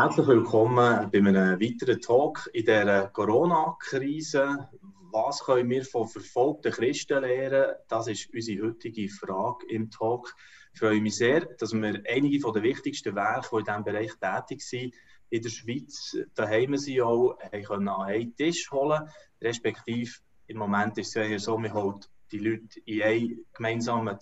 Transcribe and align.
Herzlich 0.00 0.28
willkommen 0.28 1.10
bei 1.10 1.18
einem 1.18 1.60
weiteren 1.60 2.00
Talk 2.00 2.48
in 2.52 2.66
der 2.66 3.08
Corona-Krise. 3.08 4.68
Was 5.10 5.42
können 5.42 5.68
wir 5.70 5.84
von 5.84 6.06
verfolgten 6.06 6.70
Christen 6.70 7.20
lernen? 7.20 7.74
Das 7.88 8.06
ist 8.06 8.32
unsere 8.32 8.68
heutige 8.68 9.08
Frage 9.08 9.66
im 9.68 9.90
Talk. 9.90 10.32
Ich 10.72 10.78
freue 10.78 11.00
mich 11.00 11.16
sehr, 11.16 11.46
dass 11.58 11.72
wir 11.72 12.00
einige 12.08 12.38
den 12.38 12.62
wichtigsten 12.62 13.16
Werke, 13.16 13.48
die 13.50 13.58
in 13.58 13.64
diesem 13.64 13.84
Bereich 13.84 14.12
tätig 14.20 14.62
sind, 14.62 14.94
in 15.30 15.42
der 15.42 15.50
Schweiz 15.50 16.16
daheim 16.36 16.76
sie 16.76 17.02
auch 17.02 17.36
können 17.66 17.88
an 17.88 18.02
einen 18.02 18.36
Tisch 18.36 18.70
holen 18.70 19.02
respektive 19.42 20.12
im 20.46 20.58
Moment 20.58 20.96
ist 20.98 21.16
es 21.16 21.28
ja 21.28 21.38
so, 21.40 21.58
man 21.58 21.74
holt 21.74 22.08
die 22.30 22.38
Leute 22.38 22.78
in 22.84 23.02
einen 23.02 23.44
gemeinsamen 23.52 24.20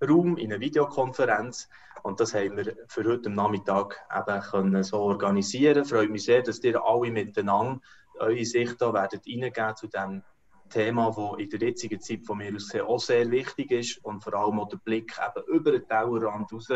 Zoom-Raum, 0.00 0.36
in 0.38 0.52
eine 0.52 0.60
Videokonferenz 0.60 1.68
und 2.02 2.20
das 2.20 2.34
haben 2.34 2.56
wir 2.56 2.76
für 2.88 3.04
heute 3.04 3.30
Nachmittag 3.30 3.96
eben 4.14 4.40
können 4.40 4.82
so 4.82 4.98
organisieren. 4.98 5.84
Freut 5.84 6.10
mich 6.10 6.24
sehr, 6.24 6.42
dass 6.42 6.62
ihr 6.64 6.82
alle 6.82 7.10
miteinander 7.10 7.80
eure 8.18 8.44
Sicht 8.44 8.80
da 8.80 8.92
werdet 8.92 9.26
reingeben 9.26 9.76
zu 9.76 9.86
dem 9.88 10.22
Thema, 10.70 11.10
das 11.10 11.38
in 11.38 11.50
der 11.50 11.68
jetzigen 11.68 12.00
Zeit 12.00 12.24
von 12.24 12.38
mir 12.38 12.54
aus 12.54 12.74
auch 12.74 13.00
sehr 13.00 13.30
wichtig 13.30 13.70
ist 13.72 14.04
und 14.04 14.22
vor 14.22 14.34
allem 14.34 14.60
auch 14.60 14.68
der 14.68 14.78
Blick 14.78 15.12
eben 15.18 15.46
über 15.48 15.72
den 15.72 15.86
Tellerrand 15.86 16.52
raus, 16.52 16.68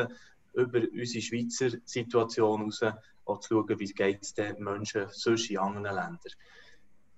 über 0.53 0.81
unsere 0.93 1.23
Schweizer 1.23 1.77
Situation 1.85 2.63
raus, 2.63 2.81
auch 3.25 3.41
zu 3.41 3.55
schauen, 3.55 3.79
wie 3.79 4.19
es 4.21 4.35
den 4.35 4.63
Menschen 4.63 5.07
sonst 5.11 5.51
in 5.51 5.59
anderen 5.59 5.85
Ländern. 5.85 6.19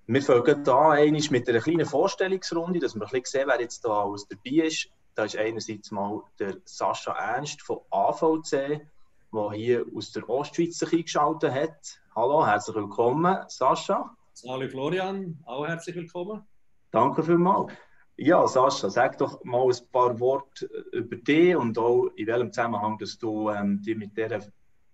Wir 0.09 0.23
fangen 0.23 0.65
hier 0.65 1.31
mit 1.33 1.49
einer 1.49 1.61
kleinen 1.61 1.87
Vorstellungsrunde, 1.87 2.79
dass 2.79 2.95
wir 2.95 3.03
ein 3.03 3.11
bisschen 3.11 3.41
sehen, 3.41 3.49
wer 3.49 3.61
jetzt 3.61 3.85
da 3.85 4.05
alles 4.05 4.29
dabei 4.29 4.67
ist. 4.67 4.89
Da 5.17 5.25
ist 5.25 5.39
einerseits 5.39 5.91
mal 5.91 6.23
der 6.39 6.59
Sascha 6.67 7.13
Ernst 7.13 7.63
von 7.63 7.79
AVC, 7.91 8.87
der 9.33 9.51
hier 9.55 9.87
aus 9.97 10.13
der 10.13 10.29
Ostschweiz 10.29 10.79
sich 10.79 10.93
eingeschaltet 10.93 11.53
hat. 11.55 12.03
Hallo, 12.15 12.47
herzlich 12.47 12.77
willkommen, 12.77 13.35
Sascha. 13.49 14.15
Hallo 14.47 14.69
Florian, 14.69 15.39
auch 15.47 15.67
herzlich 15.67 15.97
willkommen. 15.97 16.47
Danke 16.91 17.23
vielmals. 17.23 17.73
Ja, 18.19 18.47
Sascha, 18.47 18.91
sag 18.91 19.17
doch 19.17 19.43
mal 19.43 19.67
ein 19.67 19.91
paar 19.91 20.21
Worte 20.21 20.67
über 20.93 21.17
dich 21.17 21.57
und 21.57 21.79
auch 21.79 22.09
in 22.17 22.27
welchem 22.27 22.53
Zusammenhang 22.53 22.99
dass 22.99 23.17
du 23.17 23.49
ähm, 23.49 23.81
dich 23.81 23.97
mit 23.97 24.15
dieser 24.15 24.41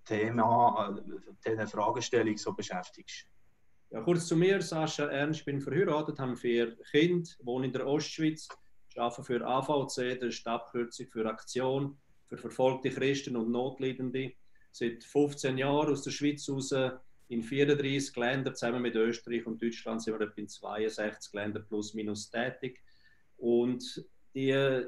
Thema, 0.04 0.96
äh, 1.44 1.50
dieser 1.50 1.66
Fragestellung 1.66 2.36
so 2.36 2.52
beschäftigst. 2.52 3.26
Ja, 3.90 4.00
kurz 4.02 4.28
zu 4.28 4.36
mir, 4.36 4.62
Sascha 4.62 5.06
Ernst, 5.06 5.40
ich 5.40 5.46
bin 5.46 5.60
verheiratet, 5.60 6.20
habe 6.20 6.36
vier 6.36 6.76
Kinder, 6.92 7.28
wohne 7.42 7.66
in 7.66 7.72
der 7.72 7.88
Ostschweiz 7.88 8.46
arbeite 8.98 9.24
für 9.24 9.46
AVC, 9.46 10.20
das 10.20 10.34
ist 10.34 10.46
die 10.46 10.50
Abkürzung 10.50 11.06
für 11.08 11.26
Aktion 11.26 11.96
für 12.28 12.38
verfolgte 12.38 12.90
Christen 12.90 13.36
und 13.36 13.50
Notleidende. 13.50 14.32
Seit 14.70 15.04
15 15.04 15.58
Jahren 15.58 15.92
aus 15.92 16.02
der 16.02 16.12
Schweiz 16.12 16.48
raus 16.48 16.74
in 17.28 17.42
34 17.42 18.16
Ländern, 18.16 18.54
zusammen 18.54 18.82
mit 18.82 18.94
Österreich 18.94 19.46
und 19.46 19.62
Deutschland 19.62 20.02
sind 20.02 20.18
wir 20.18 20.26
etwa 20.26 20.40
in 20.40 20.48
62 20.48 21.32
Ländern 21.34 21.66
plus 21.68 21.94
minus 21.94 22.30
tätig. 22.30 22.80
Und 23.36 24.06
die 24.34 24.86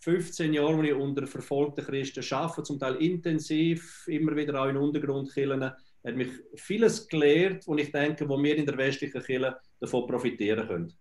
15 0.00 0.54
Jahre, 0.54 0.82
die 0.82 0.88
ich 0.88 0.94
unter 0.94 1.26
verfolgten 1.26 1.84
Christen 1.84 2.24
arbeite, 2.34 2.62
zum 2.62 2.78
Teil 2.78 2.96
intensiv, 2.96 4.06
immer 4.08 4.34
wieder 4.36 4.62
auch 4.62 4.68
in 4.68 4.76
Untergrundkirchen, 4.76 5.62
hat 5.62 6.14
mich 6.14 6.28
vieles 6.54 7.08
gelehrt, 7.08 7.66
und 7.66 7.78
ich 7.78 7.90
denke, 7.90 8.28
wo 8.28 8.40
wir 8.42 8.56
in 8.56 8.66
der 8.66 8.78
westlichen 8.78 9.22
Kirche 9.22 9.56
davon 9.80 10.06
profitieren 10.06 10.66
können. 10.66 10.92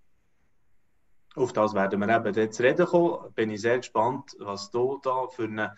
Auf 1.35 1.51
das 1.51 1.73
werden 1.73 1.99
wir 1.99 2.15
eben 2.15 2.33
jetzt 2.33 2.61
reden 2.61 2.85
kommen. 2.85 3.33
Bin 3.33 3.49
ich 3.49 3.61
sehr 3.61 3.77
gespannt, 3.77 4.35
was 4.39 4.71
du 4.71 4.99
da 5.03 5.27
für 5.27 5.43
eine 5.43 5.75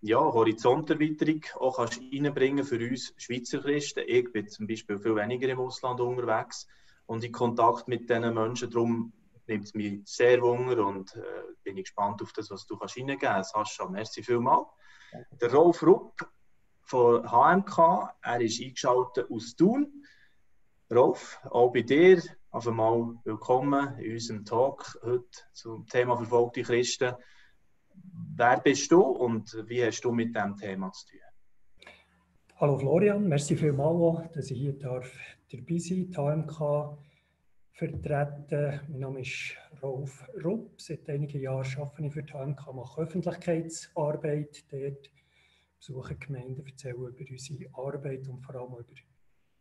ja, 0.00 0.18
Horizonterweiterung 0.18 1.42
auch 1.58 1.76
kannst 1.76 2.00
reinbringen 2.00 2.64
für 2.64 2.78
uns 2.78 3.14
Schweizer 3.16 3.60
Christen. 3.60 4.04
Ich 4.06 4.30
bin 4.32 4.48
zum 4.48 4.66
Beispiel 4.66 4.98
viel 4.98 5.16
weniger 5.16 5.48
im 5.48 5.60
Ausland 5.60 6.00
unterwegs 6.00 6.68
und 7.06 7.24
in 7.24 7.32
Kontakt 7.32 7.88
mit 7.88 8.08
diesen 8.10 8.34
Menschen. 8.34 8.70
Darum 8.70 9.12
nimmt 9.46 9.64
es 9.64 9.74
mich 9.74 10.02
sehr 10.04 10.42
wunder 10.42 10.86
und 10.86 11.16
äh, 11.16 11.22
bin 11.64 11.78
ich 11.78 11.84
gespannt 11.84 12.20
auf 12.22 12.32
das, 12.34 12.50
was 12.50 12.66
du 12.66 12.76
kannst 12.76 12.98
reingeben 12.98 13.20
kannst. 13.20 13.52
Sascha, 13.52 13.88
merci 13.88 14.22
vielmals. 14.22 14.68
Der 15.40 15.52
Rolf 15.52 15.82
Rupp 15.82 16.20
von 16.82 17.22
HMK, 17.22 18.14
er 18.20 18.40
ist 18.42 18.62
eingeschaltet 18.62 19.30
aus 19.30 19.56
Thun. 19.56 20.04
Rolf, 20.90 21.40
auch 21.44 21.72
bei 21.72 21.82
dir 21.82 22.22
also 22.50 22.72
mal 22.72 23.14
willkommen 23.24 23.98
in 23.98 24.12
unserem 24.12 24.44
Talk 24.44 24.98
heute 25.02 25.26
zum 25.52 25.86
Thema 25.86 26.16
verfolgte 26.16 26.62
Christen. 26.62 27.14
Wer 28.36 28.60
bist 28.60 28.90
du 28.90 29.00
und 29.00 29.54
wie 29.66 29.84
hast 29.84 30.00
du 30.00 30.12
mit 30.12 30.34
diesem 30.34 30.56
Thema 30.56 30.90
zu 30.92 31.06
tun? 31.06 31.20
Hallo 32.56 32.78
Florian, 32.78 33.28
merci 33.28 33.56
vielmals, 33.56 34.32
dass 34.32 34.50
ich 34.50 34.58
hier 34.58 34.72
darf 34.78 35.12
dabei 35.52 35.78
sein 35.78 36.10
darf, 36.10 36.98
vertreten. 37.72 38.80
Mein 38.88 39.00
Name 39.00 39.20
ist 39.20 39.54
Rolf 39.82 40.24
Rupp. 40.42 40.80
Seit 40.80 41.08
einigen 41.08 41.40
Jahren 41.40 41.66
arbeite 41.78 42.06
ich 42.06 42.12
für 42.12 42.22
die 42.22 42.32
HMK, 42.32 42.74
mache 42.74 43.02
Öffentlichkeitsarbeit 43.02 44.64
dort, 44.72 45.10
besuche 45.76 46.16
Gemeinden, 46.16 46.66
erzähle 46.66 46.94
über 46.94 47.30
unsere 47.30 47.70
Arbeit 47.74 48.26
und 48.26 48.40
vor 48.40 48.54
allem 48.54 48.72
über 48.72 48.94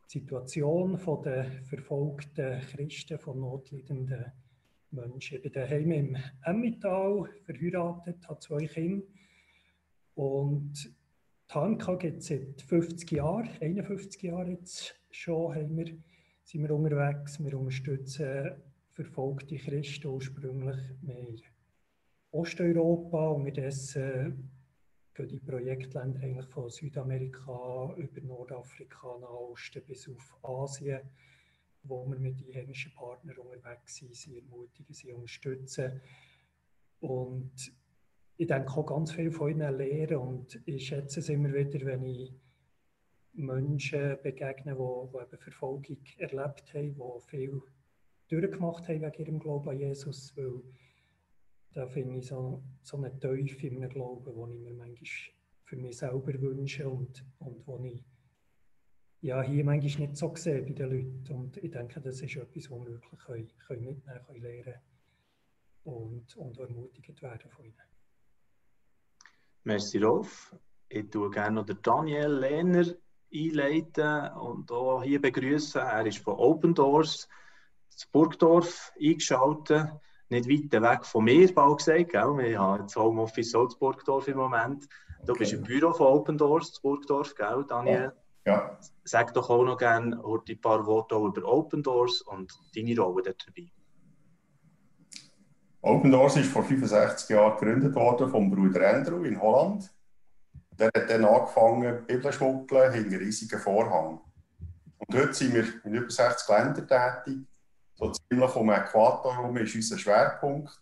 Situation 0.07 0.99
der 1.23 1.45
verfolgten 1.63 2.61
Christen, 2.61 3.19
von 3.19 3.39
notleidenden 3.39 4.31
Menschen. 4.91 5.37
Ich 5.37 5.43
bin 5.43 5.51
daheim 5.51 5.91
im 5.91 6.17
Emmental, 6.43 7.29
verheiratet, 7.43 8.27
habe 8.27 8.39
zwei 8.39 8.65
Kinder. 8.67 9.05
Und 10.15 10.85
die 11.49 11.53
HMK 11.53 11.99
gibt 11.99 12.19
es 12.19 12.27
seit 12.27 12.61
50 12.61 13.11
Jahren, 13.11 13.49
51 13.59 14.21
Jahren 14.23 14.51
jetzt 14.51 14.95
schon, 15.11 15.53
haben 15.53 15.77
wir, 15.77 15.85
sind 16.43 16.63
wir 16.63 16.71
unterwegs. 16.71 17.43
Wir 17.43 17.57
unterstützen 17.57 18.51
verfolgte 18.89 19.57
Christen 19.57 20.07
ursprünglich 20.07 20.77
mehr 21.01 21.35
Osteuropa, 22.31 23.29
unterdessen 23.29 24.49
gehen 25.17 25.27
die 25.29 25.39
Projektländer 25.39 26.21
eigentlich 26.21 26.45
von 26.47 26.69
Südamerika 26.69 27.95
über 27.97 28.21
Nordafrika 28.21 29.17
nach 29.19 29.29
Osten 29.29 29.81
bis 29.85 30.07
auf 30.07 30.37
Asien, 30.43 31.01
wo 31.83 32.05
wir 32.05 32.19
mit 32.19 32.45
einheimischen 32.47 32.93
Partnern 32.93 33.37
unterwegs 33.37 33.95
sind, 33.95 34.15
sie 34.15 34.37
ermutigen, 34.37 34.93
sie 34.93 35.11
unterstützen. 35.11 36.01
Und 36.99 37.73
ich 38.37 38.47
denke 38.47 38.71
auch 38.71 38.85
ganz 38.85 39.11
viel 39.11 39.31
von 39.31 39.51
ihnen 39.51 39.77
lernen 39.77 40.17
und 40.17 40.61
ich 40.65 40.87
schätze 40.87 41.19
es 41.19 41.29
immer 41.29 41.53
wieder, 41.53 41.83
wenn 41.85 42.03
ich 42.03 42.31
Menschen 43.33 44.17
begegne, 44.21 44.75
die, 44.75 45.11
die 45.11 45.17
eben 45.17 45.37
Verfolgung 45.39 46.03
erlebt 46.17 46.73
haben, 46.73 46.95
die 46.95 47.29
viel 47.29 47.61
durchgemacht 48.27 48.87
haben 48.87 49.01
wegen 49.01 49.25
ihrem 49.25 49.39
Glauben 49.39 49.69
an 49.69 49.79
Jesus, 49.79 50.35
weil 50.35 50.61
da 51.73 51.87
finde 51.87 52.17
ich 52.17 52.27
so, 52.27 52.63
so 52.81 52.97
eine 52.97 53.19
Teufel 53.19 53.65
in 53.65 53.83
einem 53.83 53.89
Glauben, 53.89 54.25
den 54.25 54.51
ich 54.51 54.59
mir 54.59 54.73
manchmal 54.73 55.09
für 55.63 55.75
mich 55.75 55.97
selber 55.97 56.41
wünsche 56.41 56.89
und, 56.89 57.25
und 57.39 57.67
wo 57.67 57.83
ich 57.83 58.03
ja, 59.21 59.41
hier 59.41 59.63
manchmal 59.63 60.07
nicht 60.07 60.17
so 60.17 60.33
sehe 60.35 60.61
bei 60.61 60.71
den 60.71 60.89
Leuten. 60.89 61.33
Und 61.33 61.57
ich 61.57 61.71
denke, 61.71 61.99
das 61.99 62.21
ist 62.21 62.35
etwas, 62.35 62.69
was 62.69 62.79
wir 62.79 62.85
wirklich 62.85 63.19
können, 63.19 63.51
können 63.67 63.83
mitnehmen 63.83 64.21
können, 64.25 64.41
lernen 64.41 64.79
und, 65.83 66.37
und 66.37 66.57
ermutigt 66.59 67.21
werden 67.21 67.49
von 67.49 67.65
ihnen. 67.65 67.81
Merci, 69.63 69.97
Rolf. 69.97 70.55
Ich 70.89 71.09
tue 71.09 71.29
gerne 71.29 71.55
noch 71.55 71.65
Daniel 71.81 72.31
Lehner 72.39 72.85
einleiten 73.33 74.37
und 74.37 74.71
auch 74.71 75.03
hier 75.03 75.21
begrüßen. 75.21 75.81
Er 75.81 76.05
ist 76.05 76.19
von 76.19 76.35
Open 76.35 76.73
Doors, 76.73 77.27
zu 77.89 78.07
Burgdorf 78.11 78.93
eingeschaltet 79.01 79.89
nicht 80.29 80.49
weit 80.49 80.81
weg 80.81 81.05
von 81.05 81.23
mir, 81.23 81.53
bald 81.53 81.77
gesagt. 81.77 82.09
Gell? 82.09 82.37
Wir 82.37 82.59
haben 82.59 82.83
das 82.83 82.95
Homeoffice 82.95 83.51
Salzburgdorf 83.51 84.27
im 84.27 84.37
Moment. 84.37 84.87
Du 85.25 85.31
okay. 85.31 85.39
bist 85.39 85.53
im 85.53 85.63
Büro 85.63 85.93
von 85.93 86.07
Open 86.07 86.37
Doors 86.37 86.79
Burgdorf, 86.79 87.33
gell, 87.35 87.65
Daniel? 87.67 88.13
Ja. 88.45 88.77
Sag 89.03 89.33
doch 89.33 89.49
auch 89.49 89.63
noch 89.63 89.77
gerne 89.77 90.15
ein 90.15 90.61
paar 90.61 90.85
Worte 90.85 91.15
über 91.15 91.45
Open 91.45 91.83
Doors 91.83 92.21
und 92.21 92.53
deine 92.75 92.97
Rolle 92.97 93.23
dort 93.23 93.45
dabei. 93.45 93.69
Open 95.81 96.11
Doors 96.11 96.37
ist 96.37 96.51
vor 96.51 96.63
65 96.63 97.29
Jahren 97.29 97.57
gegründet 97.57 97.95
worden 97.95 98.29
vom 98.29 98.49
Bruder 98.49 98.95
Andrew 98.95 99.23
in 99.23 99.41
Holland. 99.41 99.93
Der 100.79 100.87
hat 100.87 101.09
dann 101.09 101.25
angefangen, 101.25 102.05
Bibel 102.05 102.31
schmuggeln 102.31 102.93
hinter 102.93 103.19
riesigen 103.19 103.59
Vorhang. 103.59 104.21
Und 104.97 105.15
heute 105.15 105.33
sind 105.33 105.53
wir 105.53 105.65
in 105.83 105.93
über 105.93 106.09
60 106.09 106.47
Ländern 106.49 106.87
tätig 106.87 107.47
so 107.97 108.11
ziemlich 108.11 108.55
um 108.55 108.69
Äquator 108.69 109.35
herum 109.35 109.57
ist 109.57 109.75
unser 109.75 109.97
Schwerpunkt. 109.97 110.79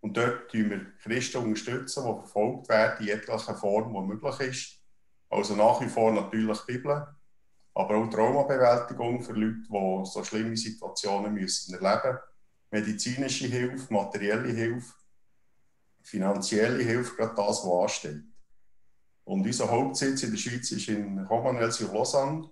Und 0.00 0.16
dort 0.16 0.48
unterstützen 0.48 0.70
wir 0.70 0.86
Christen, 1.02 1.38
unterstützen, 1.38 2.04
die 2.04 2.20
verfolgt 2.20 2.68
werden, 2.68 2.98
in 3.00 3.06
jeglicher 3.06 3.54
Form, 3.54 3.92
die 3.92 4.14
möglich 4.14 4.40
ist. 4.48 4.80
Also 5.30 5.56
nach 5.56 5.80
wie 5.80 5.88
vor 5.88 6.12
natürlich 6.12 6.60
Bibel, 6.66 7.06
aber 7.74 7.96
auch 7.96 8.10
Traumabewältigung 8.10 9.22
für 9.22 9.32
Leute, 9.32 9.62
die 9.68 10.04
so 10.04 10.22
schlimme 10.22 10.56
Situationen 10.56 11.34
müssen 11.34 11.74
erleben 11.74 12.02
müssen. 12.02 12.18
Medizinische 12.70 13.46
Hilfe, 13.46 13.92
materielle 13.92 14.52
Hilfe, 14.52 14.94
finanzielle 16.02 16.84
Hilfe, 16.84 17.16
gerade 17.16 17.34
das, 17.34 17.64
was 17.64 17.82
ansteht. 17.82 18.22
Und 19.24 19.46
unser 19.46 19.70
Hauptsitz 19.70 20.22
in 20.22 20.32
der 20.32 20.38
Schweiz 20.38 20.70
ist 20.70 20.88
in 20.88 21.18
Romanel-sur-Lausanne. 21.18 22.50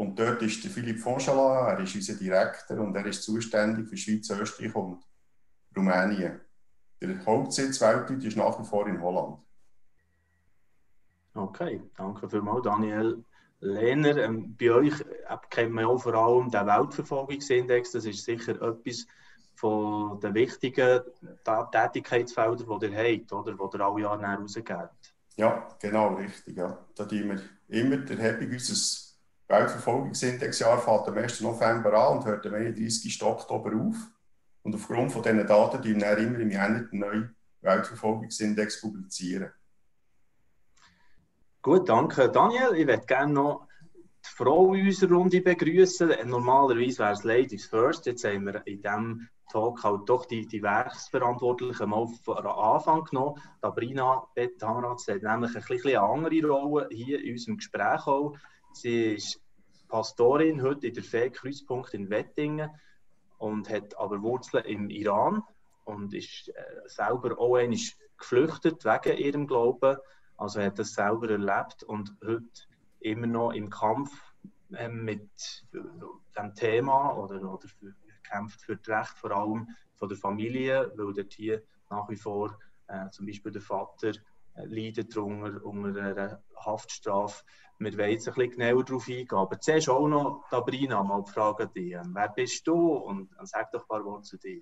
Und 0.00 0.18
dort 0.18 0.40
ist 0.40 0.64
der 0.64 0.70
Philippe 0.70 0.98
Fonchalat, 0.98 1.78
er 1.78 1.84
ist 1.84 1.94
unser 1.94 2.14
Direktor 2.14 2.78
und 2.78 2.96
er 2.96 3.04
ist 3.04 3.22
zuständig 3.22 3.86
für 3.86 3.98
Schweiz, 3.98 4.30
Österreich 4.30 4.74
und 4.74 5.04
Rumänien. 5.76 6.40
Der 7.02 7.26
Hauptsitz 7.26 7.82
weltweit 7.82 8.24
ist 8.24 8.34
nach 8.38 8.58
wie 8.58 8.64
vor 8.64 8.86
in 8.86 8.98
Holland. 8.98 9.42
Okay, 11.34 11.82
danke 11.98 12.30
vielmals, 12.30 12.62
Daniel 12.62 13.22
Lehner. 13.60 14.16
Ähm, 14.16 14.56
bei 14.58 14.70
euch 14.70 14.98
äh, 15.02 15.36
kennt 15.50 15.72
man 15.72 15.86
ja 15.86 15.94
vor 15.98 16.14
allem 16.14 16.50
den 16.50 16.66
Weltverfolgungsindex. 16.66 17.92
Das 17.92 18.06
ist 18.06 18.24
sicher 18.24 18.52
etwas 18.52 19.06
von 19.54 20.18
den 20.20 20.32
wichtigen 20.32 21.02
Tätigkeitsfeldern, 21.44 22.80
die 22.80 22.86
ihr 22.86 23.18
habt, 23.20 23.32
oder, 23.34 23.52
die 23.52 23.82
ihr 24.00 24.10
alle 24.10 24.22
Jahre 24.22 24.40
rausgebt. 24.40 25.14
Ja, 25.36 25.68
genau, 25.78 26.14
richtig. 26.14 26.56
Ja. 26.56 26.86
Da 26.94 27.04
tun 27.04 27.28
wir 27.28 27.40
immer 27.68 27.98
der 27.98 28.16
Happy 28.16 28.46
Weltverfolgungsindexjahr 29.50 30.78
fängt 30.78 31.08
am 31.08 31.18
1. 31.18 31.40
November 31.40 31.92
an 31.92 32.18
und 32.18 32.24
hört 32.24 32.46
am 32.46 32.54
31. 32.54 33.22
Oktober 33.22 33.72
auf. 33.74 33.96
Und 34.62 34.74
aufgrund 34.74 35.10
von 35.10 35.22
diesen 35.22 35.46
Daten 35.46 35.82
publizieren 35.82 36.00
wir 36.00 36.18
immer 36.18 36.38
im 36.38 36.50
Januar 36.50 36.82
den 36.82 37.00
neuen 37.00 37.36
Weltverfolgungsindex 37.62 38.80
publizieren. 38.80 39.50
Gut, 41.62 41.88
danke 41.88 42.30
Daniel. 42.30 42.74
Ich 42.74 42.86
würde 42.86 43.04
gerne 43.06 43.32
noch 43.32 43.66
die 44.24 44.30
Frau 44.36 44.72
in 44.74 44.86
unserer 44.86 45.14
Runde 45.14 45.40
begrüßen. 45.40 46.12
Normalerweise 46.26 47.00
wäre 47.00 47.12
es 47.12 47.24
Ladies 47.24 47.66
First. 47.66 48.06
Jetzt 48.06 48.24
haben 48.24 48.46
wir 48.46 48.64
in 48.66 48.80
diesem 48.80 49.28
Talk 49.50 49.82
halt 49.82 50.08
doch 50.08 50.26
die, 50.26 50.46
die 50.46 50.62
Werksverantwortlichen 50.62 51.90
mal 51.90 52.06
von 52.22 52.46
Anfang 52.46 53.04
genommen. 53.04 53.40
Sabrina 53.60 54.26
Bettanratz 54.34 55.08
hat 55.08 55.22
nämlich 55.22 55.56
ein 55.56 55.62
bisschen 55.66 55.96
eine 55.96 56.00
andere 56.02 56.46
Rolle 56.46 56.88
hier 56.92 57.20
in 57.20 57.32
unserem 57.32 57.56
Gespräch 57.56 58.06
auch. 58.06 58.36
Sie 58.72 59.14
ist 59.14 59.40
Pastorin 59.88 60.62
heute 60.62 60.86
in 60.86 60.94
der 60.94 61.02
Fee 61.02 61.30
Kreuzpunkt 61.30 61.94
in 61.94 62.10
Wettingen 62.10 62.70
und 63.38 63.68
hat 63.68 63.98
aber 63.98 64.22
Wurzeln 64.22 64.64
im 64.64 64.90
Iran 64.90 65.42
und 65.84 66.14
ist 66.14 66.48
äh, 66.48 66.62
selber 66.86 67.38
auch 67.38 67.56
einmal 67.56 67.78
geflüchtet 68.16 68.84
wegen 68.84 69.18
ihrem 69.18 69.46
Glauben. 69.46 69.96
Also 70.36 70.62
hat 70.62 70.78
das 70.78 70.94
selber 70.94 71.30
erlebt 71.30 71.82
und 71.82 72.16
heute 72.24 72.62
immer 73.00 73.26
noch 73.26 73.52
im 73.52 73.68
Kampf 73.68 74.10
äh, 74.72 74.88
mit 74.88 75.64
dem 75.72 76.54
Thema 76.54 77.16
oder, 77.16 77.42
oder 77.42 77.68
für, 77.68 77.94
kämpft 78.22 78.62
für 78.62 78.76
das 78.76 78.88
Recht 78.88 79.18
vor 79.18 79.32
allem 79.32 79.68
von 79.96 80.08
der 80.08 80.18
Familie, 80.18 80.92
weil 80.96 81.12
dort 81.12 81.32
hier 81.32 81.62
nach 81.90 82.08
wie 82.08 82.16
vor 82.16 82.56
äh, 82.86 83.10
zum 83.10 83.26
Beispiel 83.26 83.52
der 83.52 83.62
Vater 83.62 84.12
äh, 84.62 84.66
leidet 84.66 85.16
unter, 85.16 86.02
einer 86.02 86.42
Haftstrafe 86.56 87.44
wir 87.80 87.96
wollen 87.96 88.10
jetzt 88.10 88.28
ein 88.28 88.34
bisschen 88.34 88.50
genauer 88.50 88.84
darauf 88.84 89.08
eingehen. 89.08 89.28
Aber 89.32 89.58
zuerst 89.58 89.88
auch 89.88 90.06
noch, 90.06 90.44
Sabrina, 90.50 91.02
mal 91.02 91.24
fragen 91.24 91.72
dich, 91.72 91.92
ähm, 91.92 92.10
wer 92.14 92.28
bist 92.28 92.66
du 92.66 92.74
und 92.74 93.30
sag 93.42 93.72
doch 93.72 93.82
ein 93.82 93.88
paar 93.88 94.04
Worte 94.04 94.24
zu 94.24 94.36
dir. 94.36 94.60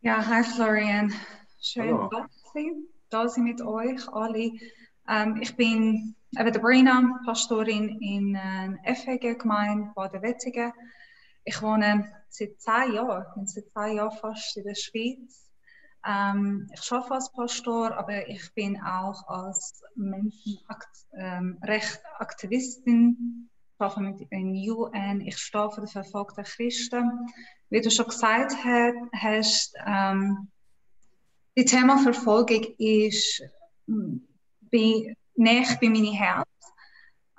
Ja, 0.00 0.26
hi 0.26 0.42
Florian. 0.42 1.12
Schön, 1.60 2.08
da 3.10 3.28
sein 3.28 3.44
mit 3.44 3.60
euch 3.60 4.08
alle. 4.08 4.52
Ähm, 5.08 5.38
ich 5.42 5.54
bin 5.54 6.14
eben 6.38 6.54
Sabrina, 6.54 7.20
Pastorin 7.26 8.00
in 8.00 8.34
äh, 8.34 8.94
FEG-Gemeinde 8.94 9.92
Baden-Wettigen. 9.94 10.72
Ich 11.44 11.60
wohne 11.60 12.10
seit 12.30 12.58
zehn 12.58 12.94
Jahren, 12.94 13.26
bin 13.34 13.46
seit 13.46 13.68
zehn 13.68 13.96
Jahren 13.96 14.16
fast 14.16 14.56
in 14.56 14.64
der 14.64 14.74
Schweiz. 14.74 15.41
Ähm, 16.04 16.68
ich 16.74 16.92
arbeite 16.92 17.14
als 17.14 17.32
Pastor, 17.32 17.96
aber 17.96 18.28
ich 18.28 18.52
bin 18.54 18.82
auch 18.82 19.26
als 19.28 19.82
Menschenrechtsaktivistin. 19.94 22.94
Ähm, 22.94 23.48
ich 23.74 23.80
arbeite 23.80 24.00
mit 24.00 24.20
in 24.30 24.52
UN. 24.70 25.20
Ich 25.20 25.38
stehe 25.38 25.70
für 25.70 25.82
die 25.82 25.92
verfolgten 25.92 26.44
Christen. 26.44 27.28
Wie 27.70 27.80
du 27.80 27.90
schon 27.90 28.06
gesagt 28.06 28.56
hast, 28.64 29.74
ähm, 29.86 30.48
das 31.54 31.66
Thema 31.66 31.98
Verfolgung 31.98 32.64
ist 32.78 33.42
bei, 33.86 35.14
näher 35.34 35.78
bei 35.80 35.88
meinem 35.88 36.12
Herz. 36.12 36.48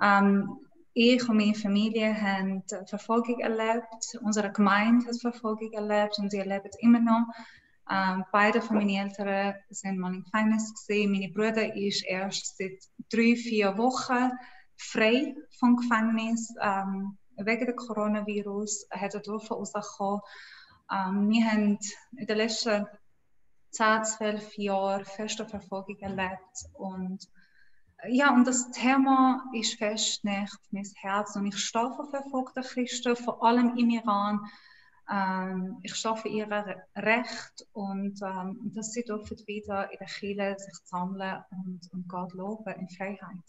Ähm, 0.01 0.57
ich 0.94 1.27
und 1.27 1.38
meine 1.38 1.56
Familie 1.56 2.21
haben 2.21 2.63
Verfolgung 2.86 3.39
erlebt, 3.39 4.18
unsere 4.21 4.51
Gemeinde 4.51 5.07
hat 5.07 5.19
Verfolgung 5.19 5.74
erlebt 5.74 6.19
und 6.19 6.30
sie 6.30 6.38
erleben 6.38 6.69
immer 6.80 7.00
noch. 7.00 7.25
Ähm, 7.89 8.24
beide 8.31 8.62
von 8.62 8.77
meinen 8.77 8.89
Eltern 8.89 9.56
sind 9.69 9.97
mal 9.97 10.13
im 10.13 10.24
Gefängnis 10.24 10.74
gesehen. 10.74 11.12
Meine 11.12 11.30
Bruder 11.30 11.75
ist 11.75 12.06
erst 12.06 12.57
seit 12.57 12.81
drei, 13.12 13.35
vier 13.35 13.77
Wochen 13.77 14.31
frei 14.77 15.35
vom 15.59 15.75
Gefängnis. 15.75 16.53
Ähm, 16.62 17.18
wegen 17.38 17.65
des 17.65 17.75
Coronavirus 17.75 18.88
hat 18.91 19.13
er 19.13 19.19
dürfen 19.21 19.53
rauskommen. 19.53 20.21
Ähm, 20.91 21.30
wir 21.30 21.45
haben 21.45 21.80
in 22.18 22.27
den 22.27 22.38
letzten 22.38 22.85
10, 23.71 24.03
12 24.06 24.57
Jahren 24.57 25.06
feste 25.06 25.45
Verfolgung 25.47 25.97
erlebt 26.00 26.65
und 26.74 27.27
ja, 28.09 28.33
und 28.33 28.45
das 28.45 28.69
Thema 28.71 29.45
ist 29.53 29.77
fest 29.77 30.25
nicht 30.25 30.57
mein 30.71 30.86
Herz 30.95 31.36
und 31.36 31.47
ich 31.47 31.57
stehe 31.57 31.89
für 31.95 32.06
verfolgte 32.06 32.62
Christen, 32.62 33.15
vor 33.15 33.44
allem 33.44 33.77
im 33.77 33.89
Iran, 33.89 34.41
ich 35.83 35.95
schaffe 35.95 36.29
ihr 36.29 36.47
Recht 36.95 37.67
und 37.73 38.19
ähm, 38.21 38.71
dass 38.73 38.91
sie 38.91 39.03
dürfen 39.03 39.38
wieder 39.45 39.91
in 39.91 39.97
der 40.00 40.07
Kirche 40.07 40.55
sich 40.57 40.75
sammeln 40.85 41.44
und, 41.51 41.81
und 41.91 42.07
Gott 42.07 42.33
loben 42.33 42.73
in 42.73 42.88
Freiheit. 42.88 43.44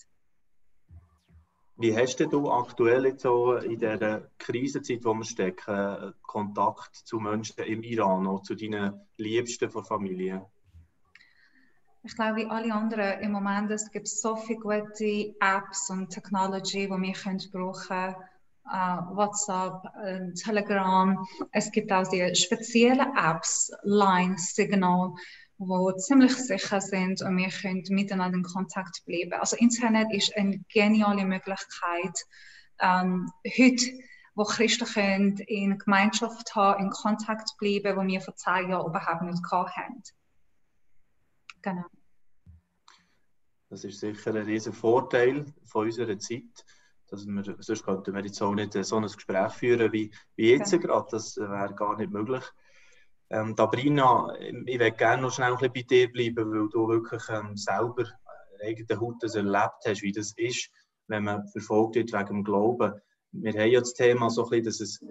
Wie 1.76 1.96
hast 1.96 2.20
du 2.20 2.50
aktuell 2.50 3.06
jetzt 3.06 3.22
so 3.22 3.56
in 3.56 3.80
dieser 3.80 4.30
Krisenzeit, 4.38 5.04
wo 5.04 5.14
wir 5.14 5.24
stecken, 5.24 6.14
Kontakt 6.22 6.94
zu 6.94 7.18
Menschen 7.18 7.64
im 7.64 7.82
Iran, 7.82 8.26
auch 8.28 8.42
zu 8.42 8.54
deinen 8.54 9.00
Liebsten 9.16 9.70
von 9.70 9.84
Familie? 9.84 10.46
Ich 12.04 12.14
glaube, 12.14 12.36
wie 12.36 12.46
alle 12.46 12.72
anderen 12.72 13.20
im 13.22 13.32
Moment, 13.32 13.70
es 13.70 13.90
gibt 13.90 14.06
so 14.06 14.36
viele 14.36 14.60
gute 14.60 15.34
Apps 15.40 15.90
und 15.90 16.10
Technology, 16.10 16.86
die 16.86 16.90
wir 16.90 17.12
können 17.12 17.42
brauchen 17.50 17.88
können 17.88 18.14
WhatsApp, 18.64 19.84
uh, 19.84 20.32
Telegram. 20.34 21.26
Es 21.52 21.70
gibt 21.70 21.92
auch 21.92 22.08
die 22.08 22.34
speziellen 22.34 23.16
Apps, 23.16 23.70
Line, 23.82 24.36
Signal, 24.38 25.14
wo 25.58 25.92
ziemlich 25.92 26.34
sicher 26.36 26.80
sind 26.80 27.22
und 27.22 27.36
wir 27.36 27.48
können 27.48 27.84
miteinander 27.90 28.38
in 28.38 28.44
Kontakt 28.44 29.04
bleiben. 29.04 29.34
Also 29.34 29.56
Internet 29.56 30.12
ist 30.12 30.36
eine 30.36 30.58
geniale 30.72 31.24
Möglichkeit. 31.24 32.18
Ähm, 32.80 33.30
heute, 33.46 33.98
wo 34.34 34.44
Christen 34.44 34.86
können 34.86 35.36
in 35.38 35.78
Gemeinschaft 35.78 36.54
haben, 36.54 36.84
in 36.84 36.90
Kontakt 36.90 37.50
bleiben, 37.58 37.96
wo 37.96 38.06
wir 38.06 38.20
vor 38.20 38.34
zehn 38.34 38.70
Jahren 38.70 38.86
überhaupt 38.86 39.22
nicht 39.22 39.42
gehabt 39.42 39.76
haben. 39.76 40.02
Genau. 41.62 41.84
Das 43.70 43.84
ist 43.84 44.00
sicher 44.00 44.30
ein 44.30 44.44
riesiger 44.44 44.74
Vorteil 44.74 45.46
von 45.64 45.86
unserer 45.86 46.18
Zeit 46.18 46.64
dass 47.14 47.26
wir, 47.26 47.56
sonst 47.60 47.84
könnten 47.84 48.14
wir 48.14 48.24
jetzt 48.24 48.42
auch 48.42 48.54
nicht 48.54 48.72
so 48.72 48.96
ein 48.96 49.02
Gespräch 49.02 49.52
führen 49.52 49.92
wie, 49.92 50.12
wie 50.36 50.50
jetzt 50.50 50.72
okay. 50.72 50.86
gerade. 50.86 51.06
Das 51.10 51.36
wäre 51.36 51.74
gar 51.74 51.96
nicht 51.96 52.10
möglich. 52.10 52.44
Ähm, 53.30 53.56
Dabrina, 53.56 54.34
ich 54.38 54.78
würde 54.78 54.92
gerne 54.92 55.22
noch 55.22 55.32
schnell 55.32 55.52
ein 55.52 55.58
bisschen 55.58 55.72
bei 55.72 55.82
dir 55.82 56.12
bleiben, 56.12 56.50
weil 56.50 56.68
du 56.68 56.88
wirklich 56.88 57.22
ähm, 57.30 57.56
selber 57.56 58.04
eigene 58.62 59.00
Haut 59.00 59.16
das 59.20 59.34
erlebt 59.34 59.84
hast, 59.86 60.02
wie 60.02 60.12
das 60.12 60.32
ist, 60.36 60.70
wenn 61.08 61.24
man 61.24 61.46
verfolgt 61.48 61.96
wird 61.96 62.12
wegen 62.12 62.26
dem 62.26 62.44
Glauben. 62.44 63.00
Wir 63.32 63.52
haben 63.52 63.70
ja 63.70 63.80
das 63.80 63.94
Thema 63.94 64.30
so 64.30 64.44
ein 64.44 64.50
bisschen, 64.50 64.64
dass 64.64 64.80
es 64.80 65.02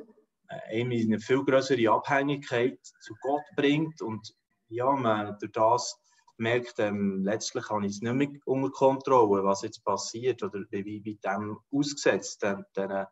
äh, 0.70 0.82
eine 0.82 1.20
viel 1.20 1.44
größere 1.44 1.92
Abhängigkeit 1.92 2.80
zu 3.02 3.14
Gott 3.22 3.44
bringt 3.56 4.02
und 4.02 4.34
ja, 4.70 4.92
man 4.92 5.38
durch 5.40 5.52
das 5.52 6.00
merkt, 6.38 6.80
ähm, 6.80 7.24
letztlich 7.24 7.70
habe 7.70 7.86
ich 7.86 7.94
es 7.94 8.02
nicht 8.02 8.14
mehr 8.14 8.30
unter 8.46 8.72
Kontrolle, 8.72 9.44
was 9.44 9.62
jetzt 9.62 9.84
passiert 9.84 10.44
oder 10.44 10.60
wie 10.70 11.04
wie 11.04 11.16
dem 11.16 11.60
ausgesetzt, 11.72 12.44
der, 12.44 13.12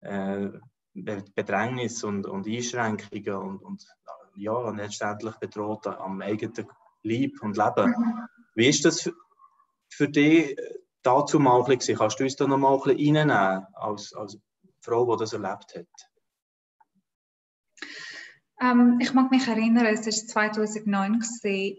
äh, 0.00 0.48
Bedrängnis 0.94 2.04
und, 2.04 2.26
und 2.26 2.46
Einschränkungen 2.46 3.34
und, 3.34 3.62
und 3.62 3.84
ja, 4.36 4.70
letztendlich 4.70 5.34
bedroht 5.36 5.86
am 5.86 6.20
eigenen 6.20 6.68
Leib 7.02 7.32
und 7.42 7.56
Leben. 7.56 7.94
Wie 8.54 8.68
ist 8.68 8.84
das 8.84 9.02
für, 9.02 9.12
für 9.88 10.08
dich 10.08 10.56
dazu 11.02 11.38
mal 11.38 11.62
ein? 11.62 11.78
Kannst 11.78 12.20
du 12.20 12.24
uns 12.24 12.36
da 12.36 12.46
noch 12.46 12.58
mal 12.58 12.74
ein 12.74 12.80
bisschen 12.80 13.16
reinnehmen 13.16 13.66
als, 13.74 14.12
als 14.14 14.38
Frau, 14.80 15.16
die 15.16 15.20
das 15.20 15.32
erlebt 15.32 15.74
hat? 15.76 16.13
Ähm, 18.64 18.98
ich 19.00 19.12
mag 19.12 19.30
mich 19.30 19.46
erinnern, 19.46 19.84
es 19.86 20.06
war 20.06 20.12
2009 20.12 21.20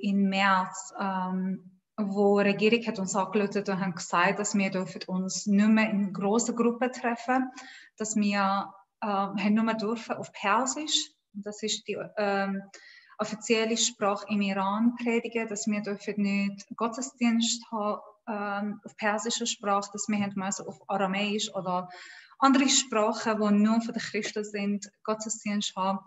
im 0.02 0.30
März, 0.30 0.94
ähm, 1.00 1.82
wo 1.98 2.40
die 2.40 2.50
Regierung 2.50 2.86
hat 2.86 3.00
uns 3.00 3.16
angerufen 3.16 3.64
und 3.68 3.80
hat 3.80 3.96
gesagt, 3.96 4.40
dass 4.40 4.54
wir 4.54 4.86
uns 5.08 5.48
nicht 5.48 5.68
mehr 5.68 5.90
in 5.90 6.14
grossen 6.14 6.56
Gruppen 6.56 6.92
treffen, 6.92 7.50
dass 7.98 8.16
wir 8.16 8.72
äh, 9.02 9.08
haben 9.08 9.54
nur 9.54 9.64
mehr 9.64 9.76
dürfen 9.76 10.18
auf 10.18 10.32
Persisch, 10.32 11.12
das 11.34 11.64
ist 11.64 11.88
die 11.88 11.98
ähm, 12.18 12.62
offizielle 13.18 13.78
Sprache 13.78 14.26
im 14.30 14.42
Iran 14.42 14.96
predigen, 15.02 15.48
dass 15.48 15.66
wir 15.68 15.82
dürfen 15.82 16.22
nicht 16.22 16.68
Gottesdienst 16.76 17.64
haben 17.72 18.02
ähm, 18.28 18.82
auf 18.86 18.96
persische 18.98 19.48
Sprache, 19.48 19.90
dass 19.92 20.08
wir 20.08 20.20
haben 20.20 20.44
auf 20.44 20.80
Aramäisch 20.88 21.52
oder 21.56 21.90
andere 22.38 22.70
Sprachen, 22.70 23.40
die 23.42 23.64
nur 23.64 23.82
für 23.82 23.94
die 23.94 24.00
Christen 24.00 24.44
sind, 24.44 24.92
Gottesdienst 25.04 25.76
haben. 25.76 26.00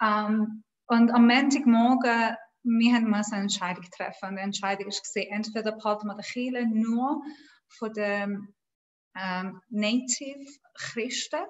Ähm, 0.00 0.62
und 0.88 1.10
am 1.10 1.26
Montagmorgen 1.26 2.36
wir 2.66 2.94
haben 2.94 3.14
eine 3.14 3.42
Entscheidung 3.42 3.84
treffen. 3.96 4.36
Die 4.36 4.42
Entscheidung 4.42 4.86
war, 4.88 5.22
entweder 5.30 5.72
behalten 5.72 6.08
wir 6.08 6.16
die 6.16 6.22
Kirche 6.22 6.66
nur 6.66 7.22
von 7.68 7.92
den 7.92 8.54
ähm, 9.16 9.60
Native 9.68 10.44
Christen 10.74 11.46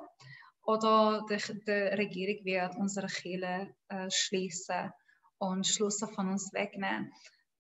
oder 0.63 1.25
die, 1.29 1.37
die 1.65 1.71
Regierung 1.71 2.45
wird 2.45 2.77
unsere 2.77 3.07
Kirche 3.07 3.75
äh, 3.89 4.11
schließen 4.11 4.93
und 5.39 5.67
Schlüsse 5.67 6.07
von 6.09 6.29
uns 6.29 6.53
wegnehmen. 6.53 7.13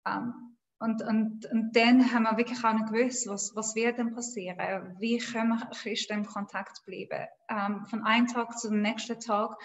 Ähm, 0.07 0.56
und, 0.78 1.02
und, 1.02 1.47
und 1.47 1.75
dann 1.75 2.12
haben 2.12 2.25
wir 2.25 2.37
wirklich 2.37 2.62
auch 2.64 2.73
nicht 2.73 2.92
gewusst, 2.92 3.26
was, 3.28 3.52
was 3.54 3.75
wird 3.75 3.99
denn 3.99 4.14
passieren? 4.14 4.97
Wie 4.99 5.18
können 5.18 5.49
wir 5.49 5.66
Christen 5.71 6.18
im 6.18 6.26
Kontakt 6.26 6.85
bleiben? 6.85 7.26
Ähm, 7.49 7.87
von 7.87 8.02
einem 8.04 8.26
Tag 8.26 8.59
zu 8.59 8.68
dem 8.68 8.83
nächsten 8.83 9.18
Tag 9.18 9.56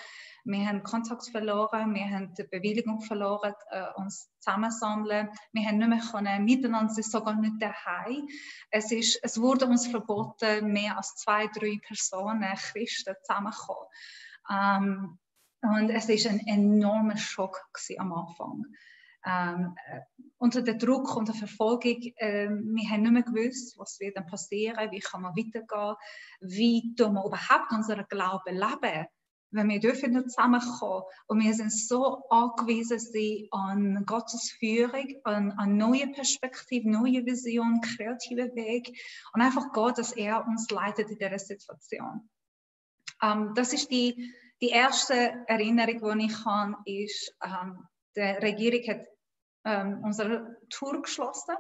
wir 0.44 0.68
haben 0.68 0.82
Kontakt 0.82 1.28
verloren, 1.30 1.94
wir 1.94 2.10
haben 2.10 2.34
die 2.34 2.44
Bewilligung 2.44 3.02
verloren, 3.02 3.54
äh, 3.70 3.86
uns 3.96 4.30
zusammensammeln. 4.40 5.30
Wir 5.52 5.68
haben 5.68 5.78
nicht 5.78 5.90
mehr 5.90 6.00
können, 6.00 6.46
miteinander 6.46 6.94
sein, 6.94 7.04
sogar 7.04 7.36
nicht 7.36 7.62
daheim. 7.62 8.28
Es, 8.72 8.92
ist, 8.92 9.20
es 9.22 9.40
wurde 9.40 9.68
uns 9.68 9.88
verboten, 9.88 10.72
mehr 10.72 10.98
als 10.98 11.16
zwei, 11.16 11.48
drei 11.48 11.80
Personen, 11.86 12.56
Christen, 12.56 13.16
zusammenzukommen. 13.22 13.88
Ähm, 14.50 15.20
und 15.62 15.90
es 15.92 16.08
war 16.08 16.32
ein 16.32 16.48
enormer 16.48 17.18
Schock 17.18 17.62
am 18.00 18.14
Anfang. 18.14 18.66
Ähm, 19.26 19.76
äh, 19.88 20.00
unter 20.38 20.64
dem 20.64 20.80
Druck 20.80 21.16
und 21.16 21.28
der 21.28 21.36
Verfolgung, 21.36 22.02
äh, 22.16 22.50
wir 22.50 22.90
haben 22.90 23.04
nicht 23.04 23.12
mehr 23.12 23.24
gewusst, 23.24 23.78
was 23.78 24.00
wird 24.00 24.18
dann 24.18 24.26
passieren, 24.26 24.92
wie 24.92 25.00
kann 25.00 25.22
man 25.22 25.36
weitergehen, 25.36 25.96
wie 26.40 26.96
tun 26.96 27.14
wir 27.14 27.26
überhaupt 27.26 27.72
unseren 27.72 28.06
Glauben 28.10 28.56
leben 28.56 29.08
wenn 29.52 29.70
wir 29.70 29.80
dürfen 29.80 30.14
nicht 30.14 30.32
zusammenkommen 30.32 31.04
und 31.28 31.44
wir 31.44 31.54
sind 31.54 31.72
so 31.72 32.24
angewiesen 32.30 33.48
an 33.52 34.06
Gottes 34.06 34.52
Führung, 34.58 35.08
an, 35.26 35.52
an 35.52 35.78
neue 35.78 36.08
Perspektive, 36.08 36.90
neue 36.90 37.26
Vision, 37.26 37.82
kreative 37.82 38.56
Weg 38.56 38.98
und 39.34 39.42
einfach 39.42 39.72
Gott, 39.74 39.98
dass 39.98 40.14
er 40.14 40.48
uns 40.48 40.70
leitet 40.70 41.10
in 41.10 41.18
dieser 41.18 41.40
Situation. 41.40 42.30
Ähm, 43.22 43.52
das 43.56 43.74
ist 43.74 43.92
die, 43.92 44.34
die 44.62 44.70
erste 44.70 45.44
Erinnerung, 45.48 46.20
die 46.20 46.26
ich 46.28 46.46
habe, 46.46 46.76
ist, 46.86 47.36
ähm, 47.44 47.86
die 48.16 48.22
Regierung 48.22 48.88
hat 48.88 49.08
ähm, 49.66 50.04
unsere 50.04 50.58
Tour 50.70 51.02
geschlossen. 51.02 51.56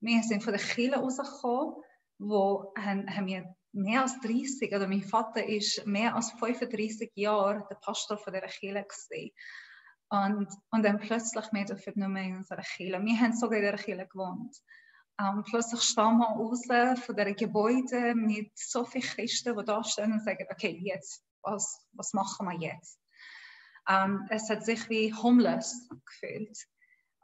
Wir 0.00 0.22
sind 0.22 0.42
von 0.42 0.52
der 0.52 0.62
Kirche 0.62 0.96
rausgekommen, 0.96 1.82
wo 2.18 2.72
haben, 2.76 3.08
haben 3.14 3.26
wir 3.26 3.54
mehr 3.72 4.02
als 4.02 4.18
30, 4.20 4.74
oder 4.74 4.88
mein 4.88 5.02
Vater 5.02 5.46
ist 5.46 5.86
mehr 5.86 6.14
als 6.14 6.32
35 6.32 7.12
Jahre 7.14 7.66
der 7.70 7.76
Pastor 7.76 8.18
von 8.18 8.32
dieser 8.32 8.48
Kirche. 8.48 8.86
Und, 10.08 10.48
und 10.70 10.82
dann 10.82 10.98
plötzlich, 10.98 11.46
wir 11.52 11.64
dürfen 11.64 11.92
nicht 11.94 12.08
mehr 12.08 12.24
in 12.24 12.36
unserer 12.38 12.62
Kirche. 12.62 13.00
Wir 13.00 13.20
haben 13.20 13.36
sogar 13.36 13.58
in 13.58 13.64
dieser 13.64 13.82
Kirche 13.82 14.08
gewohnt. 14.08 14.56
Und 15.18 15.44
plötzlich 15.44 15.82
stehen 15.82 16.18
wir 16.18 16.26
raus 16.26 16.64
von 17.04 17.16
diesen 17.16 17.36
Gebäuden 17.36 18.26
mit 18.26 18.52
so 18.58 18.84
vielen 18.84 19.04
Christen, 19.04 19.56
die 19.56 19.64
da 19.64 19.84
stehen 19.84 20.12
und 20.12 20.24
sagen, 20.24 20.46
okay, 20.50 20.80
jetzt, 20.82 21.22
was, 21.42 21.86
was 21.92 22.12
machen 22.12 22.48
wir 22.48 22.58
jetzt? 22.58 22.99
Um, 23.88 24.26
es 24.30 24.48
hat 24.48 24.64
sich 24.64 24.88
wie 24.88 25.12
homeless 25.12 25.88
gefühlt. 26.06 26.56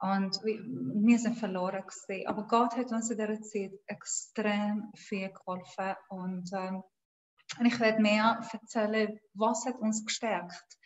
Und 0.00 0.38
wir 0.44 1.18
sind 1.18 1.38
verloren 1.38 1.82
gewesen. 1.82 2.26
Aber 2.26 2.46
Gott 2.46 2.76
hat 2.76 2.92
uns 2.92 3.10
in 3.10 3.18
dieser 3.18 3.40
Zeit 3.40 3.72
extrem 3.86 4.90
viel 4.94 5.30
geholfen. 5.30 5.94
Und, 6.08 6.50
ähm, 6.52 6.82
ich 7.64 7.80
werde 7.80 8.02
mehr 8.02 8.40
erzählen, 8.52 9.18
was 9.34 9.64
hat 9.66 9.78
uns 9.78 10.04
gestärkt 10.04 10.78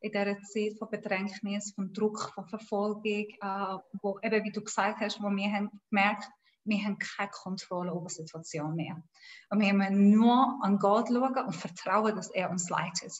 in 0.00 0.12
dieser 0.12 0.40
Zeit 0.42 0.78
von 0.78 0.90
Bedrängnis, 0.90 1.72
von 1.74 1.92
Druck, 1.92 2.32
von 2.34 2.46
Verfolgung, 2.48 3.04
äh, 3.04 3.78
wo 4.02 4.18
eben, 4.22 4.44
wie 4.44 4.52
du 4.52 4.62
gesagt 4.62 5.00
hast, 5.00 5.22
wo 5.22 5.28
wir 5.28 5.52
haben 5.52 5.70
gemerkt, 5.90 6.28
wir 6.64 6.84
haben 6.84 6.98
keine 6.98 7.30
Kontrolle 7.30 7.90
über 7.90 8.06
die 8.06 8.14
Situation 8.14 8.74
mehr. 8.74 9.02
Und 9.50 9.60
wir 9.60 9.72
müssen 9.72 10.10
nur 10.10 10.58
an 10.62 10.78
Gott 10.78 11.08
schauen 11.08 11.46
und 11.46 11.56
vertrauen, 11.56 12.16
dass 12.16 12.30
er 12.30 12.50
uns 12.50 12.68
leitet. 12.68 13.12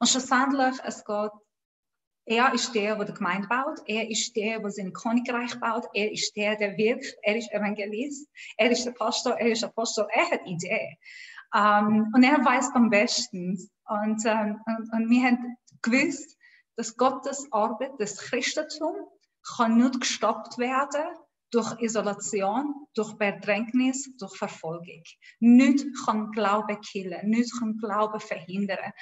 Und 0.00 0.08
schlussendlich, 0.08 0.78
es 0.84 1.04
geht 1.04 1.30
er 2.28 2.52
ist 2.52 2.74
der, 2.74 2.96
der 2.96 3.04
die 3.04 3.14
Gemeinde 3.14 3.46
baut. 3.46 3.80
Er 3.86 4.10
ist 4.10 4.34
der, 4.34 4.58
der 4.58 4.70
sein 4.72 4.92
Königreich 4.92 5.58
baut. 5.60 5.86
Er 5.94 6.10
ist 6.10 6.34
der, 6.34 6.56
der 6.56 6.76
wirkt. 6.76 7.16
Er 7.22 7.36
ist 7.36 7.52
Evangelist. 7.52 8.28
Er 8.56 8.70
ist 8.72 8.84
der 8.84 8.90
Pastor. 8.90 9.38
Er 9.38 9.52
ist 9.52 9.62
Apostel. 9.62 10.08
Er 10.12 10.30
hat 10.32 10.40
Idee. 10.44 10.98
Um, 11.54 11.62
ähm, 11.62 12.12
und 12.12 12.24
er 12.24 12.44
weiß 12.44 12.70
am 12.74 12.90
besten. 12.90 13.70
Und, 13.86 14.24
um, 14.24 14.30
ähm, 14.30 14.60
und, 14.66 14.92
und, 14.92 15.10
wir 15.10 15.22
haben 15.22 15.56
gewusst, 15.82 16.36
dass 16.74 16.96
Gottes 16.96 17.46
Arbeit, 17.52 17.92
das 17.98 18.18
Christentum, 18.18 18.96
kann 19.56 19.76
nicht 19.76 20.00
gestoppt 20.00 20.58
werden 20.58 21.06
durch 21.56 21.80
Isolation, 21.80 22.86
durch 22.94 23.14
Bedrängnis, 23.14 24.14
durch 24.18 24.36
Verfolgung. 24.36 25.02
Nicht 25.40 25.86
kann 26.04 26.30
Glaube 26.32 26.78
killen, 26.80 27.30
nicht 27.30 27.50
kann 27.58 27.78
Glaube 27.78 28.20
verhindern. 28.20 28.92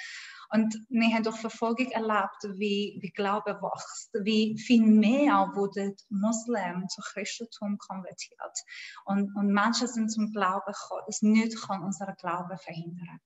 Und 0.51 0.79
wir 0.87 1.13
haben 1.13 1.23
durch 1.23 1.35
Verfolgung 1.35 1.91
erlebt, 1.91 2.43
wie, 2.57 2.97
wie 3.01 3.11
Glaube 3.11 3.59
wächst, 3.61 4.11
wie 4.23 4.57
viel 4.57 4.85
mehr 4.85 5.51
wurde 5.53 5.95
Muslim 6.09 6.87
zu 6.87 7.01
Christentum 7.01 7.77
konvertiert. 7.77 8.57
Und, 9.03 9.35
und 9.35 9.51
Menschen 9.51 9.87
sind 9.87 10.09
zum 10.09 10.31
Glauben 10.31 10.71
gekommen, 10.71 11.03
das 11.07 11.21
nicht 11.21 11.61
kann 11.61 11.83
unseren 11.83 12.15
Glauben 12.15 12.57
verhindern. 12.57 13.19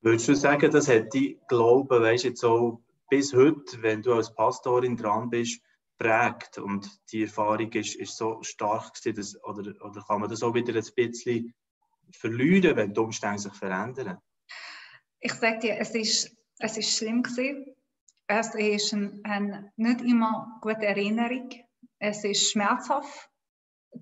Würdest 0.00 0.28
du 0.28 0.34
sagen, 0.34 0.72
das 0.72 0.88
hat 0.88 1.14
die 1.14 1.38
Glaube, 1.46 2.00
weißt 2.00 2.24
jetzt 2.24 2.44
auch 2.44 2.80
bis 3.10 3.32
heute, 3.32 3.80
wenn 3.82 4.02
du 4.02 4.14
als 4.14 4.34
Pastorin 4.34 4.96
dran 4.96 5.30
bist, 5.30 5.60
prägt 6.00 6.58
und 6.58 6.88
die 7.12 7.22
Erfahrung 7.22 7.70
ist, 7.72 7.94
ist 7.94 8.16
so 8.16 8.42
stark 8.42 8.94
gewesen, 8.94 9.16
dass, 9.16 9.44
oder, 9.44 9.72
oder 9.84 10.02
kann 10.02 10.20
man 10.20 10.30
das 10.30 10.42
auch 10.42 10.54
wieder 10.54 10.74
ein 10.74 10.86
bisschen 10.96 11.54
verlieren, 12.10 12.76
wenn 12.76 12.94
die 12.94 13.00
Umstände 13.00 13.38
sich 13.38 13.54
verändern? 13.54 14.18
ich 15.20 15.34
sage 15.34 15.58
dir, 15.58 15.78
es 15.78 15.94
ist, 15.94 16.36
es 16.58 16.76
ist 16.76 16.96
schlimm 16.96 17.22
gewesen. 17.22 17.76
Es 18.26 18.54
ist 18.54 18.92
ein, 18.92 19.20
eine 19.24 19.72
nicht 19.76 20.00
immer 20.00 20.58
gute 20.62 20.86
Erinnerung. 20.86 21.50
Es 21.98 22.24
ist 22.24 22.50
schmerzhaft, 22.50 23.28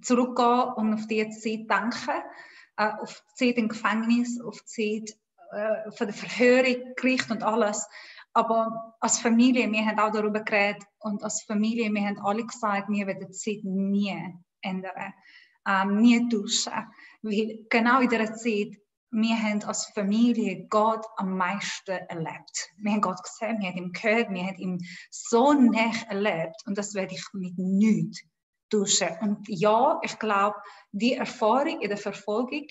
zurückgehen 0.03 0.73
und 0.77 0.95
auf 0.95 1.07
die 1.07 1.29
Zeit 1.31 1.69
denken, 1.69 2.23
äh, 2.77 2.93
auf 3.01 3.25
die 3.31 3.47
Zeit 3.47 3.59
im 3.59 3.69
Gefängnis, 3.69 4.41
auf 4.41 4.61
die 4.63 5.07
Zeit 5.07 5.19
äh, 5.53 5.91
von 5.91 6.07
der 6.07 6.15
Verhörung, 6.15 6.95
Gericht 6.95 7.31
und 7.31 7.43
alles. 7.43 7.89
Aber 8.35 8.95
als 9.01 9.19
Familie, 9.19 9.71
wir 9.71 9.85
haben 9.85 9.99
auch 9.99 10.13
darüber 10.13 10.41
geredet 10.41 10.85
und 11.01 11.23
als 11.23 11.43
Familie, 11.43 11.93
wir 11.93 12.07
haben 12.07 12.21
alle 12.21 12.45
gesagt, 12.45 12.89
wir 12.89 13.07
werden 13.07 13.27
die 13.27 13.33
Zeit 13.33 13.65
nie 13.65 14.15
ändern, 14.61 15.15
ähm, 15.67 16.01
nie 16.01 16.29
tauschen. 16.29 16.87
Weil 17.23 17.67
genau 17.69 18.01
in 18.01 18.09
dieser 18.09 18.35
Zeit 18.35 18.79
wir 19.11 19.43
haben 19.43 19.63
als 19.65 19.87
Familie 19.87 20.67
Gott 20.69 21.05
am 21.17 21.37
meisten 21.37 21.91
erlebt. 21.91 22.71
Wir 22.77 22.93
haben 22.93 23.01
Gott 23.01 23.23
gesehen, 23.23 23.59
wir 23.61 23.69
haben 23.69 23.79
ihn 23.79 23.93
gehört, 23.93 24.31
wir 24.31 24.47
haben 24.47 24.59
ihn 24.59 24.87
so 25.11 25.53
nah 25.53 25.93
erlebt 26.09 26.57
und 26.67 26.77
das 26.77 26.95
werde 26.95 27.15
ich 27.15 27.25
mit 27.33 27.57
nichts 27.57 28.23
tauschen. 28.71 29.09
Und 29.23 29.49
ja, 29.49 29.99
ich 30.03 30.19
glaube, 30.19 30.57
die 30.93 31.15
Erfahrung 31.15 31.81
in 31.81 31.89
der 31.89 31.97
Verfolgung 31.97 32.67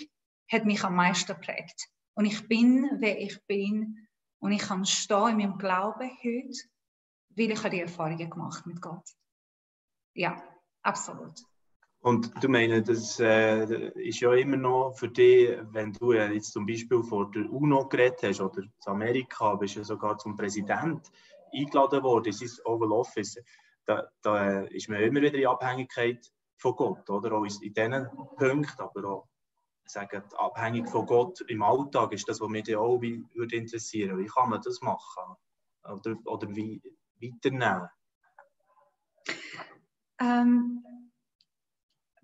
hat 0.52 0.66
mich 0.66 0.84
am 0.84 0.96
meisten 0.96 1.34
geprägt. 1.34 1.88
Und 2.14 2.26
ich 2.26 2.48
bin, 2.48 2.88
wer 3.00 3.20
ich 3.20 3.40
bin 3.48 4.07
und 4.40 4.52
ich 4.52 4.62
kann 4.62 4.86
stehen 4.86 5.30
in 5.30 5.38
meinem 5.38 5.58
Glauben 5.58 6.10
heute, 6.24 6.60
weil 7.36 7.52
ich 7.52 7.62
die 7.62 7.82
Erfahrungen 7.82 8.30
gemacht 8.30 8.66
mit 8.66 8.82
Gott. 8.82 9.08
Ja, 10.14 10.42
absolut. 10.82 11.34
Und 12.00 12.32
du 12.42 12.48
meinst, 12.48 12.90
das 12.90 13.20
äh, 13.20 13.90
ist 14.00 14.20
ja 14.20 14.34
immer 14.34 14.58
noch 14.58 14.94
für 14.94 15.10
dich, 15.10 15.58
wenn 15.72 15.94
du 15.94 16.14
jetzt 16.14 16.54
zum 16.54 16.66
Beispiel 16.66 17.04
vor 17.04 17.30
der 17.32 17.52
UNO 17.52 17.88
geredet 17.88 18.20
hast 18.24 18.40
oder 18.40 18.62
in 18.62 18.72
Amerika, 18.86 19.56
bist 19.56 19.76
ja 19.76 19.84
sogar 19.84 20.18
zum 20.18 20.36
Präsident 20.36 21.12
eingeladen 21.54 22.04
worden 22.04 22.28
in 22.28 22.34
sein 22.34 22.66
Oval 22.66 22.92
Office, 22.92 23.38
da, 23.86 24.08
da 24.22 24.62
ist 24.62 24.90
man 24.90 25.02
immer 25.02 25.22
wieder 25.22 25.38
in 25.38 25.48
Abhängigkeit 25.48 26.32
von 26.58 26.76
Gott, 26.76 27.10
oder? 27.10 27.32
Auch 27.34 27.46
in 27.46 27.74
diesen 27.74 28.08
Punkten, 28.38 28.82
aber 28.82 29.10
auch 29.10 29.28
sagen, 29.90 30.24
abhängig 30.38 30.90
von 30.90 31.06
Gott 31.06 31.42
im 31.42 31.62
Alltag 31.64 32.14
ist 32.14 32.28
das, 32.28 32.42
was 32.42 32.50
mich 32.50 32.76
auch 32.76 33.02
wie, 33.02 33.24
würde 33.34 33.56
interessieren. 33.56 34.18
Wie 34.18 34.28
kann 34.28 34.50
man 34.50 34.62
das 34.62 34.82
machen? 34.82 35.36
Oder, 35.84 36.16
oder 36.26 36.56
wie 36.56 36.82
weiternehmen? 37.22 37.90
Ähm, 40.20 40.84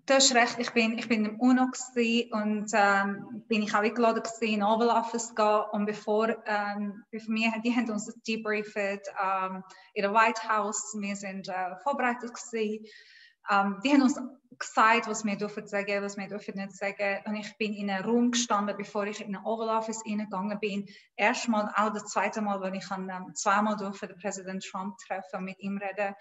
Du 0.06 0.12
hast 0.12 0.34
recht, 0.34 0.58
ich 0.58 0.70
bin, 0.72 0.98
ich 0.98 1.08
bin 1.08 1.24
im 1.24 1.40
UNO 1.40 1.62
und 1.62 2.70
ähm, 2.74 3.42
bin 3.48 3.62
ich 3.62 3.74
auch 3.74 3.78
eingeladen 3.78 4.22
gewesen, 4.22 4.56
in 4.56 4.62
Oval 4.62 4.90
Office 4.90 5.28
zu 5.28 5.34
gehen. 5.34 5.62
Und 5.72 5.86
bevor, 5.86 6.28
ähm, 6.44 7.02
bevor 7.10 7.34
wir, 7.34 7.52
die 7.64 7.74
haben 7.74 7.88
uns 7.88 8.12
debriefed 8.28 9.08
ähm, 9.18 9.64
in 9.94 10.02
der 10.02 10.12
White 10.12 10.46
House, 10.46 10.94
wir 11.00 11.16
sind 11.16 11.48
äh, 11.48 11.76
vorbereitet 11.82 12.34
gewesen. 12.34 12.84
Ähm, 13.50 13.80
die 13.84 13.92
haben 13.92 14.02
uns 14.02 14.18
gesagt, 14.58 15.06
was 15.08 15.24
wir 15.24 15.36
dürfen 15.36 15.66
sagen, 15.66 16.02
was 16.02 16.16
wir 16.16 16.28
dürfen 16.28 16.56
nicht 16.56 16.76
sagen. 16.76 17.22
Und 17.26 17.36
ich 17.36 17.56
bin 17.56 17.74
in 17.74 17.90
einem 17.90 18.04
Raum 18.04 18.30
gestanden, 18.30 18.76
bevor 18.76 19.06
ich 19.06 19.20
in 19.20 19.32
den 19.32 19.44
Oval 19.44 19.68
Office 19.68 20.02
reingegangen 20.06 20.58
bin. 20.60 20.88
Erstmal, 21.16 21.72
auch 21.76 21.92
das 21.92 22.06
zweite 22.06 22.40
Mal, 22.40 22.60
weil 22.60 22.76
ich 22.76 22.84
ähm, 22.90 23.34
zweimal 23.34 23.76
durfte 23.76 24.08
den 24.08 24.18
Präsident 24.18 24.64
Trump 24.64 24.96
treffen 24.98 25.38
und 25.38 25.44
mit 25.44 25.58
ihm 25.60 25.78
reden. 25.78 26.14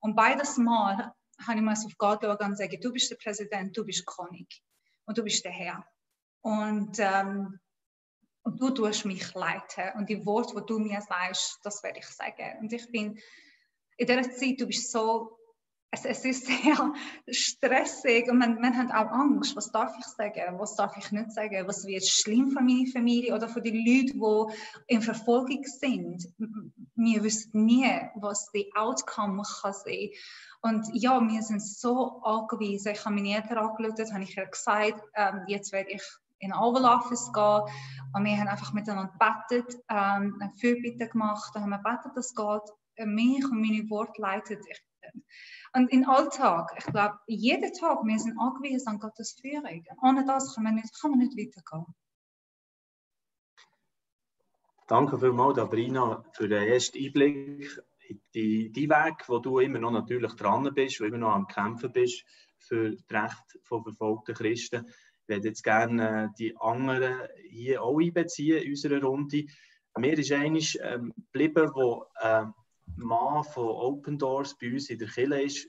Und 0.00 0.16
beides 0.16 0.56
Mal 0.56 1.12
habe 1.46 1.58
ich 1.58 1.62
mir 1.62 1.72
auf 1.72 1.98
Gott 1.98 2.22
schauen 2.22 2.36
und 2.38 2.56
sagen, 2.56 2.80
du 2.80 2.92
bist 2.92 3.10
der 3.10 3.16
Präsident, 3.16 3.76
du 3.76 3.84
bist 3.84 4.06
König 4.06 4.62
und 5.04 5.18
du 5.18 5.22
bist 5.22 5.44
der 5.44 5.52
Herr. 5.52 5.84
Und, 6.42 6.98
ähm, 6.98 7.58
du 8.44 8.70
tust 8.70 9.04
mich 9.04 9.34
leiten. 9.34 9.90
Und 9.96 10.08
die 10.08 10.24
Worte, 10.26 10.54
die 10.60 10.66
du 10.66 10.78
mir 10.78 11.00
sagst, 11.00 11.58
das 11.62 11.82
werde 11.82 12.00
ich 12.00 12.06
sagen. 12.06 12.58
Und 12.60 12.72
ich 12.72 12.90
bin 12.90 13.18
in 13.96 14.06
dieser 14.06 14.30
Zeit, 14.30 14.60
du 14.60 14.66
bist 14.66 14.90
so 14.90 15.38
es, 15.92 16.04
es 16.06 16.24
ist 16.24 16.46
sehr 16.46 16.92
stressig 17.28 18.28
und 18.28 18.38
man, 18.38 18.60
man 18.60 18.76
hat 18.76 18.90
auch 18.90 19.12
Angst. 19.12 19.54
Was 19.54 19.70
darf 19.70 19.94
ich 19.98 20.06
sagen? 20.06 20.58
Was 20.58 20.74
darf 20.74 20.96
ich 20.96 21.12
nicht 21.12 21.30
sagen? 21.32 21.68
Was 21.68 21.86
wird 21.86 22.06
schlimm 22.06 22.50
für 22.50 22.62
meine 22.62 22.86
Familie 22.86 23.34
oder 23.34 23.48
für 23.48 23.60
die 23.60 23.70
Leute, 23.70 24.14
die 24.14 24.94
in 24.94 25.02
Verfolgung 25.02 25.62
sind? 25.64 26.26
Wir 26.96 27.22
wissen 27.22 27.64
nie, 27.64 27.86
was 28.16 28.50
die 28.52 28.72
Outcome 28.74 29.42
kann 29.42 29.72
sein. 29.72 30.08
Und 30.62 30.88
ja, 30.94 31.20
wir 31.20 31.42
sind 31.42 31.62
so 31.62 32.22
angewiesen. 32.22 32.92
Ich 32.92 33.04
habe 33.04 33.14
meine 33.14 33.36
Eltern 33.36 33.58
angerufen, 33.58 34.12
habe 34.12 34.24
ich 34.24 34.36
ihr 34.36 34.46
gesagt, 34.46 35.02
ähm, 35.14 35.42
jetzt 35.46 35.72
werde 35.72 35.90
ich 35.90 36.02
in 36.38 36.50
den 36.50 36.58
Oval 36.58 36.84
Office 36.84 37.32
gehen. 37.32 37.62
Und 38.14 38.24
wir 38.24 38.36
haben 38.38 38.48
einfach 38.48 38.72
miteinander 38.72 39.12
gebetet, 39.12 39.78
ähm, 39.88 40.38
eine 40.40 40.52
Fürbitte 40.58 41.08
gemacht, 41.08 41.50
dann 41.54 41.64
haben 41.64 41.70
wir 41.70 41.78
gebetet, 41.78 42.12
dass 42.16 42.34
Gott 42.34 42.68
mich 43.04 43.44
und 43.44 43.60
meine 43.60 43.88
Worte 43.90 44.20
leitet. 44.20 44.64
Ich, 44.68 44.82
und 45.74 45.90
im 45.92 46.08
Alltag, 46.08 46.74
ich 46.78 46.84
glaube, 46.84 47.18
jeden 47.26 47.72
Tag, 47.72 47.98
wir 48.04 48.18
sind 48.18 48.38
angewiesen 48.38 48.88
an 48.88 48.98
Gottes 48.98 49.36
Führung. 49.40 49.84
Ohne 50.02 50.26
das 50.26 50.54
kann 50.54 50.64
man 50.64 50.74
nicht, 50.74 51.00
kann 51.00 51.12
man 51.12 51.20
nicht 51.20 51.36
weitergehen. 51.36 51.94
Danke 54.86 55.18
vielmals, 55.18 55.56
Sabrina, 55.56 56.22
für 56.32 56.48
den 56.48 56.64
ersten 56.64 56.98
Einblick 56.98 57.82
in 58.08 58.20
die, 58.34 58.70
die 58.70 58.90
Weg, 58.90 59.26
wo 59.28 59.38
du 59.38 59.60
immer 59.60 59.78
noch 59.78 59.92
natürlich 59.92 60.34
dran 60.34 60.68
bist, 60.74 61.00
wo 61.00 61.04
immer 61.04 61.18
noch 61.18 61.32
am 61.32 61.46
Kämpfen 61.46 61.92
bist 61.92 62.24
für 62.58 62.90
das 62.90 63.04
Recht 63.10 63.58
von 63.62 63.82
verfolgten 63.82 64.34
Christen. 64.34 64.86
Ich 64.86 65.28
würde 65.28 65.48
jetzt 65.48 65.62
gerne 65.62 66.24
äh, 66.24 66.28
die 66.38 66.54
anderen 66.58 67.28
hier 67.48 67.82
auch 67.82 67.98
einbeziehen 67.98 68.62
in 68.62 68.70
unserer 68.70 69.02
Runde. 69.02 69.46
Mir 69.96 70.18
ist 70.18 70.32
eines 70.32 70.76
ähm, 70.82 71.14
geblieben, 71.32 71.70
wo 71.74 72.04
äh, 72.20 72.44
Mann 72.96 73.44
von 73.44 73.68
Open 73.68 74.18
Doors 74.18 74.56
bei 74.58 74.72
uns 74.72 74.90
in 74.90 74.98
der 74.98 75.08
Kille 75.08 75.42
ist, 75.42 75.66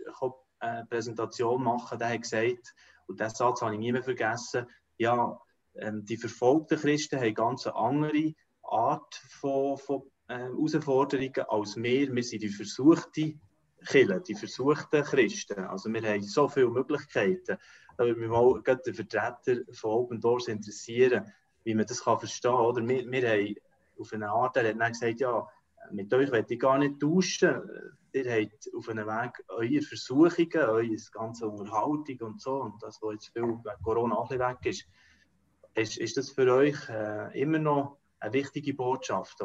eine 0.60 0.82
äh, 0.82 0.86
Präsentation 0.86 1.64
machen, 1.64 2.00
der 2.00 2.10
hat 2.10 2.22
gesagt, 2.22 2.74
und 3.08 3.20
diesen 3.20 3.36
Satz 3.36 3.62
habe 3.62 3.74
ich 3.74 3.80
nie 3.80 3.92
mehr 3.92 4.04
vergessen, 4.04 4.66
ja, 4.98 5.38
ähm, 5.76 6.06
die 6.06 6.18
verfolgten 6.18 6.80
Christen 6.80 7.18
haben 7.18 7.24
eine 7.24 7.34
ganz 7.34 7.68
andere 7.68 8.34
Art 8.64 9.16
von, 9.40 9.78
von 9.78 10.04
äh, 10.28 10.38
Herausforderungen 10.38 11.46
als 11.50 11.76
wir. 11.76 12.14
Wir 12.14 12.24
sind 12.24 12.44
die 12.44 12.50
versuchte 12.50 13.34
Kille, 13.86 14.22
die 14.22 14.36
versuchten 14.36 15.04
Christen. 15.04 15.60
Also 15.66 15.92
wir 15.92 16.02
haben 16.02 16.24
so 16.24 16.48
viele 16.48 16.70
Möglichkeiten. 16.70 17.58
Da 17.98 18.06
würde 18.06 18.20
mich 18.20 18.30
mal 18.30 18.62
den 18.64 18.94
Vertreter 18.94 19.62
von 19.74 19.92
Open 19.92 20.22
Doors 20.22 20.48
interessieren, 20.48 21.32
wie 21.64 21.76
man 21.76 21.86
das 21.86 22.04
kann 22.04 22.20
verstehen 22.20 22.56
kann. 22.56 22.88
Wir, 22.88 23.12
wir 23.12 23.30
haben 23.30 23.56
auf 24.00 24.14
eine 24.14 24.30
Art, 24.30 24.58
er 24.58 24.76
hat 24.76 24.92
gesagt, 24.94 25.20
ja, 25.20 25.48
mit 25.92 26.14
euch 26.14 26.32
möchte 26.32 26.54
ich 26.54 26.60
gar 26.60 26.78
nicht 26.78 27.00
tauschen. 27.00 27.62
Ihr 28.14 28.32
habt 28.32 28.70
auf 28.78 28.90
einem 28.90 29.08
Weg 29.08 29.44
eure 29.48 29.82
Versuchungen, 29.82 30.70
eure 30.70 30.96
ganze 31.12 31.48
Unterhaltung 31.48 32.18
und 32.22 32.42
so, 32.42 32.62
und 32.62 32.82
das, 32.82 33.00
was 33.02 33.14
jetzt 33.14 33.34
viel 33.34 33.44
wegen 33.44 33.64
Corona 33.84 34.16
auch 34.16 34.30
weg 34.30 34.58
ist, 34.66 34.86
ist, 35.76 35.98
ist 35.98 36.18
das 36.18 36.30
für 36.30 36.54
euch 36.54 36.78
äh, 36.90 37.42
immer 37.42 37.58
noch 37.58 37.98
eine 38.20 38.34
wichtige 38.34 38.74
Botschaft, 38.74 39.38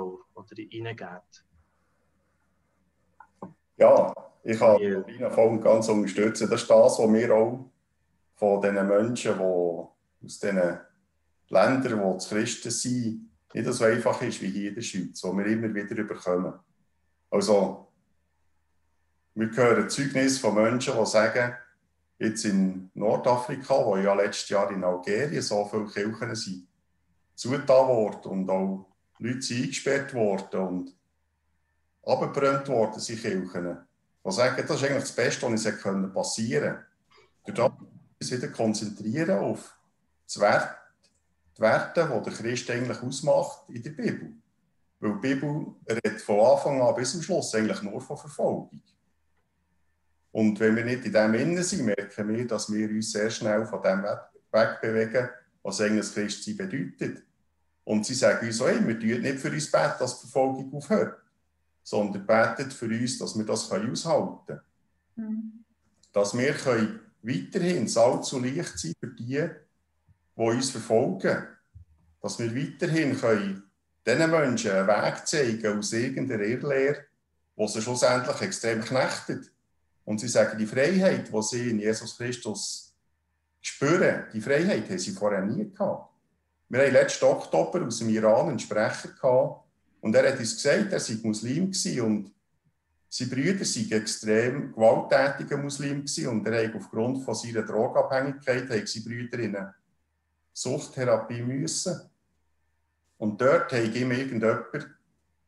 die 0.56 0.64
ihr 0.64 0.84
reingeht? 0.84 1.44
Ja, 3.76 4.12
ich 4.42 4.58
kann 4.58 4.80
Lina 4.80 5.30
voll 5.30 5.48
und 5.48 5.60
ganz 5.60 5.88
unterstützen. 5.88 6.48
Das 6.50 6.62
ist 6.62 6.70
das, 6.70 6.98
was 6.98 7.12
wir 7.12 7.34
auch 7.34 7.70
von 8.34 8.60
den 8.60 8.86
Menschen, 8.86 9.34
die 9.36 9.42
aus 9.42 9.88
diesen 10.20 10.78
Ländern, 11.48 12.12
die 12.12 12.18
zu 12.18 12.34
Christen 12.34 12.70
sind, 12.70 13.27
nicht 13.54 13.72
so 13.72 13.84
einfach 13.84 14.20
ist 14.22 14.42
wie 14.42 14.50
hier 14.50 14.68
in 14.70 14.74
der 14.74 14.82
Schweiz, 14.82 15.22
wo 15.24 15.36
wir 15.36 15.46
immer 15.46 15.74
wieder 15.74 15.96
überkommen. 15.96 16.54
Also, 17.30 17.88
wir 19.34 19.50
hören 19.50 19.88
Zeugnis 19.88 20.38
von 20.38 20.54
Menschen, 20.54 20.94
die 20.98 21.06
sagen, 21.06 21.54
jetzt 22.18 22.44
in 22.44 22.90
Nordafrika, 22.94 23.84
wo 23.84 23.96
ja 23.96 24.14
letztes 24.14 24.48
Jahr 24.48 24.70
in 24.70 24.84
Algerien 24.84 25.42
so 25.42 25.64
viele 25.66 25.86
Kirchen 25.86 26.34
sind, 26.34 26.68
zugetan 27.34 27.88
worden 27.88 28.30
und 28.32 28.50
auch 28.50 28.86
Leute 29.18 29.42
sind 29.42 29.62
eingesperrt 29.62 30.14
worden 30.14 30.60
und 30.60 30.96
abgebrannt 32.04 32.68
worden 32.68 33.00
sind 33.00 33.20
Kirchen. 33.20 33.78
Die 34.24 34.32
sagen, 34.32 34.64
das 34.66 34.76
ist 34.76 34.84
eigentlich 34.84 35.04
das 35.04 35.12
Beste, 35.12 35.42
was 35.46 35.66
uns 35.66 36.12
passieren 36.12 36.78
konnte. 37.44 37.60
Dadurch 37.62 37.88
uns 38.20 38.30
wieder 38.32 38.48
konzentrieren 38.48 39.38
auf 39.38 39.76
das 40.26 40.40
Wert 40.40 40.76
die 41.58 41.62
Werte, 41.62 42.08
die 42.08 42.30
der 42.30 42.32
Christ 42.32 42.70
eigentlich 42.70 43.02
ausmacht 43.02 43.68
in 43.68 43.82
der 43.82 43.90
Bibel. 43.90 44.32
Weil 45.00 45.12
die 45.14 45.34
Bibel 45.34 45.66
redet 45.88 46.20
von 46.20 46.40
Anfang 46.40 46.80
an 46.80 46.94
bis 46.94 47.12
zum 47.12 47.22
Schluss 47.22 47.54
eigentlich 47.54 47.82
nur 47.82 48.00
von 48.00 48.16
Verfolgung. 48.16 48.80
Und 50.32 50.60
wenn 50.60 50.76
wir 50.76 50.84
nicht 50.84 51.04
in 51.04 51.12
dem 51.12 51.34
Innen 51.34 51.62
sind, 51.62 51.84
merken 51.84 52.28
wir, 52.28 52.46
dass 52.46 52.72
wir 52.72 52.88
uns 52.88 53.12
sehr 53.12 53.30
schnell 53.30 53.66
von 53.66 53.82
dem 53.82 54.04
wegbewegen, 54.52 55.30
was 55.62 55.80
eigentlich 55.80 56.12
Christsein 56.12 56.56
bedeutet. 56.56 57.24
Und 57.84 58.04
sie 58.04 58.14
sagen 58.14 58.46
uns 58.46 58.60
auch 58.60 58.68
immer, 58.68 58.88
wir 58.88 59.00
tun 59.00 59.22
nicht 59.22 59.38
für 59.38 59.50
uns 59.50 59.70
beten, 59.70 59.94
dass 59.98 60.20
die 60.20 60.26
Verfolgung 60.26 60.74
aufhört, 60.74 61.18
sondern 61.82 62.26
beten 62.26 62.70
für 62.70 62.86
uns, 62.86 63.18
dass 63.18 63.36
wir 63.36 63.46
das 63.46 63.70
aushalten 63.70 64.46
können. 64.46 64.60
Mhm. 65.16 65.64
Dass 66.12 66.36
wir 66.36 66.52
können 66.52 67.00
weiterhin 67.22 67.88
Salz 67.88 68.32
und 68.32 68.42
Licht 68.42 68.78
sein 68.78 68.94
für 69.00 69.08
die, 69.08 69.48
die 70.38 70.42
uns 70.42 70.70
verfolgen. 70.70 71.46
Dass 72.22 72.38
wir 72.38 72.54
weiterhin 72.54 73.18
können 73.18 73.62
diesen 74.06 74.30
Menschen 74.30 74.70
einen 74.70 74.88
Weg 74.88 75.26
zeigen 75.26 75.78
aus 75.78 75.92
irgendeiner 75.92 76.44
Irrlehre, 76.44 77.04
die 77.56 77.68
sie 77.68 77.82
schlussendlich 77.82 78.40
extrem 78.40 78.80
knechtet. 78.80 79.50
Und 80.04 80.20
sie 80.20 80.28
sagen, 80.28 80.58
die 80.58 80.66
Freiheit, 80.66 81.30
die 81.32 81.42
sie 81.42 81.70
in 81.70 81.80
Jesus 81.80 82.16
Christus 82.16 82.94
spüren, 83.60 84.24
die 84.32 84.40
Freiheit 84.40 84.88
haben 84.88 84.98
sie 84.98 85.10
vorher 85.10 85.42
nie 85.42 85.70
gehabt. 85.70 86.10
Wir 86.70 86.80
hatten 86.80 86.92
letzten 86.92 87.24
Oktober 87.26 87.84
aus 87.84 87.98
dem 87.98 88.08
Iran 88.10 88.48
einen 88.48 88.58
Sprecher 88.58 89.08
gehabt, 89.08 89.64
und 90.00 90.14
er 90.14 90.32
hat 90.32 90.38
uns 90.38 90.54
gesagt, 90.54 90.92
er 90.92 91.00
sei 91.00 91.18
Muslim 91.22 91.64
und 91.64 92.32
seine 93.10 93.30
Brüder 93.30 93.60
waren 93.60 93.92
extrem 93.92 94.72
gewalttätige 94.72 95.56
Muslim 95.56 96.04
und 96.28 96.46
er 96.46 96.68
hat 96.68 96.76
aufgrund 96.76 97.24
von 97.24 97.34
seiner 97.34 97.62
Drogabhängigkeit 97.62 98.88
seine 98.88 99.04
Brüder 99.04 99.38
in 99.38 99.56
eine 99.56 99.74
Suchttherapie 100.60 101.42
müssen. 101.42 102.00
Und 103.16 103.40
dort 103.40 103.72
hat 103.72 103.94
ihm 103.94 104.10
irgendjemand 104.10 104.66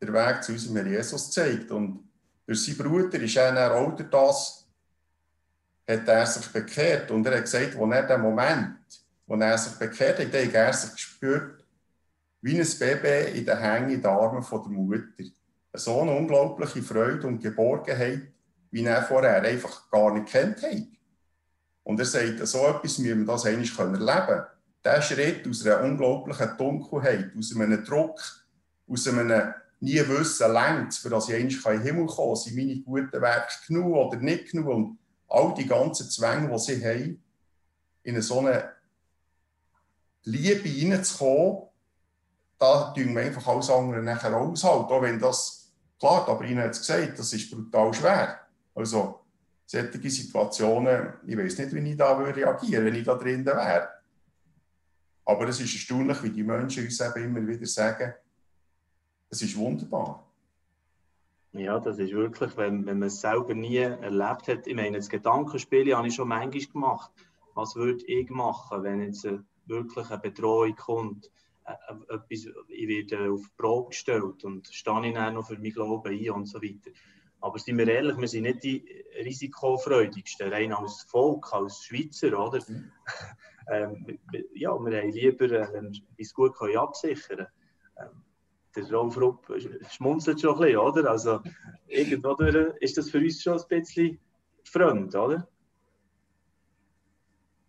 den 0.00 0.12
Weg 0.12 0.42
zu 0.42 0.52
unserem 0.52 0.76
Herr 0.76 0.86
Jesus 0.86 1.26
gezeigt. 1.26 1.70
Und 1.72 2.08
durch 2.46 2.64
seinen 2.64 2.78
Bruder 2.78 3.20
ist 3.20 3.36
er 3.36 3.52
dann 3.52 3.72
auch 3.72 3.96
das, 3.96 4.68
hat 5.88 6.06
er 6.06 6.26
sich 6.26 6.46
bekehrt. 6.52 7.10
Und 7.10 7.26
er 7.26 7.38
hat 7.38 7.42
gesagt, 7.42 7.76
wo 7.76 7.90
er 7.90 8.06
den 8.06 8.20
Moment, 8.20 8.78
wo 9.26 9.34
er 9.34 9.58
sich 9.58 9.72
bekehrt 9.72 10.20
hat, 10.20 10.26
hat 10.28 10.54
er 10.54 10.72
sich 10.72 10.92
gespürt, 10.92 11.64
wie 12.42 12.60
ein 12.60 12.78
Baby 12.78 13.38
in 13.38 13.44
den 13.44 13.58
Hängen, 13.58 13.90
in 13.90 14.02
den 14.02 14.10
Armen 14.10 14.46
der 14.48 14.58
Mutter. 14.58 15.24
So 15.74 16.02
eine 16.02 16.12
unglaubliche 16.12 16.82
Freude 16.82 17.26
und 17.26 17.40
Geborgenheit, 17.40 18.22
wie 18.70 18.84
er 18.84 19.02
vorher 19.02 19.42
einfach 19.42 19.90
gar 19.90 20.14
nicht 20.14 20.28
kennt 20.28 20.62
hat. 20.62 20.86
Und 21.82 21.98
er 21.98 22.06
sagt, 22.06 22.46
so 22.46 22.66
etwas 22.68 22.98
müssen 22.98 23.20
wir 23.20 23.26
das 23.26 23.44
eigentlich 23.44 23.76
erleben 23.76 23.98
können 23.98 24.44
der 24.84 25.02
Schritt 25.02 25.46
aus 25.46 25.66
einer 25.66 25.82
unglaublichen 25.82 26.56
Dunkelheit, 26.56 27.30
aus 27.38 27.54
einem 27.54 27.84
Druck, 27.84 28.20
aus 28.88 29.06
einem 29.08 29.54
nie 29.80 30.08
wissen, 30.08 30.52
längt 30.52 30.94
für 30.94 31.10
das 31.10 31.28
ich 31.28 31.34
eigentlich 31.34 31.64
in 31.64 31.72
den 31.72 31.82
Himmel 31.82 32.06
kommen 32.06 32.34
kann, 32.34 32.36
sind 32.36 32.56
meine 32.56 32.80
guten 32.80 33.20
Werke 33.20 33.54
genug 33.66 33.94
oder 33.94 34.16
nicht 34.18 34.50
genug 34.50 34.68
und 34.68 34.98
all 35.28 35.54
die 35.54 35.66
ganzen 35.66 36.08
Zwänge, 36.10 36.50
die 36.50 36.58
sie 36.58 36.84
haben, 36.84 37.22
in 38.02 38.20
so 38.22 38.40
eine 38.40 38.70
Liebe 40.24 40.68
hineinzukommen, 40.68 41.68
da 42.58 42.92
tun 42.94 43.14
wir 43.14 43.22
einfach 43.22 43.46
alles 43.46 43.70
andere 43.70 44.02
nachher 44.02 44.36
aushalten, 44.36 44.92
auch 44.92 45.02
wenn 45.02 45.18
das, 45.18 45.72
klar, 45.98 46.28
aber 46.28 46.44
Ihnen 46.44 46.62
hat 46.62 46.72
es 46.72 46.80
gesagt, 46.80 47.18
das 47.18 47.32
ist 47.32 47.50
brutal 47.50 47.94
schwer. 47.94 48.40
Also, 48.74 49.20
solche 49.64 50.10
Situationen, 50.10 51.14
ich 51.26 51.38
weiß 51.38 51.58
nicht, 51.58 51.74
wie 51.74 51.90
ich 51.90 51.96
da 51.96 52.16
reagieren 52.16 52.60
würde, 52.60 52.84
wenn 52.84 52.94
ich 52.94 53.04
da 53.04 53.14
drin 53.14 53.46
wäre. 53.46 53.88
Aber 55.30 55.46
es 55.46 55.60
ist 55.60 55.72
erstaunlich, 55.72 56.20
wie 56.24 56.30
die 56.30 56.42
Menschen 56.42 56.84
uns 56.84 57.00
eben 57.00 57.24
immer 57.24 57.46
wieder 57.46 57.64
sagen, 57.64 58.14
es 59.28 59.40
ist 59.42 59.56
wunderbar. 59.56 60.26
Ja, 61.52 61.78
das 61.78 62.00
ist 62.00 62.12
wirklich, 62.12 62.56
wenn, 62.56 62.84
wenn 62.84 62.98
man 62.98 63.06
es 63.06 63.20
selber 63.20 63.54
nie 63.54 63.76
erlebt 63.76 64.48
hat. 64.48 64.66
Ich 64.66 64.74
meine, 64.74 64.96
das 64.96 65.08
Gedankenspiel 65.08 65.94
habe 65.94 66.08
ich 66.08 66.16
schon 66.16 66.26
manchmal 66.26 66.66
gemacht. 66.72 67.12
Was 67.54 67.76
würde 67.76 68.04
ich 68.06 68.28
machen, 68.28 68.82
wenn 68.82 69.02
jetzt 69.02 69.24
wirklich 69.66 70.10
eine 70.10 70.18
Bedrohung 70.18 70.74
kommt? 70.74 71.30
Etwas, 72.08 72.48
ich 72.66 72.88
werde 72.88 73.30
auf 73.30 73.42
die 73.42 73.56
Probe 73.56 73.90
gestellt 73.90 74.42
und 74.42 74.66
stehe 74.66 75.06
ich 75.06 75.14
dann 75.14 75.34
noch 75.34 75.46
für 75.46 75.58
meinen 75.58 75.72
Glauben 75.72 76.10
ein 76.10 76.30
und 76.30 76.46
so 76.46 76.60
weiter. 76.60 76.90
Aber 77.40 77.60
sind 77.60 77.78
wir 77.78 77.86
ehrlich, 77.86 78.18
wir 78.18 78.26
sind 78.26 78.42
nicht 78.42 78.64
die 78.64 79.04
risikofreudigsten, 79.24 80.52
rein 80.52 80.72
als 80.72 81.02
Volk, 81.04 81.52
als 81.52 81.84
Schweizer, 81.84 82.36
oder? 82.36 82.58
Mhm. 82.66 82.90
Ähm, 83.68 84.18
ja, 84.54 84.72
wir 84.72 85.00
haben 85.00 85.10
lieber, 85.10 85.44
äh, 85.46 85.72
wenn 85.72 85.92
wir 85.92 86.00
es 86.18 86.32
gut 86.34 86.56
können, 86.56 86.76
absichern 86.76 87.36
können. 87.36 87.46
Ähm, 87.98 88.22
der 88.76 88.90
Rolf 88.92 89.16
Rupp 89.16 89.52
schmunzelt 89.90 90.40
schon 90.40 90.54
ein 90.54 90.60
bisschen, 90.60 90.78
oder? 90.78 91.10
Also, 91.10 91.40
irgendwo 91.88 92.34
ist 92.80 92.96
das 92.96 93.10
für 93.10 93.18
uns 93.18 93.42
schon 93.42 93.58
ein 93.58 93.68
bisschen 93.68 94.18
fremd, 94.64 95.14
oder? 95.14 95.48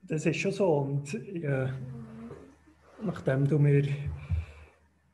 Das 0.04 0.26
ist 0.26 0.38
schon 0.38 0.52
so. 0.52 0.74
Und 0.78 1.14
ja, 1.34 1.74
nachdem 3.02 3.48
du 3.48 3.58
mir 3.58 3.84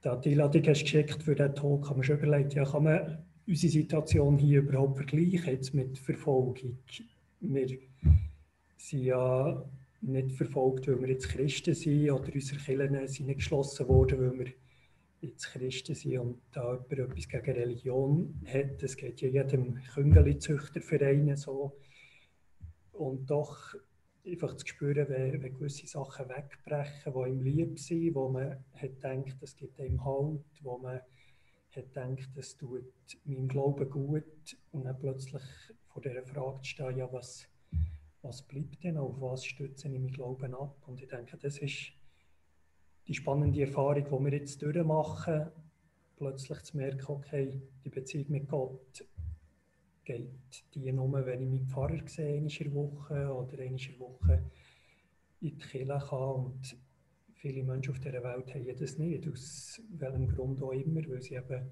die 0.04 0.30
Einladung 0.30 0.64
hast 0.68 0.82
geschickt 0.82 1.24
für 1.24 1.36
diesen 1.36 1.56
Talk, 1.56 1.90
habe 1.90 1.92
ich 1.92 1.98
mir 1.98 2.04
schon 2.04 2.18
überlegt, 2.18 2.54
ja, 2.54 2.66
kann 2.66 2.84
man 2.84 3.26
unsere 3.48 3.72
Situation 3.72 4.38
hier 4.38 4.60
überhaupt 4.60 4.98
vergleichen 4.98 5.52
jetzt 5.52 5.74
mit 5.74 5.98
Verfolgung? 5.98 6.78
Wir 7.40 7.68
sind 8.78 9.04
ja 9.04 9.64
nicht 10.02 10.34
verfolgt, 10.34 10.88
weil 10.88 11.02
wir 11.02 11.10
jetzt 11.10 11.30
Christen 11.30 11.74
sind 11.74 12.12
oder 12.12 12.34
unsere 12.34 12.60
Kirchen 12.60 13.08
sind 13.08 13.28
nicht 13.28 13.38
geschlossen 13.38 13.88
worden, 13.88 14.20
weil 14.20 14.40
wir 14.40 14.54
jetzt 15.22 15.48
Christen 15.48 15.96
sind 15.96 16.20
und 16.20 16.42
da 16.52 16.74
jemand 16.74 17.12
etwas 17.12 17.28
gegen 17.28 17.52
Religion 17.52 18.42
hat. 18.46 18.82
Das 18.82 18.96
geht 18.96 19.22
ja 19.22 19.30
jedem 19.30 19.76
Küngeli-Züchterverein 19.94 21.36
so. 21.36 21.78
Und 22.92 23.30
doch 23.30 23.76
einfach 24.26 24.56
zu 24.58 24.68
spüren, 24.68 25.08
wenn, 25.10 25.42
wenn 25.42 25.54
gewisse 25.54 25.88
Sachen 25.88 26.30
wegbrechen, 26.30 27.14
die 27.14 27.30
ihm 27.30 27.42
lieb 27.42 27.80
sind, 27.80 28.16
wo 28.16 28.30
man 28.30 28.64
hat 28.74 29.02
gedacht, 29.02 29.38
das 29.42 29.56
gibt 29.56 29.80
einem 29.80 30.04
Halt, 30.04 30.44
wo 30.62 30.78
man 30.78 31.02
hat 31.76 31.94
gedacht, 31.94 32.30
das 32.36 32.58
tut 32.58 32.92
meinem 33.26 33.48
Glauben 33.48 33.90
gut 33.90 34.58
und 34.72 34.86
dann 34.86 35.00
plötzlich 35.00 35.44
vor 35.88 36.02
dieser 36.02 36.24
Frage 36.24 36.62
zu 36.62 36.66
stehen, 36.70 36.98
ja, 36.98 37.12
was, 37.12 37.48
was 38.28 38.42
bleibt 38.42 38.84
denn, 38.84 38.98
auf 38.98 39.22
was 39.22 39.46
stütze 39.46 39.88
ich 39.88 39.94
meinen 39.94 40.12
Glauben 40.12 40.54
ab? 40.54 40.76
Und 40.88 41.02
ich 41.02 41.08
denke, 41.08 41.38
das 41.38 41.60
ist 41.60 41.94
die 43.08 43.14
spannende 43.14 43.62
Erfahrung, 43.62 44.04
die 44.04 44.32
wir 44.32 44.38
jetzt 44.38 44.62
durchmachen, 44.62 45.48
plötzlich 46.18 46.62
zu 46.64 46.78
merken, 46.78 47.06
okay, 47.08 47.62
die 47.84 47.90
Beziehung 47.90 48.26
mit 48.30 48.50
Gott 48.50 49.06
geht 50.04 50.66
die 50.74 50.92
nur, 50.92 51.26
wenn 51.26 51.42
ich 51.42 51.48
meinen 51.48 51.68
Pfarrer 51.68 52.06
sehe, 52.08 52.38
in 52.38 52.48
der 52.48 52.74
Woche 52.74 53.34
oder 53.34 53.60
in 53.60 53.78
der 53.78 54.00
Woche 54.00 54.44
in 55.42 55.58
die 55.58 55.58
Kirche 55.58 55.86
kann. 55.86 56.36
Und 56.36 56.78
viele 57.34 57.64
Menschen 57.64 57.92
auf 57.92 58.00
dieser 58.00 58.24
Welt 58.24 58.54
haben 58.54 58.78
das 58.78 58.98
nicht, 58.98 59.28
aus 59.28 59.82
welchem 59.90 60.28
Grund 60.28 60.62
auch 60.62 60.72
immer, 60.72 61.02
weil 61.08 61.22
sie 61.22 61.36
eben 61.36 61.72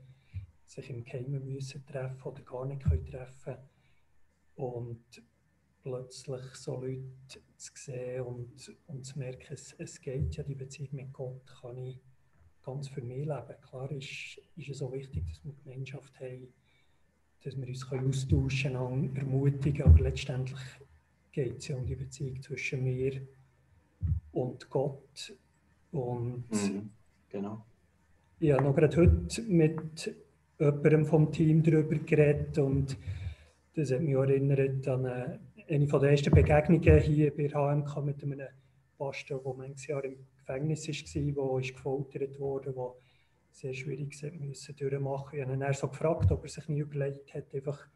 sich 0.66 0.90
im 0.90 1.04
Geheimen 1.04 1.46
müssen 1.46 1.86
treffen 1.86 2.24
oder 2.24 2.42
gar 2.42 2.66
nicht 2.66 2.84
können 2.84 3.06
treffen 3.06 3.56
Und 4.56 5.22
plötzlich 5.86 6.44
so 6.56 6.82
Leute 6.82 7.04
zu 7.58 7.72
sehen 7.76 8.24
und, 8.24 8.76
und 8.88 9.06
zu 9.06 9.20
merken, 9.20 9.54
es, 9.54 9.76
es 9.78 10.02
geht 10.02 10.36
ja, 10.36 10.44
die 10.44 10.56
Beziehung 10.56 10.90
mit 10.94 11.14
Gott 11.14 11.46
kann 11.62 11.78
ich 11.78 12.00
ganz 12.64 12.88
für 12.88 13.02
mich 13.02 13.20
leben. 13.20 13.62
Klar 13.70 13.92
ist, 13.92 14.42
ist 14.56 14.70
es 14.70 14.80
so 14.80 14.92
wichtig, 14.92 15.24
dass 15.28 15.46
wir 15.46 15.54
Gemeinschaft 15.64 16.20
haben, 16.20 16.48
dass 17.44 17.56
wir 17.56 17.68
uns 17.68 17.86
austauschen 17.92 18.74
können, 18.74 19.16
ermutigen, 19.16 19.86
aber 19.86 20.00
letztendlich 20.02 20.60
geht 21.32 21.60
es 21.60 21.68
ja 21.68 21.76
um 21.76 21.86
die 21.86 21.96
Beziehung 21.96 22.42
zwischen 22.42 22.84
mir 22.84 23.22
und 24.32 24.68
Gott. 24.72 25.38
Und 25.92 26.50
mhm, 26.50 26.90
genau. 27.30 27.64
Ich 28.40 28.52
habe 28.52 28.64
noch 28.64 28.76
gerade 28.76 28.98
heute 28.98 29.42
mit 29.44 30.16
jemandem 30.60 31.06
vom 31.06 31.32
Team 31.32 31.62
darüber 31.62 31.96
geredet 31.96 32.58
und 32.58 32.98
das 33.76 33.92
hat 33.92 34.02
mich 34.02 34.16
erinnert 34.16 34.88
an 34.88 35.06
eine 35.06 35.40
eine 35.68 35.88
der 35.88 36.02
ersten 36.04 36.32
Begegnungen 36.32 37.00
hier 37.00 37.36
bei 37.36 37.50
HMK 37.50 38.04
mit 38.04 38.24
einem 38.24 38.48
Pastor, 38.98 39.42
der 39.44 39.54
manches 39.54 39.88
Jahr 39.88 40.04
im 40.04 40.18
Gefängnis 40.38 40.88
war, 40.88 41.62
der 41.62 41.72
gefoltert 41.72 42.40
wurde, 42.40 42.72
der 42.72 42.94
sehr 43.52 43.74
schwierig 43.74 44.22
müssen 44.40 44.76
durchmachen. 44.76 45.40
Ich 45.40 45.44
habe 45.44 45.54
ihn 45.54 45.60
dann 45.60 45.74
so 45.74 45.88
gefragt, 45.88 46.32
ob 46.32 46.44
er 46.44 46.50
sich 46.50 46.68
nie 46.68 46.80
überlegt 46.80 47.34
hat, 47.34 47.54
einfach 47.54 47.88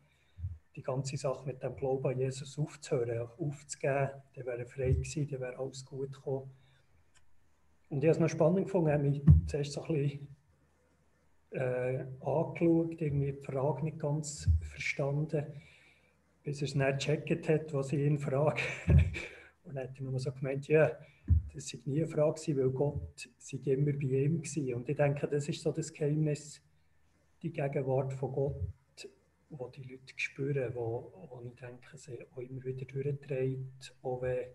die 0.75 0.81
ganze 0.81 1.17
Sache 1.17 1.45
mit 1.45 1.61
dem 1.61 1.75
Glauben 1.75 2.07
an 2.07 2.19
Jesus 2.19 2.57
aufzuhören, 2.57 3.27
aufzugeben. 3.37 4.09
Dann 4.35 4.45
wäre 4.45 4.59
er 4.59 4.65
frei 4.65 4.91
gewesen, 4.93 5.27
dann 5.27 5.41
wäre 5.41 5.59
alles 5.59 5.85
gut 5.85 6.13
gekommen. 6.13 6.49
Und 7.89 8.03
ich 8.03 8.07
habe 8.07 8.11
es 8.11 8.19
noch 8.19 8.29
spannend 8.29 8.65
gefunden, 8.65 8.91
habe 8.91 9.03
mich 9.03 9.21
zuerst 9.47 9.73
so 9.73 9.83
ein 9.83 9.93
bisschen 9.93 10.27
äh, 11.51 12.05
angeschaut, 12.21 13.01
irgendwie 13.01 13.33
die 13.33 13.41
Frage 13.43 13.83
nicht 13.83 13.99
ganz 13.99 14.47
verstanden 14.61 15.45
bis 16.49 16.61
er 16.63 16.65
es 16.65 16.73
nicht 16.73 16.97
gecheckt 16.97 17.47
hat, 17.47 17.73
was 17.75 17.93
ich 17.93 17.99
ihn 17.99 18.17
frage. 18.17 18.63
Und 19.63 19.75
dann 19.75 19.87
hat 19.87 19.95
er 19.95 20.01
nur 20.01 20.19
so 20.19 20.31
gemeint, 20.31 20.67
ja, 20.67 20.97
das 21.53 21.71
war 21.71 21.79
nie 21.85 21.99
eine 21.99 22.07
Frage, 22.07 22.57
weil 22.57 22.69
Gott 22.71 23.29
sei 23.37 23.57
immer 23.65 23.93
bei 23.93 24.07
ihm 24.07 24.41
war. 24.41 24.75
Und 24.77 24.89
ich 24.89 24.97
denke, 24.97 25.27
das 25.27 25.47
ist 25.47 25.61
so 25.61 25.71
das 25.71 25.93
Geheimnis, 25.93 26.59
die 27.43 27.51
Gegenwart 27.51 28.13
von 28.13 28.31
Gott, 28.31 29.09
wo 29.51 29.67
die 29.67 29.83
Leute 29.83 30.11
spüren, 30.15 30.73
wo, 30.73 31.13
wo 31.29 31.43
ich 31.45 31.53
denke, 31.53 31.95
sie 31.97 32.17
auch 32.31 32.41
immer 32.41 32.63
wieder 32.63 32.85
durchdreht, 32.85 33.93
auch 34.01 34.23
wenn 34.23 34.47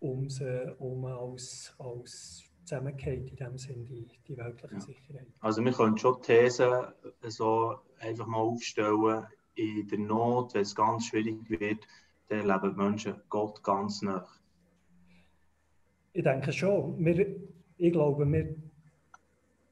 um 0.00 0.30
sie 0.30 0.74
um 0.78 1.04
als, 1.04 1.74
als 1.78 2.50
zusammengeht, 2.64 3.28
in 3.28 3.36
dem 3.36 3.58
Sinne 3.58 3.84
die, 3.84 4.08
die 4.26 4.36
weltliche 4.38 4.74
ja. 4.74 4.80
Sicherheit. 4.80 5.26
Also 5.40 5.62
wir 5.62 5.72
können 5.72 5.98
schon 5.98 6.22
Thesen 6.22 6.86
so 7.24 7.76
einfach 8.00 8.26
mal 8.26 8.38
aufstellen, 8.38 9.26
in 9.56 9.88
der 9.88 9.98
Not, 9.98 10.54
wenn 10.54 10.62
es 10.62 10.74
ganz 10.74 11.06
schwierig 11.06 11.48
wird, 11.48 11.86
dann 12.28 12.48
erleben 12.48 12.74
die 12.74 12.82
Menschen 12.82 13.14
Gott 13.28 13.62
ganz 13.62 14.02
nah. 14.02 14.26
Ich 16.12 16.22
denke 16.22 16.52
schon. 16.52 17.04
Wir, 17.04 17.36
ich 17.76 17.92
glaube, 17.92 18.30
wir 18.30 18.54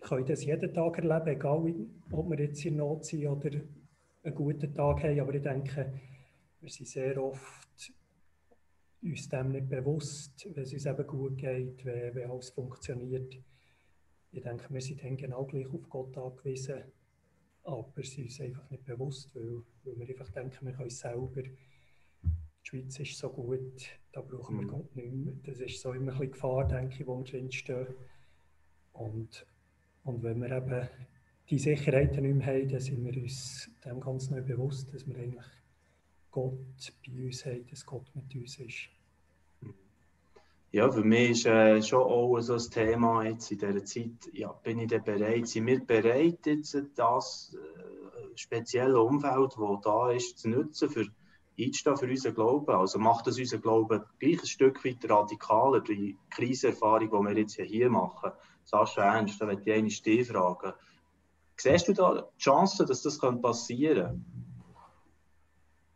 können 0.00 0.26
das 0.26 0.44
jeden 0.44 0.74
Tag 0.74 0.98
erleben, 0.98 1.28
egal 1.28 1.74
ob 2.10 2.30
wir 2.30 2.38
jetzt 2.38 2.64
in 2.64 2.76
Not 2.76 3.04
sind 3.04 3.26
oder 3.26 3.50
einen 4.22 4.34
guten 4.34 4.74
Tag 4.74 5.02
haben. 5.02 5.20
Aber 5.20 5.34
ich 5.34 5.42
denke, 5.42 5.92
wir 6.60 6.70
sind 6.70 6.88
sehr 6.88 7.22
oft 7.22 7.92
uns 9.02 9.28
dem 9.28 9.50
nicht 9.50 9.68
bewusst, 9.68 10.48
wenn 10.54 10.62
es 10.62 10.72
uns 10.72 10.86
eben 10.86 11.06
gut 11.06 11.36
geht, 11.36 11.84
wenn 11.84 12.30
alles 12.30 12.50
funktioniert. 12.50 13.36
Ich 14.32 14.42
denke, 14.42 14.72
wir 14.72 14.80
sind 14.80 15.04
dann 15.04 15.16
genau 15.16 15.44
gleich 15.44 15.66
auf 15.72 15.88
Gott 15.90 16.16
angewiesen 16.16 16.84
aber 17.64 18.02
sie 18.02 18.14
sind 18.14 18.24
uns 18.26 18.40
einfach 18.40 18.70
nicht 18.70 18.84
bewusst, 18.84 19.34
weil, 19.34 19.62
weil 19.84 19.98
wir 19.98 20.08
einfach 20.08 20.30
denken, 20.30 20.66
wir 20.66 20.72
können 20.72 20.88
es 20.88 20.98
selber. 20.98 21.42
Die 21.42 21.50
Schweiz 22.62 22.98
ist 22.98 23.18
so 23.18 23.30
gut, 23.30 23.88
da 24.12 24.20
brauchen 24.20 24.56
wir 24.56 24.64
mhm. 24.64 24.68
Gott 24.68 24.96
nicht 24.96 25.12
mehr. 25.12 25.34
Das 25.44 25.60
ist 25.60 25.80
so 25.80 25.92
immer 25.92 26.12
ein 26.12 26.18
bisschen 26.18 26.32
Gefahr, 26.32 26.68
denke 26.68 27.00
ich, 27.00 27.06
wo 27.06 27.18
wir 27.18 27.24
drinstehen. 27.24 27.86
Und, 28.92 29.46
und 30.04 30.22
wenn 30.22 30.40
wir 30.40 30.50
eben 30.50 30.88
die 31.50 31.58
Sicherheiten 31.58 32.22
nicht 32.22 32.36
mehr 32.36 32.46
haben, 32.46 32.68
dann 32.68 32.80
sind 32.80 33.04
wir 33.04 33.22
uns 33.22 33.70
dem 33.84 34.00
ganz 34.00 34.30
neu 34.30 34.40
bewusst, 34.42 34.92
dass 34.94 35.06
wir 35.06 35.16
eigentlich 35.16 35.44
Gott 36.30 36.92
bei 37.06 37.24
uns 37.24 37.44
haben, 37.44 37.66
dass 37.68 37.84
Gott 37.84 38.14
mit 38.14 38.34
uns 38.34 38.58
ist. 38.58 38.88
Ja, 40.74 40.90
für 40.90 41.04
mich 41.04 41.30
ist 41.30 41.46
äh, 41.46 41.80
schon 41.80 42.02
auch 42.02 42.40
so 42.40 42.54
ein 42.54 42.58
Thema 42.58 43.22
jetzt 43.22 43.48
in 43.52 43.58
dieser 43.58 43.84
Zeit, 43.84 44.28
ja, 44.32 44.48
bin 44.48 44.80
ich 44.80 44.88
denn 44.88 45.04
bereit, 45.04 45.46
sind 45.46 45.68
wir 45.68 45.86
bereit, 45.86 46.44
jetzt 46.46 46.76
das 46.96 47.54
äh, 47.54 48.36
spezielle 48.36 49.00
Umfeld, 49.00 49.52
das 49.56 49.80
da 49.84 50.10
ist, 50.10 50.36
zu 50.36 50.48
nutzen, 50.48 50.90
für 50.90 51.06
einzustehen 51.56 51.96
für 51.96 52.10
unseren 52.10 52.34
Glauben? 52.34 52.74
Also 52.74 52.98
macht 52.98 53.28
das 53.28 53.38
unseren 53.38 53.62
Glauben 53.62 54.02
gleich 54.18 54.40
ein 54.40 54.46
Stück 54.46 54.84
weit 54.84 55.08
radikaler, 55.08 55.80
die 55.80 56.18
Krisenerfahrung, 56.30 57.08
die 57.08 57.28
wir 57.28 57.38
jetzt 57.38 57.54
hier 57.54 57.88
machen? 57.88 58.32
Sascha 58.64 59.14
Ernst, 59.14 59.40
da 59.40 59.46
möchte 59.46 59.70
ich 59.70 59.76
eine 59.76 59.86
dich 59.86 60.26
fragen. 60.26 60.72
Siehst 61.56 61.86
du 61.86 61.92
da 61.92 62.14
die 62.14 62.42
Chance, 62.42 62.84
dass 62.84 63.00
das 63.00 63.20
passieren 63.20 64.24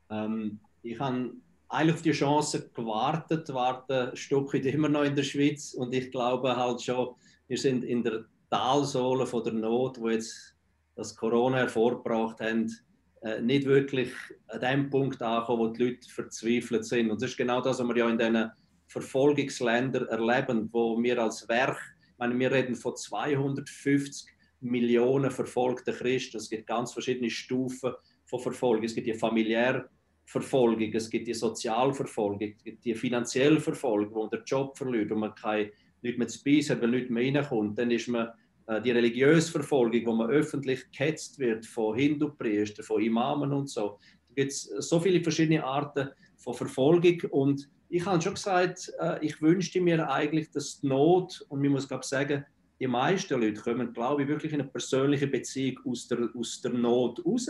kann? 0.08 0.24
Ähm, 0.24 0.60
ich 0.84 1.00
habe 1.00 1.32
eigentlich 1.68 1.96
auf 1.96 2.02
die 2.02 2.12
Chance 2.12 2.70
gewartet, 2.74 3.52
warten 3.52 4.10
ein 4.10 4.16
Stück 4.16 4.54
weit 4.54 4.64
immer 4.66 4.88
noch 4.88 5.04
in 5.04 5.16
der 5.16 5.22
Schweiz 5.22 5.74
und 5.74 5.94
ich 5.94 6.10
glaube 6.10 6.56
halt 6.56 6.82
schon, 6.82 7.14
wir 7.46 7.58
sind 7.58 7.84
in 7.84 8.02
der 8.02 8.24
Talsohle 8.50 9.26
von 9.26 9.44
der 9.44 9.52
Not, 9.52 10.00
wo 10.00 10.08
jetzt 10.08 10.56
das 10.94 11.14
Corona 11.14 11.58
hervorgebracht 11.58 12.40
haben, 12.40 12.74
äh, 13.22 13.40
nicht 13.40 13.66
wirklich 13.66 14.12
an 14.48 14.60
dem 14.60 14.90
Punkt 14.90 15.20
angekommen, 15.22 15.60
wo 15.60 15.66
die 15.68 15.84
Leute 15.84 16.08
verzweifelt 16.08 16.84
sind. 16.84 17.10
Und 17.10 17.20
das 17.20 17.30
ist 17.30 17.36
genau 17.36 17.60
das, 17.60 17.78
was 17.78 17.86
wir 17.86 17.96
ja 17.96 18.08
in 18.08 18.18
diesen 18.18 18.50
Verfolgungsländern 18.86 20.06
erleben, 20.08 20.68
wo 20.72 21.00
wir 21.02 21.22
als 21.22 21.48
Werk, 21.48 21.78
ich 22.12 22.18
meine, 22.18 22.38
wir 22.38 22.50
reden 22.50 22.74
von 22.74 22.96
250 22.96 24.26
Millionen 24.60 25.30
verfolgte 25.30 25.92
Christen. 25.92 26.38
Es 26.38 26.50
gibt 26.50 26.66
ganz 26.66 26.92
verschiedene 26.92 27.30
Stufen 27.30 27.92
von 28.24 28.40
Verfolgung. 28.40 28.84
Es 28.84 28.94
gibt 28.94 29.06
die 29.06 29.14
familiäre 29.14 29.88
Verfolgung, 30.28 30.92
es 30.92 31.08
gibt 31.08 31.26
die 31.26 31.32
Sozialverfolgung, 31.32 32.54
die 32.84 32.94
finanzielle 32.94 33.60
Verfolgung, 33.60 34.14
wo 34.14 34.20
man 34.22 34.30
den 34.30 34.44
Job 34.44 34.76
verliert 34.76 35.10
und 35.10 35.20
man 35.20 35.34
kein, 35.34 35.70
nicht 36.02 36.18
mehr 36.18 36.28
zu 36.28 36.38
speisen 36.38 36.80
weil 36.82 36.90
nicht 36.90 37.08
mehr 37.08 37.34
reinkommt. 37.34 37.78
Dann 37.78 37.90
ist 37.90 38.08
man 38.08 38.28
äh, 38.66 38.82
die 38.82 38.90
religiöse 38.90 39.50
Verfolgung, 39.50 40.04
wo 40.04 40.12
man 40.12 40.28
öffentlich 40.28 40.90
gehetzt 40.90 41.38
wird 41.38 41.64
von 41.64 41.96
Hindu-Priestern, 41.96 42.84
von 42.84 43.02
Imamen 43.02 43.52
und 43.52 43.70
so. 43.70 43.98
Da 44.28 44.34
gibt 44.34 44.52
es 44.52 44.64
so 44.64 45.00
viele 45.00 45.22
verschiedene 45.22 45.64
Arten 45.64 46.10
von 46.36 46.52
Verfolgung 46.52 47.22
und 47.30 47.66
ich 47.88 48.04
habe 48.04 48.20
schon 48.20 48.34
gesagt, 48.34 48.92
äh, 49.00 49.24
ich 49.24 49.40
wünschte 49.40 49.80
mir 49.80 50.10
eigentlich, 50.10 50.50
dass 50.50 50.80
die 50.80 50.88
Not, 50.88 51.42
und 51.48 51.64
ich 51.64 51.70
muss 51.70 51.88
glaube 51.88 52.04
sagen, 52.04 52.44
die 52.78 52.86
meisten 52.86 53.40
Leute 53.40 53.62
kommen, 53.62 53.94
glaube 53.94 54.22
ich, 54.22 54.28
wirklich 54.28 54.52
in 54.52 54.60
eine 54.60 54.68
persönliche 54.68 55.26
Beziehung 55.26 55.80
aus 55.86 56.06
der, 56.06 56.28
aus 56.34 56.60
der 56.60 56.72
Not 56.72 57.24
raus. 57.24 57.48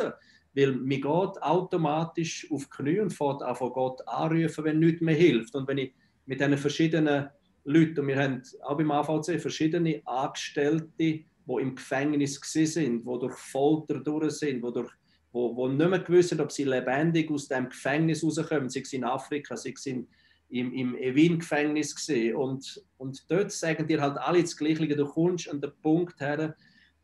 Weil 0.59 0.73
mir 0.73 0.97
geht 0.97 1.43
automatisch 1.43 2.51
auf 2.51 2.65
die 2.65 2.71
Knie 2.71 2.99
und 2.99 3.13
fährt 3.13 3.45
auch 3.45 3.57
von 3.57 3.73
Gott 3.73 4.01
anrufen, 4.09 4.65
wenn 4.65 4.81
nichts 4.81 5.01
mehr 5.01 5.15
hilft. 5.15 5.55
Und 5.55 5.69
wenn 5.69 5.79
ich 5.79 5.95
mit 6.27 6.41
diesen 6.41 6.59
verschiedenen 6.59 7.29
Leuten, 7.63 8.01
und 8.01 8.09
wir 8.09 8.19
haben 8.21 8.43
auch 8.65 8.77
beim 8.77 8.91
AVC 8.91 9.41
verschiedene 9.41 10.03
Angestellte, 10.05 10.89
die 10.99 11.25
im 11.47 11.77
Gefängnis 11.77 12.41
sind, 12.43 13.07
die 13.07 13.19
durch 13.21 13.37
Folter 13.37 14.01
durch 14.01 14.33
sind, 14.33 14.65
die 14.65 14.73
durch 14.73 14.91
wo, 15.31 15.55
wo 15.55 15.69
nicht 15.69 15.89
mehr 15.89 16.01
gewusst 16.01 16.41
ob 16.41 16.51
sie 16.51 16.65
lebendig 16.65 17.31
aus 17.31 17.47
dem 17.47 17.69
Gefängnis 17.69 18.25
rauskommen, 18.25 18.69
sei 18.69 18.81
es 18.81 18.93
in 18.93 19.05
Afrika, 19.05 19.57
sei 19.57 19.75
es 19.77 19.87
in, 19.87 20.09
im, 20.49 20.73
im 20.73 21.15
Wien-Gefängnis 21.15 21.95
gesehen. 21.95 22.35
Und, 22.35 22.83
und 22.97 23.31
dort 23.31 23.53
sagen 23.53 23.87
dir 23.87 24.01
halt 24.01 24.19
alle 24.19 24.41
das 24.41 24.57
Gleiche, 24.57 24.89
du 24.89 25.07
kommst 25.07 25.49
an 25.49 25.61
den 25.61 25.71
Punkt 25.83 26.19
her, 26.21 26.57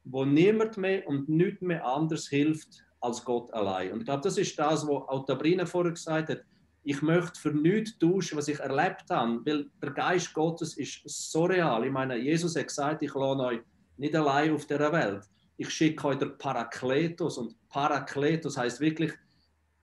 wo 0.02 0.24
niemand 0.24 0.76
mehr 0.76 1.06
und 1.06 1.28
nichts 1.28 1.60
mehr 1.60 1.86
anders 1.86 2.26
hilft 2.26 2.84
als 3.04 3.24
Gott 3.24 3.52
allein. 3.52 3.92
Und 3.92 4.00
ich 4.00 4.04
glaube, 4.06 4.22
das 4.22 4.38
ist 4.38 4.58
das, 4.58 4.86
was 4.86 5.08
auch 5.08 5.24
Tabrina 5.26 5.66
vorher 5.66 5.92
gesagt 5.92 6.30
hat. 6.30 6.42
Ich 6.82 7.00
möchte 7.00 7.40
für 7.40 7.50
nichts 7.50 7.98
tauschen, 7.98 8.36
was 8.36 8.48
ich 8.48 8.58
erlebt 8.60 9.04
habe, 9.10 9.40
weil 9.44 9.70
der 9.82 9.90
Geist 9.90 10.34
Gottes 10.34 10.76
ist 10.76 11.02
so 11.04 11.44
real. 11.44 11.84
Ich 11.86 11.92
meine, 11.92 12.16
Jesus 12.16 12.56
hat 12.56 12.68
gesagt, 12.68 13.02
ich 13.02 13.14
lasse 13.14 13.42
euch 13.42 13.60
nicht 13.96 14.14
allein 14.14 14.52
auf 14.52 14.66
der 14.66 14.92
Welt. 14.92 15.24
Ich 15.56 15.70
schicke 15.70 16.16
den 16.16 16.36
Parakletos 16.36 17.38
und 17.38 17.54
Parakletos 17.68 18.56
heißt 18.56 18.80
wirklich 18.80 19.12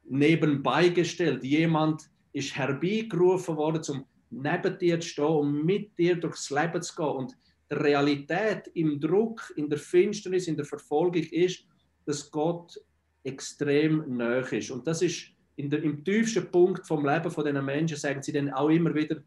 nebenbei 0.03 0.89
gestellt. 0.89 1.43
Jemand, 1.43 2.12
ist 2.34 2.55
herbeigerufen 2.55 3.55
worden, 3.57 3.81
um 3.89 4.05
neben 4.29 4.77
dir 4.77 4.99
zu 4.99 5.07
stehen 5.07 5.25
und 5.25 5.65
mit 5.65 5.97
dir 5.97 6.15
durchs 6.15 6.49
Leben 6.49 6.81
zu 6.81 6.95
gehen. 6.95 7.05
Und 7.05 7.38
die 7.69 7.75
Realität 7.75 8.67
im 8.73 8.99
Druck, 8.99 9.51
in 9.55 9.69
der 9.69 9.79
Finsternis, 9.79 10.47
in 10.47 10.55
der 10.55 10.65
Verfolgung 10.65 11.23
ist, 11.23 11.65
dass 12.05 12.29
Gott 12.31 12.79
extrem 13.23 14.17
nahe 14.17 14.41
ist. 14.57 14.71
Und 14.71 14.88
das 14.88 15.01
ist 15.01 15.27
der, 15.57 15.84
im 15.84 16.03
tiefsten 16.03 16.49
Punkt 16.49 16.88
vom 16.88 17.05
Leben 17.05 17.29
von 17.29 17.45
diesen 17.45 17.63
Menschen, 17.63 17.97
sagen 17.97 18.23
sie 18.23 18.31
dann 18.31 18.51
auch 18.51 18.69
immer 18.69 18.93
wieder, 18.93 19.15
das 19.15 19.23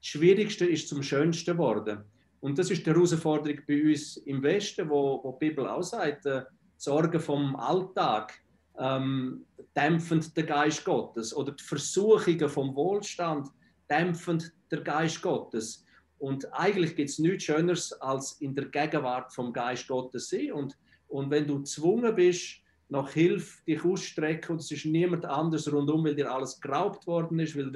Schwierigste 0.00 0.66
ist 0.66 0.88
zum 0.88 1.02
Schönsten 1.02 1.52
geworden. 1.52 2.04
Und 2.40 2.58
das 2.58 2.70
ist 2.70 2.84
die 2.84 2.90
Herausforderung 2.90 3.60
bei 3.66 3.82
uns 3.84 4.16
im 4.18 4.42
Westen, 4.42 4.90
wo, 4.90 5.20
wo 5.22 5.38
die 5.40 5.48
Bibel 5.48 5.66
auch 5.66 5.82
sagt, 5.82 6.26
äh, 6.26 6.42
Sorgen 6.76 7.20
vom 7.20 7.54
Alltag 7.54 8.32
ähm, 8.78 9.44
dämpfend 9.76 10.36
der 10.36 10.44
Geist 10.44 10.84
Gottes 10.84 11.34
oder 11.34 11.52
die 11.52 11.62
Versuchungen 11.62 12.48
vom 12.48 12.74
Wohlstand 12.74 13.48
dämpfend 13.88 14.52
der 14.70 14.80
Geist 14.80 15.22
Gottes. 15.22 15.84
Und 16.18 16.52
eigentlich 16.52 16.96
gibt 16.96 17.10
es 17.10 17.18
nichts 17.18 17.44
Schöneres, 17.44 17.92
als 18.00 18.40
in 18.40 18.54
der 18.54 18.66
Gegenwart 18.66 19.32
vom 19.32 19.52
Geist 19.52 19.86
Gottes 19.86 20.28
sein. 20.28 20.52
Und, 20.52 20.76
und 21.08 21.30
wenn 21.30 21.46
du 21.46 21.58
gezwungen 21.58 22.14
bist, 22.14 22.61
nach 22.92 23.10
Hilfe 23.10 23.64
dich 23.66 23.84
ausstrecken 23.84 24.52
und 24.52 24.60
es 24.60 24.70
ist 24.70 24.84
niemand 24.84 25.24
anders 25.24 25.70
rundum, 25.72 26.04
weil 26.04 26.14
dir 26.14 26.30
alles 26.30 26.60
geraubt 26.60 27.06
worden 27.06 27.38
ist, 27.40 27.56
weil, 27.56 27.74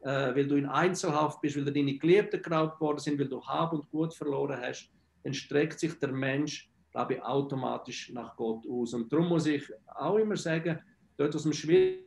äh, 0.00 0.34
weil 0.34 0.46
du 0.46 0.56
in 0.56 0.66
Einzelhaft 0.66 1.40
bist, 1.40 1.56
weil 1.56 1.64
deine 1.64 1.98
Geliebten 1.98 2.40
geraubt 2.40 2.80
worden 2.80 2.98
sind, 2.98 3.18
weil 3.18 3.28
du 3.28 3.42
Hab 3.44 3.72
und 3.72 3.90
Gut 3.90 4.14
verloren 4.14 4.58
hast, 4.60 4.90
dann 5.24 5.34
streckt 5.34 5.78
sich 5.78 5.98
der 5.98 6.12
Mensch 6.12 6.72
glaube 6.92 7.14
ich, 7.14 7.22
automatisch 7.22 8.10
nach 8.10 8.36
Gott 8.36 8.66
aus. 8.68 8.94
Und 8.94 9.10
darum 9.12 9.28
muss 9.28 9.46
ich 9.46 9.64
auch 9.86 10.16
immer 10.16 10.36
sagen, 10.36 10.78
dort 11.16 11.34
aus 11.34 11.42
dem 11.42 11.52
schwierigen 11.52 12.04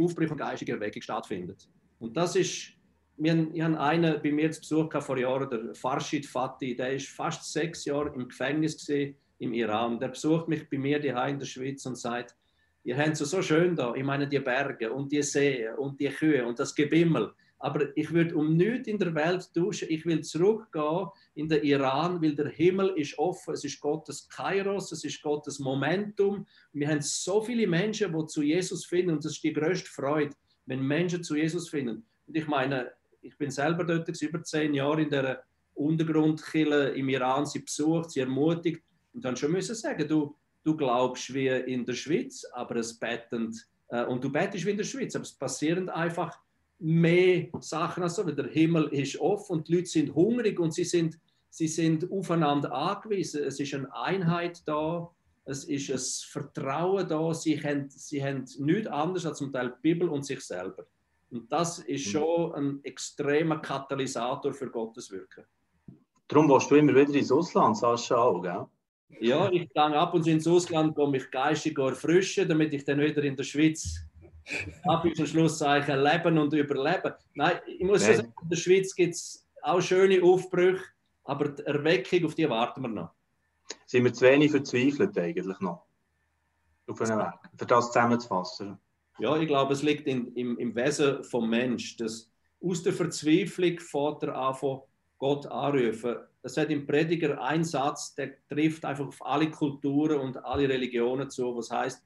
Aufbruch 0.00 0.30
und 0.30 0.38
geistige 0.38 0.72
Erweckung 0.72 1.02
stattfindet. 1.02 1.68
Und 1.98 2.16
das 2.16 2.34
ist, 2.36 2.72
wir, 3.16 3.48
ich 3.52 3.62
habe 3.62 3.78
einen 3.78 4.20
bei 4.22 4.32
mir 4.32 4.50
zu 4.50 4.60
Besuch 4.60 5.02
vor 5.02 5.18
Jahren, 5.18 5.48
der 5.50 5.74
Farshid 5.74 6.26
Fatih, 6.26 6.76
der 6.76 6.94
ist 6.94 7.08
fast 7.08 7.52
sechs 7.52 7.84
Jahre 7.84 8.12
im 8.14 8.28
Gefängnis 8.28 8.76
gesehen 8.76 9.16
im 9.38 9.52
Iran. 9.52 9.98
Der 9.98 10.08
besucht 10.08 10.48
mich 10.48 10.68
bei 10.68 10.78
mir 10.78 11.00
hier 11.00 11.24
in 11.26 11.38
der 11.38 11.46
Schweiz 11.46 11.84
und 11.86 11.96
sagt, 11.96 12.36
ihr 12.82 12.96
habt 12.96 13.20
es 13.20 13.30
so 13.30 13.42
schön 13.42 13.76
da, 13.76 13.94
ich 13.94 14.04
meine 14.04 14.28
die 14.28 14.38
Berge 14.38 14.92
und 14.92 15.12
die 15.12 15.22
Seen 15.22 15.74
und 15.76 16.00
die 16.00 16.08
Kühe 16.08 16.44
und 16.44 16.58
das 16.58 16.74
Gebimmel. 16.74 17.32
Aber 17.58 17.96
ich 17.96 18.12
würde 18.12 18.36
um 18.36 18.56
nichts 18.56 18.88
in 18.88 18.98
der 18.98 19.14
Welt 19.14 19.48
tauschen. 19.54 19.88
Ich 19.88 20.04
will 20.04 20.20
zurückgehen 20.20 21.08
in 21.34 21.48
den 21.48 21.62
Iran, 21.62 22.20
weil 22.20 22.34
der 22.34 22.48
Himmel 22.48 22.92
ist 22.96 23.18
offen. 23.18 23.54
Es 23.54 23.64
ist 23.64 23.80
Gottes 23.80 24.28
Kairos, 24.28 24.92
es 24.92 25.02
ist 25.02 25.22
Gottes 25.22 25.58
Momentum. 25.60 26.46
Wir 26.74 26.88
haben 26.88 27.00
so 27.00 27.40
viele 27.40 27.66
Menschen, 27.66 28.12
die 28.12 28.26
zu 28.26 28.42
Jesus 28.42 28.84
finden. 28.84 29.12
Und 29.12 29.24
das 29.24 29.32
ist 29.32 29.44
die 29.44 29.54
größte 29.54 29.88
Freude, 29.88 30.36
wenn 30.66 30.86
Menschen 30.86 31.24
zu 31.24 31.36
Jesus 31.36 31.70
finden. 31.70 32.04
Und 32.26 32.36
ich 32.36 32.46
meine, 32.46 32.92
ich 33.24 33.36
bin 33.38 33.50
selber 33.50 33.84
dort 33.84 34.08
über 34.20 34.42
zehn 34.42 34.74
Jahre 34.74 35.02
in 35.02 35.10
der 35.10 35.42
Untergrundkille 35.74 36.90
im 36.90 37.08
Iran 37.08 37.46
sie 37.46 37.60
besucht, 37.60 38.10
sie 38.10 38.20
ermutigt. 38.20 38.82
Und 39.12 39.24
dann 39.24 39.36
schon 39.36 39.52
müssen 39.52 39.74
sagen, 39.74 40.06
du, 40.06 40.36
du 40.62 40.76
glaubst 40.76 41.32
wie 41.34 41.48
in 41.48 41.84
der 41.84 41.94
Schweiz, 41.94 42.44
aber 42.52 42.76
es 42.76 42.98
betend, 42.98 43.66
äh, 43.88 44.04
und 44.04 44.22
du 44.22 44.30
betest 44.30 44.64
wie 44.66 44.70
in 44.70 44.76
der 44.76 44.84
Schweiz, 44.84 45.14
aber 45.14 45.24
es 45.24 45.32
passieren 45.32 45.88
einfach 45.88 46.38
mehr 46.78 47.48
Sachen 47.60 48.02
als 48.02 48.16
so, 48.16 48.24
der 48.24 48.48
Himmel 48.48 48.88
ist 48.88 49.18
offen 49.18 49.58
und 49.58 49.68
die 49.68 49.76
Leute 49.76 49.86
sind 49.86 50.14
hungrig 50.14 50.58
und 50.58 50.74
sie 50.74 50.84
sind, 50.84 51.18
sie 51.48 51.68
sind 51.68 52.10
aufeinander 52.10 52.72
angewiesen. 52.72 53.44
Es 53.44 53.60
ist 53.60 53.74
eine 53.74 53.94
Einheit 53.94 54.62
da, 54.66 55.10
es 55.44 55.64
ist 55.64 55.90
ein 55.90 56.30
Vertrauen 56.30 57.08
da, 57.08 57.32
sie 57.32 57.60
haben, 57.62 57.88
sie 57.88 58.22
haben 58.22 58.44
nichts 58.58 58.88
anderes 58.88 59.26
als 59.26 59.38
zum 59.38 59.52
Teil 59.52 59.74
die 59.76 59.82
Bibel 59.82 60.08
und 60.08 60.24
sich 60.24 60.40
selber. 60.40 60.86
Und 61.34 61.50
das 61.50 61.80
ist 61.80 62.06
mhm. 62.06 62.10
schon 62.10 62.54
ein 62.54 62.84
extremer 62.84 63.58
Katalysator 63.58 64.52
für 64.52 64.70
Gottes 64.70 65.10
Wirken. 65.10 65.44
Darum 66.28 66.48
warst 66.48 66.70
du 66.70 66.76
immer 66.76 66.94
wieder 66.94 67.12
ins 67.12 67.32
Ausland, 67.32 67.76
Sascha, 67.76 68.16
auch, 68.16 68.40
gell? 68.40 68.66
Ja, 69.20 69.50
ich 69.50 69.68
gehe 69.68 69.82
ab 69.82 70.14
und 70.14 70.22
zu 70.22 70.30
ins 70.30 70.46
Ausland, 70.46 70.96
um 70.96 71.10
mich 71.10 71.28
geistig 71.30 71.76
erfrischen, 71.76 72.48
damit 72.48 72.72
ich 72.72 72.84
dann 72.84 73.00
wieder 73.00 73.22
in 73.24 73.36
der 73.36 73.42
Schweiz 73.42 74.00
Schlusszeichen 75.24 75.98
leben 75.98 76.38
und 76.38 76.52
überleben. 76.52 77.14
Nein, 77.34 77.58
ich 77.66 77.84
muss 77.84 78.06
ja 78.06 78.14
sagen, 78.14 78.32
in 78.42 78.48
der 78.48 78.56
Schweiz 78.56 78.94
gibt 78.94 79.14
es 79.14 79.44
auch 79.62 79.80
schöne 79.80 80.22
Aufbrüche, 80.22 80.84
aber 81.24 81.48
die 81.48 81.62
Erweckung, 81.62 82.26
auf 82.26 82.34
die 82.36 82.48
warten 82.48 82.82
wir 82.82 82.88
noch. 82.88 83.10
Sind 83.86 84.04
wir 84.04 84.12
zu 84.12 84.24
wenig 84.24 84.52
verzweifelt 84.52 85.18
eigentlich 85.18 85.58
noch? 85.60 85.84
Auf 86.86 87.00
einem 87.00 87.18
Weg, 87.18 87.34
für 87.56 87.66
das 87.66 87.86
zusammenzufassen? 87.88 88.78
Ja, 89.18 89.36
ich 89.36 89.46
glaube, 89.46 89.72
es 89.72 89.82
liegt 89.82 90.06
in, 90.06 90.34
im, 90.34 90.58
im 90.58 90.74
Wesen 90.74 91.18
des 91.18 91.32
Menschen, 91.32 91.98
dass 91.98 92.30
aus 92.60 92.82
der 92.82 92.92
Verzweiflung 92.92 93.78
Vater 93.78 94.34
anfangen, 94.34 94.80
Gott 95.18 95.46
anrufen. 95.46 96.16
Es 96.42 96.56
hat 96.56 96.70
im 96.70 96.86
Prediger 96.86 97.40
einen 97.40 97.64
Satz, 97.64 98.14
der 98.14 98.34
trifft 98.48 98.84
einfach 98.84 99.06
auf 99.06 99.24
alle 99.24 99.50
Kulturen 99.50 100.18
und 100.18 100.44
alle 100.44 100.68
Religionen 100.68 101.30
zu, 101.30 101.56
was 101.56 101.70
heißt, 101.70 102.04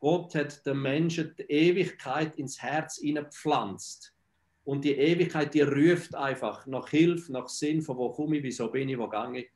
Gott 0.00 0.34
hat 0.34 0.64
den 0.64 0.80
Menschen 0.80 1.34
die 1.38 1.42
Ewigkeit 1.44 2.36
ins 2.36 2.62
Herz 2.62 3.00
pflanzt. 3.32 4.14
Und 4.64 4.84
die 4.84 4.94
Ewigkeit, 4.94 5.52
die 5.52 5.62
ruft 5.62 6.14
einfach 6.14 6.66
nach 6.66 6.88
Hilfe, 6.88 7.32
nach 7.32 7.48
Sinn, 7.48 7.82
von 7.82 7.98
wo 7.98 8.10
komme 8.10 8.38
ich, 8.38 8.42
wieso 8.42 8.70
bin 8.70 8.88
ich, 8.88 8.98
wo 8.98 9.08
gehe 9.08 9.40
ich. 9.40 9.50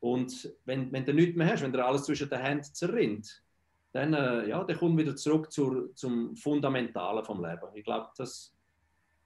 Und 0.00 0.54
wenn, 0.64 0.90
wenn 0.92 1.04
du 1.04 1.12
nichts 1.12 1.36
mehr 1.36 1.52
hast, 1.52 1.62
wenn 1.62 1.72
dir 1.72 1.84
alles 1.84 2.04
zwischen 2.04 2.28
den 2.28 2.40
Händen 2.40 2.64
zerrinnt, 2.64 3.43
dann, 3.94 4.12
äh, 4.12 4.48
ja, 4.48 4.64
dann 4.64 4.76
kommt 4.76 4.98
wieder 4.98 5.14
zurück 5.14 5.52
zur, 5.52 5.94
zum 5.94 6.34
Fundamentalen 6.34 7.24
vom 7.24 7.44
Leben. 7.44 7.68
Ich 7.74 7.84
glaube, 7.84 8.08
das, 8.16 8.52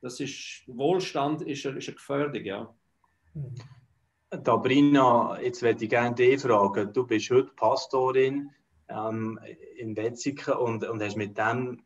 das 0.02 0.20
ist, 0.20 0.64
Wohlstand 0.66 1.40
ist, 1.40 1.64
ist 1.64 1.88
eine 1.88 1.96
Gefährdung, 1.96 2.44
ja. 2.44 2.74
Dabrina, 4.31 5.40
jetzt 5.40 5.62
werde 5.62 5.83
ich 5.83 5.90
gerne 5.90 6.14
dich 6.14 6.42
fragen. 6.42 6.92
Du 6.92 7.07
bist 7.07 7.31
heute 7.31 7.50
Pastorin 7.57 8.50
ähm, 8.90 9.40
in 9.78 9.96
Wetzigen 9.96 10.52
und, 10.54 10.85
und 10.85 11.02
hast 11.02 11.16
mit 11.16 11.38
dem 11.38 11.83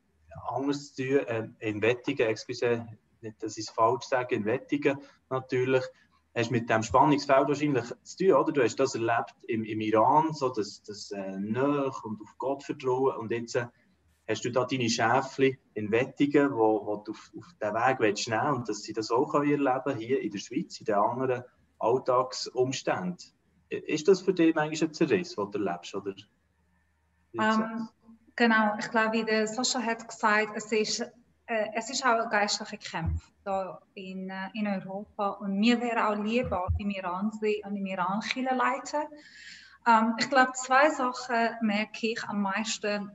anders 0.49 0.93
zu 0.93 1.05
tun, 1.05 1.27
äh, 1.29 1.49
in 1.61 1.81
Wettigen, 1.83 2.27
excuse, 2.27 2.85
nicht, 3.21 3.41
dass 3.41 3.59
ich 3.59 3.69
es 3.69 3.71
falsch 3.71 4.07
sage, 4.07 4.35
in 4.35 4.45
Wettigen 4.45 4.99
natürlich, 5.31 5.85
hast 6.35 6.51
mit 6.51 6.71
dem 6.71 6.83
Spannungsfeld 6.83 7.49
wahrscheinlich 7.49 7.85
zu 8.03 8.17
tun, 8.17 8.33
oder? 8.33 8.53
Du 8.53 8.63
hast 8.63 8.77
das 8.77 8.95
erlebt 8.95 9.35
im, 9.49 9.65
im 9.65 9.81
Iran, 9.81 10.33
so 10.33 10.49
das, 10.49 10.83
das 10.83 11.11
äh, 11.11 11.39
Nähe 11.39 11.91
und 12.05 12.21
auf 12.21 12.35
Gott 12.39 12.63
vertrauen 12.63 13.17
und 13.17 13.31
jetzt 13.31 13.57
äh, 13.57 13.67
Hast 14.29 14.45
du 14.45 14.53
da 14.53 14.65
deine 14.65 14.89
Schäfchen 14.89 15.59
in 15.75 15.91
Wettigen, 15.91 16.53
wo, 16.53 16.87
wo 16.87 16.97
du 16.99 17.13
auf, 17.13 17.33
auf 17.37 17.47
den 17.61 17.75
Weg 17.75 17.99
willst 17.99 18.29
nehmen 18.29 18.55
und 18.55 18.69
dass 18.69 18.83
sie 18.83 18.93
das 18.93 19.11
auch 19.11 19.27
können 19.27 19.51
erleben 19.51 19.99
hier 19.99 20.21
in 20.21 20.31
der 20.31 20.39
Schweiz, 20.39 20.79
in 20.79 20.87
den 20.87 20.95
anderen 20.95 21.43
Alltagsumständen? 21.79 23.19
Ist 23.69 24.07
das 24.07 24.21
für 24.21 24.33
dich 24.33 24.55
manchmal 24.55 24.89
ein 24.89 24.95
Zerriss, 24.95 25.35
den 25.35 25.51
du 25.51 25.59
erlebst? 25.59 25.95
Oder? 25.95 26.15
Um, 27.35 27.41
ähm, 27.41 27.89
genau, 28.37 28.75
ich 28.79 28.91
glaube, 28.91 29.13
wie 29.13 29.25
der 29.25 29.47
Sascha 29.49 29.81
hat 29.81 30.07
gesagt, 30.07 30.53
es 30.55 30.71
ist, 30.71 31.13
es 31.47 31.91
ist 31.91 32.05
auch 32.05 32.19
ein 32.19 32.31
geistlicher 32.31 32.77
Kampf 32.77 33.33
hier 33.45 33.79
in, 33.95 34.31
äh, 34.31 34.49
in 34.55 34.67
Europa. 34.67 35.31
Und 35.31 35.59
mir 35.59 35.81
wäre 35.81 36.09
auch 36.09 36.17
lieber 36.17 36.69
im 36.79 36.91
Iran 36.91 37.31
und 37.31 37.77
im 37.77 37.87
Iran 37.87 38.21
Chile 38.21 38.55
leiten. 38.55 39.03
Um, 39.85 40.15
ich 40.17 40.31
glaube, 40.31 40.53
zwei 40.53 40.91
Sachen 40.91 41.57
merke 41.61 42.13
ich 42.13 42.23
am 42.25 42.43
meisten 42.43 43.11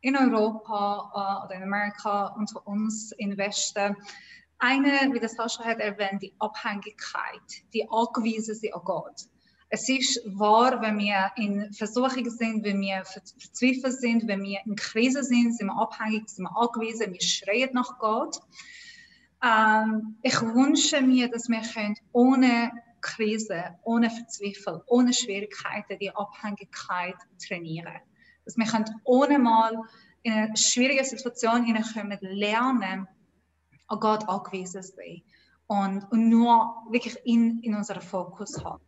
in 0.00 0.16
Europa 0.16 1.40
uh, 1.42 1.44
oder 1.44 1.56
in 1.56 1.64
Amerika 1.64 2.28
unter 2.36 2.64
uns 2.68 3.10
im 3.12 3.36
Westen. 3.36 3.96
Eine, 4.60 5.12
wie 5.12 5.18
das 5.18 5.32
Sascha 5.32 5.64
hat 5.64 5.80
erwähnt, 5.80 6.22
die 6.22 6.34
Abhängigkeit, 6.38 7.64
die 7.72 7.88
angewiesen 7.90 8.54
sind 8.54 8.74
an 8.74 8.82
Gott. 8.84 9.22
Es 9.70 9.88
ist 9.88 10.22
wahr, 10.24 10.80
wenn 10.80 10.98
wir 10.98 11.30
in 11.36 11.72
Versuchungen 11.74 12.30
sind, 12.30 12.64
wenn 12.64 12.80
wir 12.80 13.04
verzweifelt 13.04 14.00
sind, 14.00 14.26
wenn 14.26 14.42
wir 14.42 14.60
in 14.64 14.76
Krise 14.76 15.22
sind, 15.22 15.54
sind 15.54 15.66
wir 15.66 15.76
abhängig, 15.76 16.28
sind 16.28 16.44
wir 16.44 16.56
angewiesen, 16.56 17.12
wir 17.12 17.20
schreien 17.20 17.70
nach 17.74 17.98
Gott. 17.98 18.40
Ähm, 19.44 20.16
ich 20.22 20.40
wünsche 20.40 21.02
mir, 21.02 21.28
dass 21.28 21.48
wir 21.48 21.62
ohne 22.12 22.72
Krise, 23.02 23.78
ohne 23.82 24.08
Verzweifel, 24.08 24.82
ohne 24.86 25.12
Schwierigkeiten 25.12 25.98
die 25.98 26.16
Abhängigkeit 26.16 27.16
trainieren 27.46 27.92
können. 27.92 28.00
Dass 28.46 28.56
wir 28.56 28.66
können 28.66 29.00
ohne 29.04 29.38
mal 29.38 29.76
in 30.22 30.32
eine 30.32 30.56
schwierige 30.56 31.04
Situation 31.04 31.64
hineinkommen, 31.64 32.18
lernen, 32.22 33.06
an 33.86 34.00
Gott 34.00 34.26
angewiesen 34.28 34.82
sein 34.82 35.22
und, 35.66 36.10
und 36.10 36.28
nur 36.28 36.84
wirklich 36.90 37.16
in, 37.24 37.60
in 37.60 37.74
unseren 37.74 38.02
Fokus 38.02 38.64
haben 38.64 38.82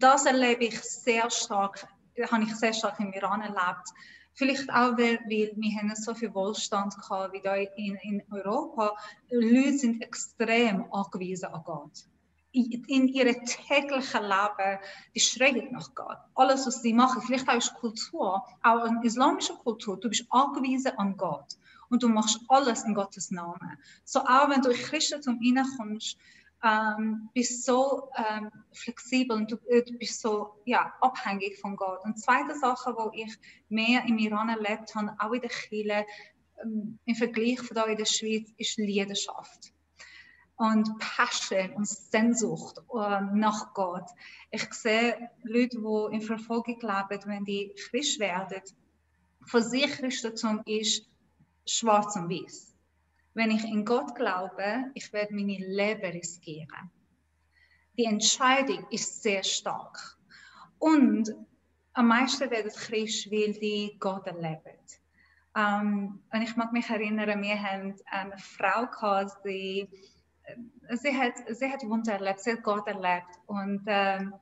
das 0.00 0.26
erlebe 0.26 0.64
ich 0.64 0.80
sehr 0.80 1.30
stark, 1.30 1.86
habe 2.30 2.44
ich 2.44 2.54
sehr 2.56 2.72
stark 2.72 3.00
im 3.00 3.12
Iran 3.12 3.40
erlebt. 3.40 3.88
Vielleicht 4.36 4.68
auch, 4.70 4.98
weil, 4.98 5.20
wir 5.28 5.76
haben 5.76 5.94
so 5.94 6.12
viel 6.12 6.34
Wohlstand 6.34 6.96
gehabt 6.96 7.32
wie 7.32 7.40
hier 7.40 7.70
in, 7.76 7.94
in 8.02 8.22
Europa. 8.32 8.96
Leute 9.30 9.78
sind 9.78 10.02
extrem 10.02 10.92
angewiesen 10.92 11.46
an 11.46 11.62
Gott. 11.64 12.06
In, 12.50 12.84
in 12.88 13.08
ihrem 13.08 13.44
täglichen 13.44 14.22
Leben, 14.22 14.78
die 15.14 15.20
schreien 15.20 15.72
nach 15.72 15.94
Gott. 15.94 16.18
Alles, 16.34 16.66
was 16.66 16.82
sie 16.82 16.92
machen, 16.92 17.22
vielleicht 17.22 17.48
auch 17.48 17.56
ist 17.56 17.74
Kultur, 17.74 18.44
auch 18.62 18.82
eine 18.82 19.04
islamische 19.04 19.54
Kultur, 19.54 19.98
du 19.98 20.08
bist 20.08 20.26
angewiesen 20.30 20.92
an 20.98 21.16
Gott. 21.16 21.56
Und 21.90 22.02
du 22.02 22.08
machst 22.08 22.40
alles 22.48 22.82
in 22.84 22.94
Gottes 22.94 23.30
Namen. 23.30 23.78
So 24.04 24.20
auch 24.20 24.48
wenn 24.48 24.62
du 24.62 24.70
in 24.70 24.76
Christentum 24.76 25.38
reinkommst, 25.40 26.16
ähm, 26.64 27.28
bist 27.34 27.64
so 27.64 28.10
ähm, 28.16 28.50
flexibel 28.72 29.36
und 29.36 29.52
du, 29.52 29.56
äh, 29.68 29.82
du, 29.82 29.98
bist 29.98 30.20
so 30.20 30.54
ja, 30.64 30.94
abhängig 31.00 31.58
von 31.58 31.76
Gott. 31.76 32.02
Und 32.04 32.18
zweite 32.18 32.58
Sache, 32.58 32.94
wo 32.96 33.10
ich 33.14 33.36
mehr 33.68 34.04
im 34.06 34.18
Iran 34.18 34.48
erlebt 34.48 34.94
habe, 34.94 35.14
auch 35.18 35.32
in 35.32 35.42
der 35.42 35.50
Kirche, 35.50 36.06
ähm, 36.62 36.98
im 37.04 37.14
Vergleich 37.14 37.60
von 37.60 37.74
da 37.74 37.84
in 37.84 37.98
der 37.98 38.06
Schweiz, 38.06 38.50
ist 38.56 38.78
Leidenschaft. 38.78 39.72
Und 40.56 40.98
Passion 41.00 41.72
und 41.74 41.86
Sehnsucht 41.86 42.78
ähm, 42.94 43.38
nach 43.38 43.74
Gott. 43.74 44.08
Ich 44.50 44.72
sehe 44.72 45.30
Leute, 45.42 45.78
die 45.78 46.14
in 46.14 46.22
Verfolgung 46.22 46.80
leben, 46.80 47.22
wenn 47.26 47.44
die 47.44 47.74
frisch 47.90 48.18
werden. 48.18 48.62
Für 49.46 49.60
sich 49.60 49.90
Christentum 49.90 50.62
ist 50.64 51.06
schwarz 51.66 52.16
und 52.16 52.30
weiß 52.30 52.73
wenn 53.34 53.50
ich 53.50 53.64
in 53.64 53.84
Gott 53.84 54.14
glaube, 54.14 54.90
ich 54.94 55.12
werde 55.12 55.34
meine 55.34 55.58
Leben 55.58 56.12
riskieren. 56.12 56.90
Die 57.98 58.04
Entscheidung 58.04 58.86
ist 58.90 59.22
sehr 59.22 59.42
stark. 59.42 60.16
Und 60.78 61.34
am 61.92 62.08
meisten 62.08 62.50
werden 62.50 62.70
Christen, 62.72 63.32
weil 63.32 63.52
die 63.54 63.96
Gott 63.98 64.26
erleben. 64.26 64.78
Um, 65.56 65.62
ähm, 65.62 66.22
und 66.32 66.42
ich 66.42 66.56
mag 66.56 66.72
mich 66.72 66.90
erinnern, 66.90 67.40
wir 67.40 67.62
haben 67.62 67.94
eine 68.06 68.36
Frau 68.38 68.86
gehabt, 68.86 69.40
sie, 69.44 69.88
äh, 70.42 70.96
sie, 70.96 71.16
hat, 71.16 71.34
sie 71.48 71.70
hat 71.70 71.80
Wunder 71.84 72.14
erlebt, 72.14 72.40
sie 72.40 72.52
hat 72.54 72.64
Gott 72.64 72.88
erlebt. 72.88 73.28
Und 73.46 73.84
ähm, 73.86 74.34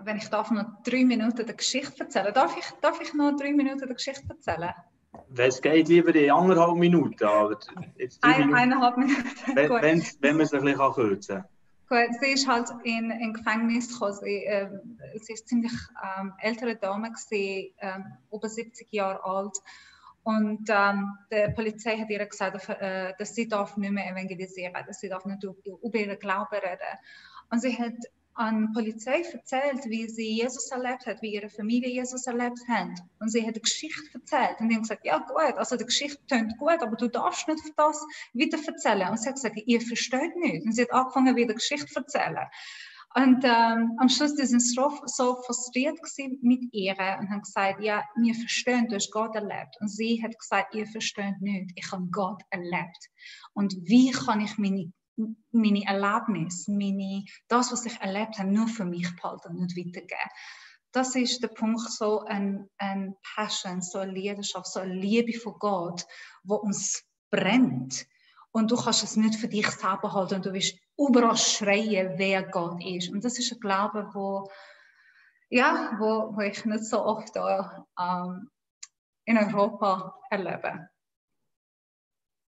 wenn 0.00 0.16
ich 0.16 0.28
darf 0.28 0.50
noch 0.50 0.82
drei 0.82 1.04
Minuten 1.04 1.44
der 1.44 1.54
Geschichte 1.54 2.04
erzählen, 2.04 2.32
darf 2.32 2.56
ich, 2.56 2.64
darf 2.80 3.02
ich 3.02 3.12
noch 3.12 3.36
drei 3.36 3.52
Minuten 3.52 3.86
der 3.86 3.94
Geschichte 3.94 4.26
erzählen? 4.30 4.72
Wenn 5.28 5.48
es 5.48 5.60
geht, 5.60 5.88
lieber 5.88 6.14
in 6.14 6.30
anderthalb 6.30 6.76
Minuten. 6.76 7.24
Aber 7.24 7.58
jetzt 7.96 8.22
Ein, 8.22 8.40
Minuten, 8.40 8.54
eineinhalb 8.54 8.96
Minuten. 8.96 9.24
Wenn, 9.54 9.70
wenn, 9.70 10.02
wenn 10.20 10.36
man 10.36 10.46
es 10.46 10.52
ein 10.52 10.64
bisschen 10.64 10.92
kürzen 10.92 11.36
kann. 11.36 11.48
Gut, 11.88 12.20
sie 12.20 12.32
ist 12.32 12.46
halt 12.46 12.68
in, 12.84 13.10
in 13.10 13.32
Gefängnis 13.32 13.92
gekommen. 13.92 14.18
Sie, 14.20 14.44
äh, 14.44 14.68
sie 15.22 15.32
ist 15.32 15.48
ziemlich 15.48 15.72
ähm, 16.18 16.34
ältere 16.38 16.76
Dame, 16.76 17.10
gewesen, 17.10 17.74
ähm, 17.80 18.04
über 18.30 18.48
70 18.48 18.92
Jahre 18.92 19.24
alt. 19.24 19.56
Und 20.22 20.68
ähm, 20.68 21.16
die 21.32 21.50
Polizei 21.54 21.96
hat 21.96 22.10
ihr 22.10 22.26
gesagt, 22.26 22.68
äh, 22.68 23.14
dass 23.18 23.34
sie 23.34 23.48
darf 23.48 23.78
nicht 23.78 23.92
mehr 23.92 24.10
evangelisieren, 24.10 24.74
dass 24.86 25.00
sie 25.00 25.08
darf 25.08 25.24
nicht 25.24 25.42
über 25.42 25.98
ihren 25.98 26.18
Glauben 26.18 26.54
reden. 26.54 26.98
Und 27.50 27.62
sie 27.62 27.78
hat 27.78 27.94
an 28.38 28.68
die 28.68 28.72
Polizei 28.72 29.22
erzählt, 29.32 29.84
wie 29.86 30.08
sie 30.08 30.36
Jesus 30.36 30.70
erlebt 30.70 31.06
hat, 31.06 31.20
wie 31.22 31.34
ihre 31.34 31.50
Familie 31.50 31.90
Jesus 31.90 32.26
erlebt 32.26 32.60
hat. 32.68 32.90
Und 33.18 33.30
sie 33.30 33.40
hat 33.40 33.54
eine 33.54 33.60
Geschichte 33.60 34.08
erzählt. 34.14 34.60
Und 34.60 34.68
die 34.68 34.76
haben 34.76 34.82
gesagt, 34.82 35.04
ja 35.04 35.18
gut, 35.18 35.58
also 35.58 35.76
die 35.76 35.84
Geschichte 35.84 36.24
tönt 36.26 36.56
gut, 36.56 36.80
aber 36.80 36.96
du 36.96 37.08
darfst 37.08 37.48
nicht 37.48 37.60
das 37.76 38.00
wieder 38.32 38.58
erzählen. 38.64 39.08
Und 39.10 39.18
sie 39.18 39.28
hat 39.28 39.34
gesagt, 39.34 39.60
ihr 39.66 39.80
versteht 39.80 40.36
nicht. 40.36 40.64
Und 40.64 40.72
sie 40.72 40.82
hat 40.82 40.92
angefangen, 40.92 41.34
wieder 41.34 41.54
Geschichte 41.54 41.86
zu 41.86 41.98
erzählen. 41.98 42.46
Und 43.14 43.42
ähm, 43.42 43.96
am 43.98 44.08
Schluss 44.08 44.36
die 44.36 44.46
sind 44.46 44.60
so, 44.60 44.92
so 45.06 45.42
frustriert 45.42 45.98
mit 46.42 46.62
ihr 46.72 46.92
und 46.92 47.30
haben 47.30 47.40
gesagt, 47.40 47.82
ja, 47.82 48.04
wir 48.16 48.34
verstehen, 48.34 48.86
du 48.88 48.94
hast 48.94 49.10
Gott 49.10 49.34
erlebt. 49.34 49.76
Und 49.80 49.88
sie 49.88 50.22
hat 50.22 50.38
gesagt, 50.38 50.74
ihr 50.74 50.86
versteht 50.86 51.40
nicht, 51.40 51.72
ich 51.74 51.90
habe 51.90 52.06
Gott 52.12 52.42
erlebt. 52.50 53.08
Und 53.54 53.74
wie 53.82 54.12
kann 54.12 54.40
ich 54.42 54.58
meine 54.58 54.92
meine 55.52 55.84
Erlebnisse, 55.84 56.70
meine, 56.72 57.24
das, 57.48 57.72
was 57.72 57.86
ich 57.86 58.00
erlebt 58.00 58.38
habe, 58.38 58.50
nur 58.50 58.68
für 58.68 58.84
mich 58.84 59.14
behalten 59.16 59.48
und 59.48 59.60
nicht 59.60 59.76
weitergeben. 59.76 60.30
Das 60.92 61.14
ist 61.14 61.42
der 61.42 61.48
Punkt, 61.48 61.90
so 61.90 62.24
ein, 62.24 62.68
ein 62.78 63.14
Passion, 63.34 63.82
so 63.82 63.98
eine 63.98 64.12
Leidenschaft, 64.12 64.66
so 64.66 64.80
eine 64.80 64.94
Liebe 64.94 65.38
von 65.38 65.54
Gott, 65.58 66.06
wo 66.44 66.56
uns 66.56 67.04
brennt. 67.30 68.06
Und 68.52 68.70
du 68.70 68.76
kannst 68.76 69.04
es 69.04 69.16
nicht 69.16 69.38
für 69.38 69.48
dich 69.48 69.68
selber 69.70 70.12
halten 70.12 70.36
und 70.36 70.46
du 70.46 70.52
wirst 70.52 70.78
überall 70.96 71.36
schreien, 71.36 72.14
wer 72.16 72.42
Gott 72.42 72.82
ist. 72.84 73.10
Und 73.10 73.24
das 73.24 73.38
ist 73.38 73.52
ein 73.52 73.60
Glaube, 73.60 74.10
wo, 74.14 74.50
ja, 75.50 75.96
wo, 75.98 76.34
wo 76.34 76.40
ich 76.40 76.64
nicht 76.64 76.84
so 76.84 77.04
oft 77.04 77.36
da, 77.36 77.86
ähm, 78.00 78.50
in 79.26 79.36
Europa 79.36 80.18
erlebe. 80.30 80.88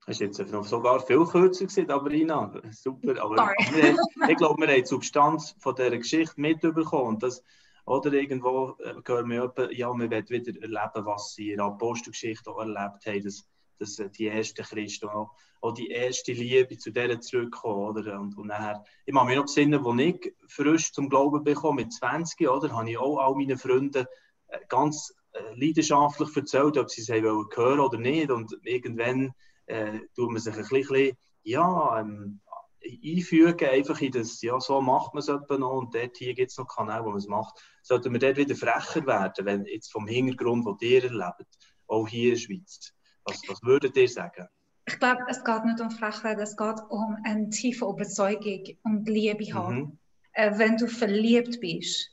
Das 0.06 0.20
ist 0.20 0.38
jetzt 0.40 0.52
noch 0.52 0.66
sogar 0.66 1.00
viel 1.00 1.24
kürzer 1.26 1.66
gewesen, 1.66 1.92
aber 1.92 2.12
Ina, 2.12 2.52
super. 2.72 3.22
Aber 3.22 3.36
wir, 3.36 3.96
ich 4.30 4.38
glaube, 4.38 4.60
wir 4.60 4.68
haben 4.68 4.82
die 4.82 4.86
Substanz 4.86 5.56
von 5.60 5.76
dieser 5.76 5.98
Geschichte 5.98 6.42
mitbekommen. 6.42 7.20
Das, 7.20 7.44
oder 7.86 8.12
irgendwo 8.14 8.78
äh, 8.80 8.96
hören 9.06 9.30
wir 9.30 9.44
etwa, 9.44 9.70
ja, 9.72 9.94
wir 9.94 10.10
wollen 10.10 10.30
wieder 10.30 10.62
erleben, 10.62 11.06
was 11.06 11.36
sie 11.36 11.52
in 11.52 11.58
der 11.58 11.68
Apostelgeschichte 11.68 12.50
auch 12.50 12.60
erlebt 12.60 13.06
haben, 13.06 13.24
dass, 13.24 13.48
dass 13.78 14.00
äh, 14.00 14.10
die 14.10 14.28
ersten 14.28 14.64
Christen 14.64 15.08
auch, 15.08 15.36
auch 15.62 15.74
die 15.74 15.90
erste 15.90 16.34
Liebe 16.34 16.78
zu 16.78 16.92
denen 16.92 17.22
zurückkommen. 17.22 17.96
Oder? 17.96 18.20
Und, 18.20 18.36
und 18.40 18.48
nachher, 18.48 18.84
ich 19.06 19.14
mache 19.14 19.28
mich 19.28 19.36
noch 19.36 19.46
besinnen, 19.46 19.86
als 19.86 20.02
ich 20.02 20.34
frisch 20.48 20.94
zum 20.94 21.10
Glauben 21.10 21.44
bekomme, 21.44 21.84
mit 21.84 21.94
20, 21.94 22.50
oder, 22.50 22.76
habe 22.76 22.90
ich 22.90 22.98
auch 22.98 23.20
all 23.20 23.36
meinen 23.36 23.58
Freunden 23.58 24.08
äh, 24.48 24.60
ganz 24.68 25.14
leidenschaftlich 25.56 26.36
erzählt, 26.36 26.78
ob 26.78 26.90
sie 26.90 27.02
es 27.02 27.08
hören 27.08 27.48
wollen 27.56 27.80
oder 27.80 27.98
nicht. 27.98 28.32
Und 28.32 28.58
irgendwann 28.64 29.34
äh, 29.72 30.00
tut 30.16 30.32
man 30.32 30.42
sich 30.42 30.56
ein 30.56 30.68
bisschen 30.68 31.18
ja, 31.44 32.00
ähm, 32.00 32.40
einfügen, 32.84 33.70
einfach 33.70 34.02
in 34.02 34.12
das, 34.12 34.42
ja, 34.42 34.60
so 34.60 34.82
macht 34.82 35.14
man 35.14 35.22
es 35.22 35.28
etwa 35.28 35.58
noch 35.58 35.78
und 35.78 35.96
dort 35.96 36.18
hier 36.18 36.34
gibt 36.34 36.52
es 36.52 36.58
noch 36.58 36.68
Kanäle, 36.68 37.04
wo 37.06 37.10
man 37.10 37.18
es 37.18 37.28
macht. 37.28 37.62
Sollten 37.82 38.12
wir 38.12 38.20
dort 38.20 38.38
wieder 38.38 38.56
frecher 38.56 39.06
werden, 39.06 39.46
wenn 39.46 39.66
jetzt 39.66 39.92
vom 39.92 40.08
Hintergrund, 40.08 40.66
wo 40.66 40.78
ihr 40.82 41.04
erlebt, 41.04 41.58
auch 41.88 42.08
hier 42.08 42.30
in 42.30 42.36
der 42.36 42.40
Schweiz. 42.40 42.94
Was, 43.24 43.42
was 43.48 43.62
würdet 43.64 43.96
ihr 43.98 44.10
sagen? 44.10 44.48
Ich 44.88 45.00
glaube, 45.00 45.22
es 45.30 45.44
geht 45.44 45.66
nicht 45.66 45.80
um 45.80 45.92
Frechheit, 45.92 46.40
es 46.40 46.58
geht 46.58 46.80
um 46.90 47.18
eine 47.24 47.50
tiefe 47.50 47.86
Überzeugung 47.86 48.64
und 48.84 49.08
Liebe 49.08 49.54
haben. 49.54 49.78
Mhm. 49.78 50.00
Äh, 50.34 50.58
wenn 50.58 50.78
du 50.78 50.88
verliebt 50.88 51.60
bist, 51.60 52.10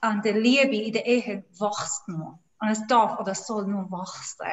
an 0.00 0.22
der 0.22 0.38
Liebe 0.38 0.76
in 0.76 0.92
der 0.92 1.06
Ehe 1.06 1.44
wächst 1.58 2.08
nur. 2.08 2.38
Und 2.60 2.68
es 2.68 2.86
darf 2.86 3.18
oder 3.20 3.34
soll 3.34 3.66
nur 3.66 3.90
wachsen. 3.90 4.46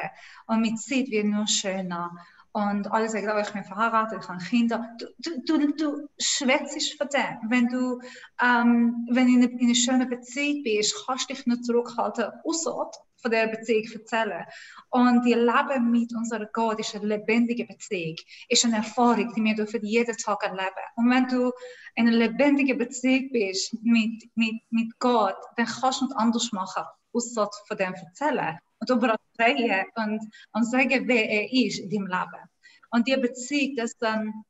Und 0.46 0.60
mit 0.60 0.80
Zeit 0.80 1.08
wird 1.10 1.26
nur 1.26 1.46
schöner. 1.46 2.16
Und 2.52 2.90
alle 2.90 3.10
sagen, 3.10 3.30
oh, 3.30 3.38
ich 3.38 3.52
bin 3.52 3.64
verheiratet, 3.64 4.22
ich 4.22 4.28
habe 4.28 4.42
Kinder. 4.42 4.96
Du, 4.98 5.06
du, 5.18 5.58
du, 5.58 5.74
du 5.74 6.08
schwätzt 6.18 6.96
von 6.96 7.08
dem. 7.08 7.50
Wenn 7.50 7.68
du 7.68 8.00
ähm, 8.42 9.06
wenn 9.10 9.28
in, 9.28 9.42
eine, 9.42 9.52
in 9.52 9.66
einer 9.66 9.74
schönen 9.74 10.08
Beziehung 10.08 10.62
bist, 10.62 10.94
kannst 11.06 11.28
du 11.28 11.34
dich 11.34 11.44
nicht 11.44 11.66
zurückhalten, 11.66 12.32
außer 12.44 12.90
von 13.20 13.30
der 13.30 13.48
Beziehung 13.48 13.84
erzählen. 13.92 14.44
Und 14.90 15.24
die 15.24 15.34
Leben 15.34 15.90
mit 15.90 16.14
unserer 16.14 16.46
Gott 16.46 16.80
ist 16.80 16.94
eine 16.94 17.06
lebendige 17.06 17.66
Beziehung, 17.66 18.16
ist 18.48 18.64
eine 18.64 18.76
Erfahrung, 18.76 19.32
die 19.34 19.44
wir 19.44 19.54
dürfen 19.54 19.84
jeden 19.84 20.16
Tag 20.16 20.42
erleben. 20.42 20.86
Und 20.94 21.10
wenn 21.10 21.28
du 21.28 21.52
in 21.94 22.08
einer 22.08 22.16
lebendigen 22.16 22.78
Beziehung 22.78 23.30
bist 23.32 23.74
mit, 23.82 24.30
mit, 24.34 24.62
mit 24.70 24.98
Gott, 24.98 25.36
dann 25.56 25.66
kannst 25.66 26.00
du 26.00 26.06
nicht 26.06 26.16
anders 26.16 26.52
machen, 26.52 26.84
außer 27.16 27.48
von 27.66 27.76
dem 27.76 27.94
erzählen. 27.94 28.58
Und 28.78 28.90
über 28.90 29.16
reden 29.38 29.86
und, 29.96 30.20
und 30.52 30.64
sagen, 30.64 31.08
wer 31.08 31.28
er 31.28 31.52
ist 31.52 31.78
in 31.78 31.90
deinem 31.90 32.06
Leben. 32.06 32.50
Und 32.90 33.08
die 33.08 33.16
Beziehung, 33.16 33.76
das 33.76 33.96
dann 33.98 34.44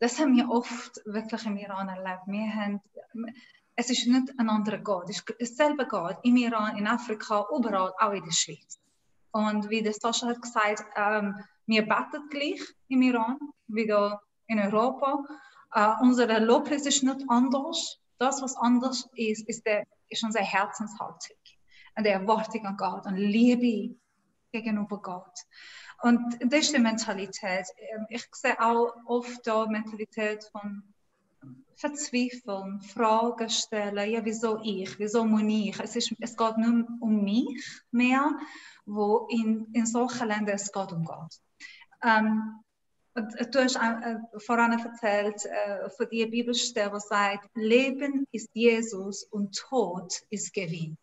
das 0.00 0.18
haben 0.18 0.36
wir 0.36 0.48
oft 0.48 1.00
wirklich 1.06 1.44
im 1.44 1.56
Iran 1.56 1.88
erlebt. 1.88 2.22
Wir 2.26 2.54
haben, 2.54 2.80
es 3.74 3.90
ist 3.90 4.06
nicht 4.06 4.32
ein 4.38 4.48
anderer 4.48 4.78
Gott, 4.78 5.10
es 5.10 5.24
ist 5.38 5.58
dasselbe 5.58 5.86
Gott 5.86 6.18
im 6.22 6.36
Iran, 6.36 6.76
in 6.76 6.86
Afrika, 6.86 7.46
überall, 7.56 7.92
auch 7.98 8.12
in 8.12 8.24
der 8.24 8.32
Schweiz. 8.32 8.78
Und 9.32 9.68
wie 9.70 9.82
der 9.82 9.92
Sascha 9.92 10.28
hat 10.28 10.40
gesagt, 10.40 10.84
ähm, 10.96 11.34
wir 11.66 11.82
beten 11.82 12.28
gleich 12.30 12.60
im 12.88 13.02
Iran, 13.02 13.38
wie 13.66 13.86
da 13.86 14.20
in 14.46 14.60
Europa. 14.60 15.24
Äh, 15.74 15.94
unsere 16.00 16.38
Lobpreis 16.38 16.86
ist 16.86 17.02
nicht 17.02 17.24
anders. 17.28 17.98
Das, 18.18 18.40
was 18.40 18.56
anders 18.56 19.08
ist, 19.14 19.48
ist, 19.48 19.66
der, 19.66 19.84
ist 20.08 20.24
unsere 20.24 20.44
Herzenshaltung 20.44 21.36
und 21.96 22.04
die 22.04 22.10
Erwartung 22.10 22.66
an 22.66 22.76
Gott 22.76 23.06
und 23.06 23.16
Liebe 23.16 23.96
gegenüber 24.52 25.00
Gott. 25.00 25.38
Und 26.02 26.38
das 26.40 26.60
ist 26.60 26.74
die 26.74 26.80
Mentalität. 26.80 27.66
Ich 28.08 28.24
sehe 28.32 28.60
auch 28.60 28.94
oft 29.06 29.44
die 29.44 29.70
Mentalität 29.70 30.44
von 30.52 30.82
Verzweifeln, 31.74 32.80
Fragen 32.80 33.48
stellen, 33.48 34.10
ja, 34.10 34.24
wieso 34.24 34.60
ich, 34.62 34.98
wieso 34.98 35.24
muss 35.24 35.42
ich? 35.42 35.78
Es, 35.78 35.96
ist, 35.96 36.12
es 36.18 36.36
geht 36.36 36.58
nur 36.58 36.86
um 37.00 37.22
mich 37.22 37.64
mehr, 37.92 38.36
wo 38.84 39.28
in, 39.30 39.66
in 39.72 39.86
solchen 39.86 40.26
Ländern 40.26 40.56
es 40.56 40.72
geht 40.72 40.92
um 40.92 41.04
Gott. 41.04 41.34
Ähm, 42.02 42.60
du 43.14 43.60
hast 43.60 43.76
äh, 43.76 44.16
voran 44.38 44.78
erzählt 44.78 45.44
äh, 45.46 45.88
von 45.90 46.06
der 46.10 46.26
Bibelstelle, 46.26 46.90
die 46.92 47.00
sagt, 47.00 47.48
Leben 47.54 48.26
ist 48.32 48.50
Jesus 48.54 49.24
und 49.24 49.56
Tod 49.56 50.12
ist 50.30 50.52
Gewinn 50.52 50.96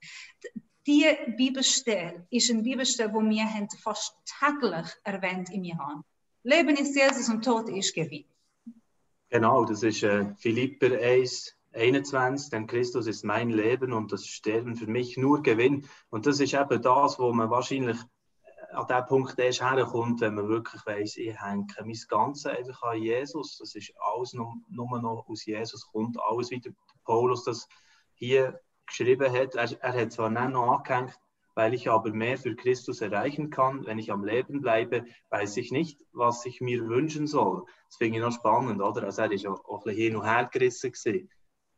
die 0.88 1.06
Bibelstelle 1.36 2.28
ist 2.30 2.52
eine 2.52 2.62
Bibelstelle, 2.62 3.10
die 3.10 3.30
wir 3.30 3.68
fast 3.82 4.16
täglich 4.40 4.88
erwähnt 5.04 5.50
im 5.52 5.64
Iran. 5.64 6.04
Leben 6.44 6.76
ist 6.76 6.96
Jesus 6.96 7.28
und 7.30 7.44
Tod 7.44 7.70
ist 7.70 7.94
Gewinn. 7.96 8.26
Genau, 9.30 9.66
das 9.66 9.82
ist 9.82 10.04
äh, 10.04 10.36
Philipper 10.38 11.00
1, 11.02 11.56
21, 11.74 12.52
denn 12.52 12.68
Christus 12.68 13.08
ist 13.08 13.26
mein 13.26 13.50
Leben 13.50 13.94
und 13.94 14.12
das 14.12 14.28
Sterben 14.28 14.76
für 14.76 14.88
mich 14.88 15.18
nur 15.18 15.42
Gewinn. 15.42 15.88
Und 16.10 16.28
das 16.28 16.40
ist 16.40 16.54
eben 16.54 16.82
das, 16.82 17.18
wo 17.20 17.34
man 17.34 17.50
wahrscheinlich 17.50 17.98
äh, 17.98 18.76
an 18.76 18.88
dem 18.88 19.06
Punkt 19.08 19.40
erst 19.40 19.62
herkommt, 19.62 20.22
wenn 20.22 20.36
man 20.36 20.48
wirklich 20.48 20.86
weiss, 20.86 21.18
ich 21.18 21.42
hänge 21.42 21.66
mein 21.82 21.98
Ganzes 22.08 22.46
einfach 22.46 22.84
an 22.84 23.02
Jesus. 23.02 23.58
Das 23.58 23.74
ist 23.74 23.92
alles 23.98 24.34
nur, 24.34 24.54
nur 24.70 25.02
noch 25.02 25.26
aus 25.28 25.46
Jesus 25.46 25.88
kommt, 25.88 26.18
alles 26.22 26.52
wie 26.52 26.60
der 26.60 26.74
Paulus 27.04 27.44
das 27.44 27.68
hier 28.14 28.62
geschrieben 28.88 29.32
hat. 29.32 29.56
Er, 29.56 29.82
er 29.82 30.02
hat 30.02 30.12
zwar 30.12 30.30
nicht 30.30 30.50
noch 30.50 30.78
angehängt, 30.78 31.20
weil 31.56 31.74
ich 31.74 31.90
aber 31.90 32.12
mehr 32.12 32.38
für 32.38 32.56
Christus 32.56 33.02
erreichen 33.02 33.50
kann, 33.50 33.86
wenn 33.86 33.98
ich 33.98 34.12
am 34.12 34.26
Leben 34.26 34.62
bleibe, 34.62 35.06
weiß 35.30 35.58
ich 35.58 35.72
nicht, 35.72 36.04
was 36.12 36.46
ich 36.46 36.60
mir 36.60 36.88
wünschen 36.88 37.28
soll. 37.28 37.66
Das 37.88 37.98
finde 37.98 38.18
ich 38.18 38.24
noch 38.24 38.34
spannend, 38.34 38.82
oder? 38.82 39.04
Also 39.04 39.22
er 39.22 39.32
ist 39.32 39.48
auch, 39.48 39.64
auch 39.66 39.86
ein 39.86 39.96
bisschen 39.96 40.02
hin 40.02 40.16
und 40.18 40.26
her 40.26 40.50
gerissen 40.52 40.92
gewesen. 40.92 41.30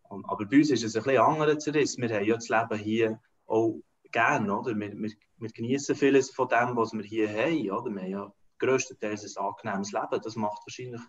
Aber 0.09 0.45
bei 0.45 0.57
uns 0.57 0.71
ist 0.71 0.83
es 0.83 0.95
ein 0.95 1.03
bisschen 1.03 1.21
anderer 1.21 1.59
Zerriss. 1.59 1.97
Wir 1.97 2.09
haben 2.09 2.25
ja 2.25 2.35
das 2.35 2.49
Leben 2.49 2.79
hier 2.79 3.21
auch 3.45 3.79
gern, 4.11 4.49
oder? 4.49 4.75
Wir, 4.75 4.97
wir, 4.97 5.11
wir 5.37 5.49
genießen 5.49 5.95
vieles 5.95 6.31
von 6.31 6.47
dem, 6.47 6.75
was 6.75 6.93
wir 6.93 7.03
hier 7.03 7.29
haben, 7.29 7.69
oder? 7.69 7.91
Wir 7.91 8.01
haben 8.01 8.11
ja 8.11 8.33
größtenteils 8.59 9.37
ein 9.37 9.45
angenehmes 9.45 9.91
Leben. 9.91 10.21
Das 10.23 10.35
macht 10.35 10.61
wahrscheinlich 10.65 11.01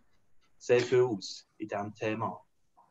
sehr 0.58 0.80
viel 0.80 1.02
aus 1.02 1.48
in 1.56 1.68
diesem 1.68 1.94
Thema 1.94 2.44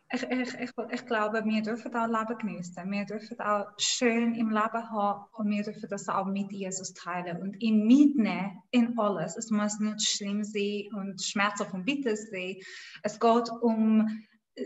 ich, 0.10 0.24
ich, 0.24 0.53
ich, 0.53 0.72
ich 0.91 1.05
glaube, 1.05 1.43
wir 1.43 1.62
dürfen 1.62 1.93
auch 1.95 2.08
Leben 2.08 2.38
genießen. 2.38 2.89
Wir 2.89 3.05
dürfen 3.05 3.39
auch 3.41 3.68
schön 3.78 4.36
im 4.36 4.49
Leben 4.49 4.89
haben 4.89 5.26
und 5.34 5.49
wir 5.49 5.64
dürfen 5.64 5.89
das 5.89 6.08
auch 6.08 6.26
mit 6.26 6.51
Jesus 6.51 6.93
teilen 6.93 7.41
und 7.41 7.62
ihn 7.62 7.86
mitnehmen 7.86 8.62
in 8.72 8.97
alles. 8.97 9.36
Es 9.36 9.51
muss 9.51 9.80
nicht 9.80 10.08
schlimm 10.08 10.43
sein 10.45 10.88
und 10.95 11.22
schmerzhaft 11.22 11.74
und 11.74 11.86
bitter 11.86 12.16
sein. 12.16 12.55
Es 13.03 13.20
geht 13.20 13.49
um 13.62 14.08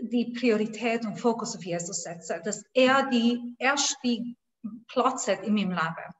die 0.01 0.33
Priorität 0.37 1.05
und 1.05 1.19
Fokus 1.19 1.55
auf 1.55 1.65
Jesus 1.65 2.03
setzen, 2.03 2.41
dass 2.43 2.63
er 2.73 3.09
die 3.09 3.55
erste 3.57 4.23
Platz 4.87 5.27
hat 5.27 5.43
in 5.43 5.55
meinem 5.55 5.71
Leben. 5.71 6.13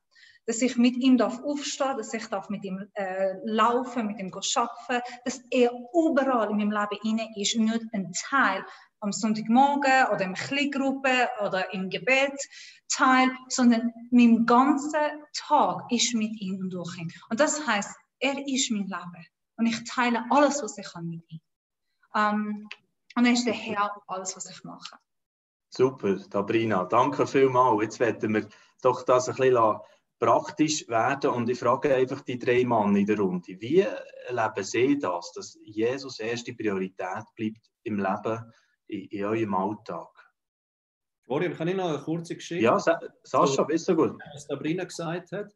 Dass 0.48 0.64
ich 0.64 0.76
mit 0.78 0.98
ihm 0.98 1.18
darf 1.18 1.40
aufstehen, 1.44 1.98
dass 1.98 2.14
ich 2.16 2.26
darf 2.26 2.50
mit 2.50 2.66
ihm 2.66 2.90
äh, 2.96 3.36
laufen, 3.44 4.08
mit 4.08 4.20
ihm 4.20 4.34
arbeiten, 4.34 5.04
dass 5.24 5.44
er 5.52 5.72
überall 5.94 6.50
in 6.50 6.58
meinem 6.58 6.72
Leben 6.72 7.00
inne 7.04 7.30
ist 7.36 7.56
und 7.56 7.66
nicht 7.66 7.86
ein 7.94 8.12
Teil 8.14 8.66
am 9.02 9.12
Sonntagmorgen 9.12 10.08
oder 10.14 10.22
in 10.22 10.34
Kleingruppe 10.34 11.30
oder 11.44 11.74
im 11.74 11.90
Gebet 11.90 12.40
teil, 12.88 13.32
sondern 13.50 13.92
mein 14.12 14.46
ganzer 14.46 15.12
Tag 15.34 15.92
ist 15.92 16.14
mit 16.14 16.40
ihm 16.40 16.60
und 16.60 16.70
durch 16.72 16.98
ihn. 16.98 17.12
Und 17.30 17.40
das 17.40 17.66
heißt, 17.66 17.90
er 18.20 18.48
ist 18.48 18.72
mein 18.72 18.88
Leben 18.88 19.28
und 19.58 19.66
ich 19.66 19.84
teile 19.84 20.24
alles, 20.30 20.62
was 20.64 20.78
ich 20.78 20.88
kann 20.88 21.08
mit 21.08 21.24
ihm. 21.30 21.42
Um, 22.14 22.68
und 23.16 23.26
er 23.26 23.34
ist 23.34 23.46
der 23.46 23.54
Herr 23.54 23.92
alles, 24.08 24.36
was 24.36 24.50
ich 24.50 24.64
mache. 24.64 24.98
Super, 25.70 26.18
Sabrina, 26.20 26.84
danke 26.84 27.26
vielmals. 27.26 27.82
Jetzt 27.82 28.00
werden 28.00 28.34
wir 28.34 28.48
doch 28.82 29.04
das 29.04 29.30
ein 29.30 29.36
bisschen 29.36 29.80
praktisch 30.20 30.88
werden 30.88 31.32
und 31.32 31.50
ich 31.50 31.58
frage 31.58 31.96
einfach 31.96 32.22
die 32.22 32.38
drei 32.38 32.64
Mann 32.64 32.96
in 32.96 33.06
der 33.06 33.18
Runde. 33.18 33.60
Wie 33.60 33.86
leben 34.30 34.64
Sie 34.64 35.00
das, 35.00 35.32
dass 35.34 35.58
Jesus 35.64 36.20
erste 36.20 36.54
Priorität 36.54 37.26
bleibt 37.36 37.72
im 37.84 37.98
Leben 37.98 38.54
in, 38.92 39.08
in 39.10 39.26
eurem 39.26 39.54
Alltag? 39.54 40.10
Florian, 41.24 41.54
kann 41.54 41.68
ich 41.68 41.76
noch 41.76 41.90
eine 41.90 42.00
kurze 42.00 42.36
Geschichte? 42.36 42.64
Ja, 42.64 42.80
Sa 42.80 43.00
Sascha, 43.24 43.64
bist 43.64 43.88
du 43.88 43.96
gut? 43.96 44.20
Was 44.34 44.46
Sabrina 44.46 44.84
gesagt 44.84 45.32
hat. 45.32 45.54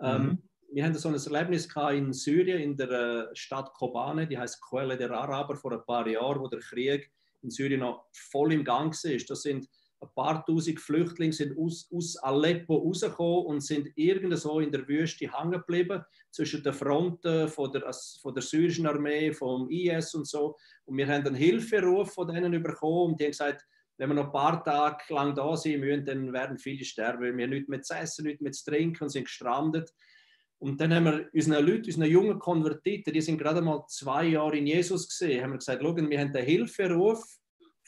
Ähm, 0.00 0.22
mhm. 0.22 0.42
wir 0.72 0.84
hatten 0.84 0.94
so 0.94 1.08
ein 1.08 1.14
Erlebnis 1.14 1.68
in 1.92 2.12
Syrien, 2.12 2.60
in 2.60 2.76
der 2.76 2.90
äh, 2.90 3.36
Stadt 3.36 3.72
Kobane, 3.74 4.26
die 4.26 4.38
heißt 4.38 4.60
Quelle 4.62 4.96
der 4.96 5.10
Araber, 5.10 5.56
vor 5.56 5.72
ein 5.72 5.84
paar 5.84 6.06
Jahren, 6.06 6.40
wo 6.40 6.48
der 6.48 6.60
Krieg 6.60 7.10
in 7.42 7.50
Syrien 7.50 7.80
noch 7.80 8.06
voll 8.12 8.52
im 8.52 8.64
Gang 8.64 8.94
ist. 9.04 9.28
Das 9.28 9.42
sind 9.42 9.68
ein 10.00 10.08
paar 10.14 10.44
tausend 10.46 10.80
Flüchtlinge 10.80 11.32
sind 11.32 11.58
aus, 11.58 11.88
aus 11.92 12.16
Aleppo 12.18 12.76
rausgekommen 12.76 13.46
und 13.46 13.60
sind 13.60 13.88
irgendwo 13.96 14.60
in 14.60 14.70
der 14.70 14.86
Wüste 14.86 15.30
hängen 15.32 15.52
geblieben, 15.52 16.02
zwischen 16.30 16.62
den 16.62 16.72
Fronten 16.72 17.48
von 17.48 17.72
der, 17.72 17.92
von 18.22 18.34
der 18.34 18.42
syrischen 18.42 18.86
Armee, 18.86 19.32
vom 19.32 19.68
IS 19.70 20.14
und 20.14 20.26
so. 20.26 20.56
Und 20.84 20.96
wir 20.96 21.08
haben 21.08 21.26
einen 21.26 21.34
Hilferuf 21.34 22.14
von 22.14 22.28
denen 22.28 22.62
bekommen 22.62 23.12
und 23.12 23.20
die 23.20 23.24
haben 23.24 23.32
gesagt, 23.32 23.66
wenn 23.96 24.10
wir 24.10 24.14
noch 24.14 24.26
ein 24.26 24.32
paar 24.32 24.62
Tage 24.62 25.12
lang 25.12 25.34
da 25.34 25.56
sein 25.56 25.80
müssen, 25.80 26.04
dann 26.04 26.32
werden 26.32 26.58
viele 26.58 26.84
sterben, 26.84 27.22
weil 27.22 27.36
wir 27.36 27.48
nichts 27.48 27.68
mehr 27.68 27.82
zu 27.82 27.94
essen, 27.94 28.26
nichts 28.26 28.40
mehr 28.40 28.52
zu 28.52 28.70
trinken 28.70 29.04
und 29.04 29.10
sind 29.10 29.24
gestrandet. 29.24 29.92
Und 30.60 30.80
dann 30.80 30.94
haben 30.94 31.04
wir 31.04 31.28
unseren 31.32 31.64
Leuten, 31.64 31.86
unseren 31.86 32.10
jungen 32.10 32.38
Konvertiten, 32.38 33.12
die 33.12 33.20
sind 33.20 33.38
gerade 33.38 33.60
mal 33.60 33.84
zwei 33.88 34.26
Jahre 34.26 34.56
in 34.56 34.66
Jesus 34.66 35.08
gesehen, 35.08 35.42
haben 35.42 35.52
wir 35.52 35.58
gesagt, 35.58 35.82
schauen, 35.82 36.08
wir 36.08 36.20
haben 36.20 36.32
den 36.32 36.44
Hilferuf 36.44 37.38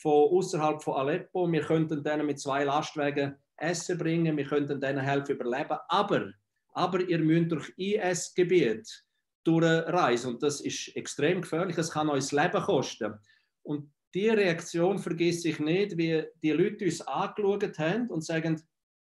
von 0.01 0.31
außerhalb 0.31 0.83
von 0.83 0.95
Aleppo. 0.95 1.51
Wir 1.51 1.63
könnten 1.63 2.03
denen 2.03 2.27
mit 2.27 2.41
zwei 2.41 2.65
Lastwagen 2.65 3.37
Essen 3.57 3.99
bringen, 3.99 4.37
wir 4.37 4.47
könnten 4.47 4.81
denen 4.81 5.01
helfen 5.01 5.35
überleben. 5.35 5.77
Aber, 5.89 6.33
aber 6.73 7.01
ihr 7.01 7.19
müsst 7.19 7.53
durch 7.53 7.73
IS-Gebiet 7.77 9.05
durchreisen 9.45 10.35
und 10.35 10.43
das 10.43 10.61
ist 10.61 10.95
extrem 10.97 11.43
gefährlich. 11.43 11.77
Es 11.77 11.91
kann 11.91 12.09
euch 12.09 12.25
das 12.25 12.33
Leben 12.33 12.63
kosten. 12.63 13.15
Und 13.63 13.93
die 14.15 14.29
Reaktion 14.29 14.99
vergesse 14.99 15.49
ich 15.51 15.61
nicht, 15.61 15.97
wie 15.97 16.25
die 16.43 16.53
Leute 16.53 16.85
uns 16.85 17.01
angeschaut 17.03 17.79
haben 17.79 18.09
und 18.09 18.25
sagen, 18.25 18.61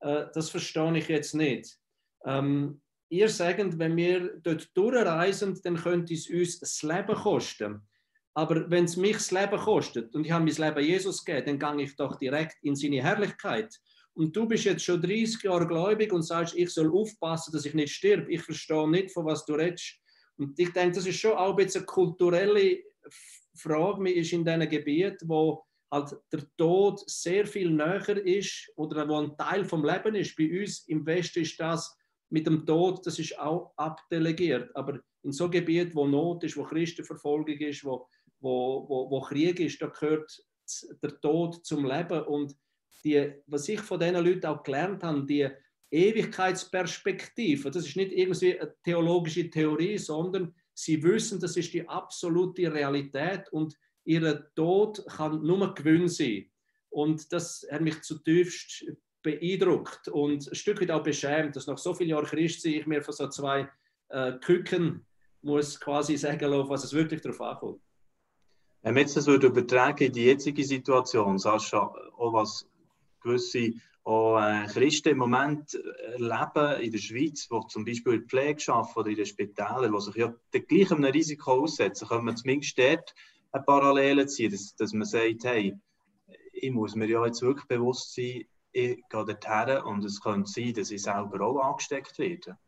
äh, 0.00 0.26
das 0.32 0.50
verstehe 0.50 0.96
ich 0.98 1.08
jetzt 1.08 1.34
nicht. 1.34 1.78
Ähm, 2.24 2.80
ihr 3.08 3.28
sagt, 3.28 3.78
wenn 3.78 3.96
wir 3.96 4.38
dort 4.40 4.76
durchreisen, 4.76 5.58
dann 5.62 5.76
könnte 5.76 6.14
es 6.14 6.28
uns 6.28 6.58
das 6.58 6.82
Leben 6.82 7.14
kosten. 7.14 7.86
Aber 8.38 8.70
wenn 8.70 8.84
es 8.84 8.96
mich 8.96 9.14
das 9.14 9.32
Leben 9.32 9.58
kostet 9.58 10.14
und 10.14 10.24
ich 10.24 10.30
habe 10.30 10.44
mein 10.44 10.54
Leben 10.54 10.86
Jesus 10.86 11.24
gegeben, 11.24 11.58
dann 11.58 11.76
gehe 11.76 11.86
ich 11.86 11.96
doch 11.96 12.14
direkt 12.20 12.54
in 12.62 12.76
seine 12.76 13.02
Herrlichkeit. 13.02 13.74
Und 14.14 14.36
du 14.36 14.46
bist 14.46 14.62
jetzt 14.62 14.84
schon 14.84 15.02
30 15.02 15.42
Jahre 15.42 15.66
gläubig 15.66 16.12
und 16.12 16.22
sagst, 16.22 16.56
ich 16.56 16.70
soll 16.70 16.88
aufpassen, 16.94 17.50
dass 17.52 17.64
ich 17.64 17.74
nicht 17.74 17.92
stirb. 17.92 18.28
Ich 18.28 18.42
verstehe 18.42 18.88
nicht, 18.88 19.10
von 19.10 19.26
was 19.26 19.44
du 19.44 19.54
redest. 19.54 19.98
Und 20.36 20.56
ich 20.56 20.72
denke, 20.72 20.94
das 20.94 21.06
ist 21.06 21.18
schon 21.18 21.32
auch 21.32 21.50
ein 21.50 21.56
bisschen 21.56 21.80
eine 21.80 21.86
kulturelle 21.86 22.78
Frage. 23.56 24.00
Man 24.00 24.12
ist 24.12 24.32
in 24.32 24.44
diesen 24.44 24.68
Gebieten, 24.68 25.28
wo 25.28 25.64
halt 25.90 26.14
der 26.32 26.44
Tod 26.56 27.10
sehr 27.10 27.44
viel 27.44 27.72
näher 27.72 28.24
ist 28.24 28.70
oder 28.76 29.08
wo 29.08 29.16
ein 29.16 29.36
Teil 29.36 29.64
vom 29.64 29.84
Leben 29.84 30.14
ist. 30.14 30.36
Bei 30.36 30.60
uns 30.60 30.86
im 30.86 31.04
Westen 31.04 31.40
ist 31.40 31.58
das 31.58 31.92
mit 32.30 32.46
dem 32.46 32.64
Tod, 32.64 33.04
das 33.04 33.18
ist 33.18 33.36
auch 33.36 33.72
abdelegiert. 33.76 34.70
Aber 34.76 35.00
in 35.24 35.32
so 35.32 35.50
Gebieten, 35.50 35.96
wo 35.96 36.06
Not 36.06 36.44
ist, 36.44 36.56
wo 36.56 36.62
Christenverfolgung 36.62 37.58
ist, 37.58 37.84
wo 37.84 38.08
wo, 38.40 38.88
wo, 38.88 39.10
wo 39.10 39.20
Krieg 39.20 39.60
ist, 39.60 39.80
da 39.80 39.86
gehört 39.86 40.44
der 41.02 41.20
Tod 41.20 41.64
zum 41.64 41.84
Leben. 41.84 42.22
Und 42.24 42.54
die, 43.04 43.32
was 43.46 43.68
ich 43.68 43.80
von 43.80 44.00
diesen 44.00 44.24
Leuten 44.24 44.46
auch 44.46 44.62
gelernt 44.62 45.02
habe, 45.02 45.24
die, 45.24 45.48
Ewigkeitsperspektive. 45.90 47.70
Das 47.70 47.86
ist 47.86 47.96
nicht 47.96 48.12
irgendwie 48.12 48.58
eine 48.58 48.74
theologische 48.82 49.48
Theorie, 49.48 49.98
sondern 49.98 50.54
sie 50.74 51.02
wissen, 51.02 51.40
das 51.40 51.56
ist 51.56 51.72
die 51.72 51.88
absolute 51.88 52.72
Realität 52.72 53.48
und 53.52 53.74
ihr 54.04 54.50
Tod 54.54 55.04
kann 55.06 55.42
nur 55.42 55.74
Gewinn 55.74 56.08
sein. 56.08 56.50
Und 56.90 57.32
das 57.32 57.66
hat 57.70 57.80
mich 57.80 58.02
zutiefst 58.02 58.84
beeindruckt 59.22 60.08
und 60.08 60.46
ein 60.46 60.54
Stück 60.54 60.80
weit 60.80 60.90
auch 60.90 61.02
beschämt, 61.02 61.56
dass 61.56 61.66
nach 61.66 61.78
so 61.78 61.92
vielen 61.92 62.10
Jahren 62.10 62.26
Christ 62.26 62.64
ich 62.66 62.86
mir 62.86 63.02
von 63.02 63.14
so 63.14 63.28
zwei 63.28 63.68
äh, 64.08 64.32
Küken 64.38 65.04
muss 65.42 65.78
quasi 65.78 66.16
sagen 66.16 66.50
lassen, 66.50 66.68
was 66.68 66.84
es 66.84 66.92
wirklich 66.92 67.20
darauf 67.20 67.40
ankommt. 67.40 67.82
Wenn 68.82 68.94
wir 68.94 69.02
jetzt 69.02 69.16
das 69.16 69.26
würde 69.26 69.48
übertragen 69.48 70.04
in 70.04 70.12
die 70.12 70.24
jetzige 70.24 70.64
Situation, 70.64 71.38
Sascha, 71.38 71.92
auch 72.16 72.32
was 72.32 72.66
gewisse 73.20 73.72
auch, 74.04 74.40
äh, 74.40 74.66
Christen 74.68 75.10
im 75.10 75.18
Moment 75.18 75.74
erleben 75.74 76.80
in 76.80 76.92
der 76.92 76.98
Schweiz, 76.98 77.48
die 77.48 77.60
zum 77.68 77.84
Beispiel 77.84 78.14
in 78.14 78.20
der 78.20 78.28
Pflege 78.28 78.72
arbeiten 78.72 78.98
oder 78.98 79.10
in 79.10 79.16
den 79.16 79.26
Spitälern, 79.26 79.92
die 79.92 80.00
sich 80.00 80.16
ja 80.16 80.34
gleich 80.50 80.90
einem 80.90 81.04
Risiko 81.04 81.62
aussetzen, 81.62 82.08
können 82.08 82.26
wir 82.26 82.34
zumindest 82.34 82.78
dort 82.78 83.14
eine 83.52 83.64
Parallele 83.64 84.26
ziehen, 84.26 84.50
dass, 84.50 84.74
dass 84.76 84.92
man 84.92 85.06
sagt, 85.06 85.44
hey, 85.44 85.76
ich 86.52 86.72
muss 86.72 86.94
mir 86.94 87.06
ja 87.06 87.24
jetzt 87.26 87.42
wirklich 87.42 87.66
bewusst 87.66 88.14
sein, 88.14 88.44
ich 88.72 89.02
gehe 89.08 89.24
dorthin 89.24 89.82
und 89.84 90.04
es 90.04 90.20
könnte 90.20 90.50
sein, 90.50 90.72
dass 90.72 90.90
ich 90.90 91.02
selber 91.02 91.40
auch 91.40 91.58
angesteckt 91.58 92.18
werde. 92.18 92.58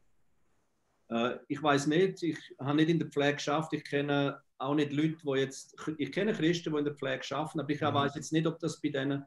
Äh, 1.11 1.39
ich 1.49 1.63
weiß 1.63 1.87
nicht, 1.89 2.23
ich 2.23 2.39
habe 2.59 2.77
nicht 2.77 2.89
in 2.89 2.99
der 2.99 3.09
Pflege 3.09 3.35
geschafft, 3.35 3.73
ich 3.73 3.85
kenne 3.85 4.41
auch 4.59 4.75
nicht 4.75 4.93
Leute, 4.93 5.17
die 5.23 5.39
jetzt, 5.39 5.75
ich 5.99 6.13
kenne 6.13 6.33
Christen, 6.33 6.73
die 6.73 6.79
in 6.79 6.85
der 6.85 6.95
Pflege 6.95 7.23
arbeiten, 7.35 7.61
aber 7.61 7.71
ich 7.71 7.81
mhm. 7.81 7.95
weiß 7.95 8.15
jetzt 8.15 8.33
nicht, 8.33 8.47
ob 8.47 8.59
das 8.59 8.81
bei 8.81 8.91
denen 8.91 9.25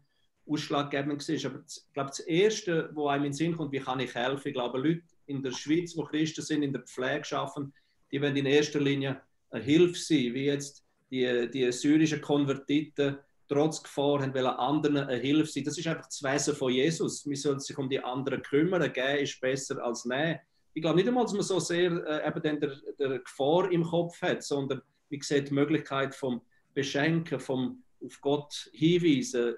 ausschlaggebend 0.47 1.27
ist. 1.27 1.45
Aber 1.45 1.63
ich 1.67 1.93
glaube, 1.93 2.09
das 2.09 2.19
Erste, 2.19 2.89
was 2.93 3.07
einem 3.07 3.25
in 3.25 3.31
den 3.31 3.33
Sinn 3.33 3.55
kommt, 3.55 3.71
wie 3.71 3.79
kann 3.79 3.99
ich 3.99 4.13
helfen? 4.13 4.49
Ich 4.49 4.53
glaube, 4.53 4.77
Leute 4.77 5.03
in 5.25 5.41
der 5.41 5.51
Schweiz, 5.51 5.93
die 5.93 6.03
Christen 6.03 6.41
sind, 6.41 6.63
in 6.63 6.73
der 6.73 6.83
Pflege 6.83 7.37
arbeiten, 7.37 7.73
die 8.11 8.21
werden 8.21 8.35
in 8.35 8.45
erster 8.45 8.79
Linie 8.79 9.21
eine 9.49 9.63
Hilfe 9.63 9.95
sein, 9.95 10.33
wie 10.33 10.45
jetzt 10.45 10.85
die, 11.09 11.49
die 11.51 11.71
syrischen 11.71 12.21
Konvertiten 12.21 13.17
trotz 13.47 13.81
Gefahr 13.81 14.21
haben 14.21 14.33
wollen 14.33 14.45
anderen 14.47 14.97
eine 14.97 15.17
Hilfe 15.19 15.51
sein. 15.51 15.63
Das 15.63 15.77
ist 15.77 15.87
einfach 15.87 16.07
das 16.07 16.23
Wesen 16.23 16.55
von 16.55 16.71
Jesus. 16.71 17.27
Wir 17.27 17.37
sollen 17.37 17.59
sich 17.59 17.77
um 17.77 17.89
die 17.89 17.99
anderen 17.99 18.41
kümmern. 18.41 18.91
Geben 18.91 19.19
ist 19.19 19.39
besser 19.39 19.83
als 19.83 20.05
nehmen. 20.05 20.39
Ich 20.73 20.81
glaube 20.81 20.97
nicht 20.97 21.07
einmal, 21.07 21.23
dass 21.23 21.33
man 21.33 21.43
so 21.43 21.59
sehr 21.59 21.91
äh, 21.91 22.27
eben 22.27 22.59
der, 22.59 22.71
der 22.99 23.19
Gefahr 23.19 23.71
im 23.71 23.83
Kopf 23.83 24.21
hat, 24.21 24.43
sondern 24.43 24.81
wie 25.09 25.19
gesagt, 25.19 25.49
die 25.49 25.53
Möglichkeit 25.53 26.15
vom 26.15 26.41
Beschenken, 26.73 27.39
vom 27.39 27.83
auf 28.03 28.19
Gott 28.21 28.69
hinweisen. 28.73 29.55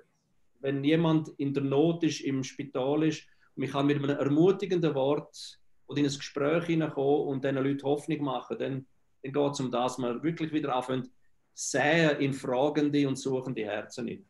Wenn 0.60 0.84
jemand 0.84 1.30
in 1.38 1.54
der 1.54 1.64
Not 1.64 2.04
ist, 2.04 2.22
im 2.22 2.44
Spital 2.44 3.04
ist, 3.04 3.24
und 3.56 3.64
ich 3.64 3.72
kann 3.72 3.86
mit 3.86 3.98
einem 3.98 4.10
ermutigenden 4.10 4.94
Wort 4.96 5.60
oder 5.88 6.00
in 6.00 6.06
ein 6.06 6.14
Gespräch 6.14 6.66
hineinkommen 6.66 7.28
und 7.28 7.44
diesen 7.44 7.56
Leuten 7.56 7.84
Hoffnung 7.84 8.24
machen, 8.24 8.58
dann, 8.60 8.86
dann 9.24 9.34
geht 9.34 9.54
es 9.54 9.60
um 9.60 9.72
das, 9.72 9.96
dass 9.96 10.00
wir 10.00 10.24
wirklich 10.24 10.52
wieder 10.52 10.76
anfangen, 10.76 11.10
sehr 11.54 12.20
in 12.20 12.34
fragende 12.34 13.08
und 13.08 13.16
suchende 13.16 13.64
Herzen 13.64 14.06
nicht. 14.06 14.26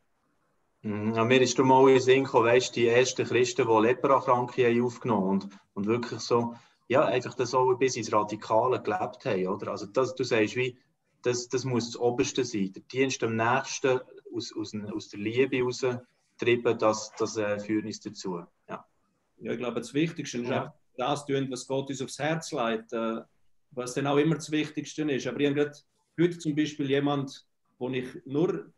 Mhm. 0.83 1.15
Ja, 1.15 1.25
mir 1.25 1.41
ist 1.41 1.57
mal 1.57 1.87
in 1.87 1.95
den 1.95 2.01
Sinn 2.01 2.23
gekommen, 2.25 2.45
weißt, 2.45 2.75
die 2.75 2.87
ersten 2.87 3.25
Christen, 3.25 3.67
die 3.67 3.87
Leprakranke 3.87 4.83
aufgenommen 4.83 5.29
und, 5.29 5.49
und 5.73 5.87
wirklich 5.87 6.19
so, 6.19 6.53
ja, 6.87 7.05
einfach 7.05 7.33
das 7.33 7.53
auch 7.53 7.73
bis 7.75 7.95
ins 7.95 8.11
Radikale 8.11 8.81
gelebt 8.81 9.25
haben, 9.25 9.47
oder? 9.47 9.71
Also 9.71 9.87
das, 9.87 10.15
du 10.15 10.23
sagst, 10.23 10.55
wie, 10.55 10.77
das, 11.23 11.49
das 11.49 11.65
muss 11.65 11.87
das 11.87 11.97
Oberste 11.97 12.45
sein. 12.45 12.71
Der 12.73 12.83
Dienst 12.83 13.23
am 13.23 13.35
Nächsten 13.35 13.99
aus, 14.33 14.53
aus, 14.55 14.73
aus 14.93 15.09
der 15.09 15.19
Liebe 15.19 15.57
heraus 15.57 15.83
treiben, 16.37 16.77
das, 16.77 17.11
das 17.17 17.37
äh, 17.37 17.59
führt 17.59 17.85
uns 17.85 17.99
dazu. 17.99 18.43
Ja. 18.69 18.85
ja, 19.39 19.51
ich 19.51 19.57
glaube, 19.57 19.79
das 19.79 19.93
Wichtigste 19.93 20.39
ist 20.39 20.49
ja. 20.49 20.73
das 20.97 21.25
tun, 21.25 21.49
was 21.49 21.67
Gott 21.67 21.89
uns 21.89 22.01
aufs 22.01 22.19
Herz 22.19 22.51
legt, 22.51 22.93
äh, 22.93 23.21
was 23.71 23.93
dann 23.95 24.07
auch 24.07 24.17
immer 24.17 24.35
das 24.35 24.51
Wichtigste 24.51 25.03
ist. 25.11 25.27
Aber 25.27 25.39
ich 25.39 25.49
habe 25.49 25.71
heute 26.19 26.37
zum 26.37 26.55
Beispiel 26.55 26.89
jemand, 26.89 27.45
den 27.79 27.93
ich 27.95 28.07
nur 28.25 28.71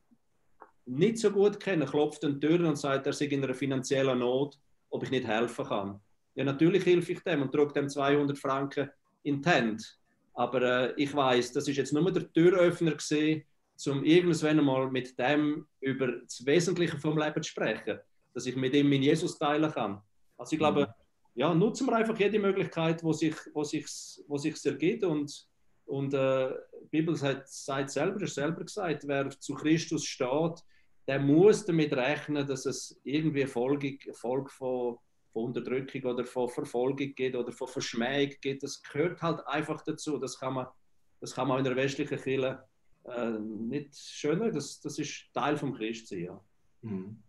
nicht 0.85 1.17
so 1.17 1.31
gut 1.31 1.59
kenne, 1.59 1.85
klopft 1.85 2.23
an 2.23 2.39
die 2.39 2.47
Tür 2.47 2.67
und 2.67 2.77
sagt, 2.77 3.05
er 3.05 3.13
sei 3.13 3.25
in 3.25 3.43
einer 3.43 3.53
finanziellen 3.53 4.19
Not, 4.19 4.57
ob 4.89 5.03
ich 5.03 5.11
nicht 5.11 5.27
helfen 5.27 5.65
kann. 5.65 5.99
Ja, 6.37 6.43
natürlich 6.43 6.85
helfe 6.85 7.13
ich 7.13 7.19
dem 7.21 7.41
und 7.41 7.53
drücke 7.53 7.73
dem 7.73 7.89
200 7.89 8.37
Franken 8.37 8.89
in 9.23 9.41
die 9.41 9.49
Hand. 9.49 9.99
Aber 10.35 10.61
äh, 10.61 10.93
ich 10.95 11.13
weiß, 11.13 11.51
das 11.51 11.67
ist 11.67 11.77
jetzt 11.77 11.93
nur 11.93 12.11
der 12.11 12.31
Türöffner 12.31 12.93
gesehen, 12.93 13.43
um 13.87 14.03
irgendwann 14.03 14.59
einmal 14.59 14.89
mit 14.89 15.17
dem 15.17 15.65
über 15.81 16.21
das 16.21 16.45
Wesentliche 16.45 16.97
vom 16.99 17.17
Leben 17.17 17.41
zu 17.41 17.49
sprechen, 17.49 17.99
dass 18.33 18.45
ich 18.45 18.55
mit 18.55 18.73
ihm 18.75 18.91
in 18.91 19.01
Jesus 19.01 19.37
teilen 19.37 19.71
kann. 19.71 19.99
Also 20.37 20.53
ich 20.53 20.59
glaube, 20.59 20.81
mhm. 20.81 21.41
ja, 21.41 21.53
nutzen 21.55 21.87
wir 21.87 21.95
einfach 21.95 22.17
jede 22.19 22.37
Möglichkeit, 22.37 23.03
wo 23.03 23.13
sich, 23.13 23.35
wo 23.53 23.63
sich, 23.63 23.87
wo 24.27 24.37
sich 24.37 24.63
ergibt 24.63 25.03
und 25.03 25.47
und 25.87 26.13
äh, 26.13 26.49
die 26.83 26.89
Bibel 26.89 27.15
sagt, 27.15 27.47
sagt 27.47 27.89
selber, 27.89 28.21
ist 28.21 28.35
selber 28.35 28.63
gesagt, 28.63 29.07
wer 29.07 29.29
zu 29.29 29.53
Christus 29.55 30.03
steht, 30.03 30.61
der 31.07 31.19
muss 31.19 31.65
damit 31.65 31.93
rechnen, 31.93 32.45
dass 32.45 32.65
es 32.65 32.99
irgendwie 33.03 33.47
Folge, 33.47 33.97
Folge 34.13 34.49
von, 34.49 34.97
von 35.37 35.45
Unterdrückung 35.45 36.03
oder 36.03 36.25
von 36.25 36.49
Verfolgung 36.49 37.13
geht 37.13 37.35
oder 37.35 37.51
von 37.51 37.67
Verschmähung 37.67 38.31
geht. 38.41 38.63
Das 38.63 38.81
gehört 38.81 39.21
halt 39.21 39.45
einfach 39.45 39.81
dazu. 39.83 40.17
Das 40.17 40.39
kann 40.39 40.55
man, 40.55 40.67
das 41.21 41.35
kann 41.35 41.47
man 41.47 41.59
in 41.59 41.63
der 41.63 41.75
westlichen 41.75 42.17
Kirche 42.17 42.63
äh, 43.03 43.29
nicht 43.39 43.95
schöner. 43.95 44.51
Das, 44.51 44.81
das 44.81 44.97
ist 44.97 45.31
Teil 45.33 45.57
vom 45.57 45.75
Christsein. 45.75 46.23
Ja. 46.23 46.41
Mhm. 46.81 47.21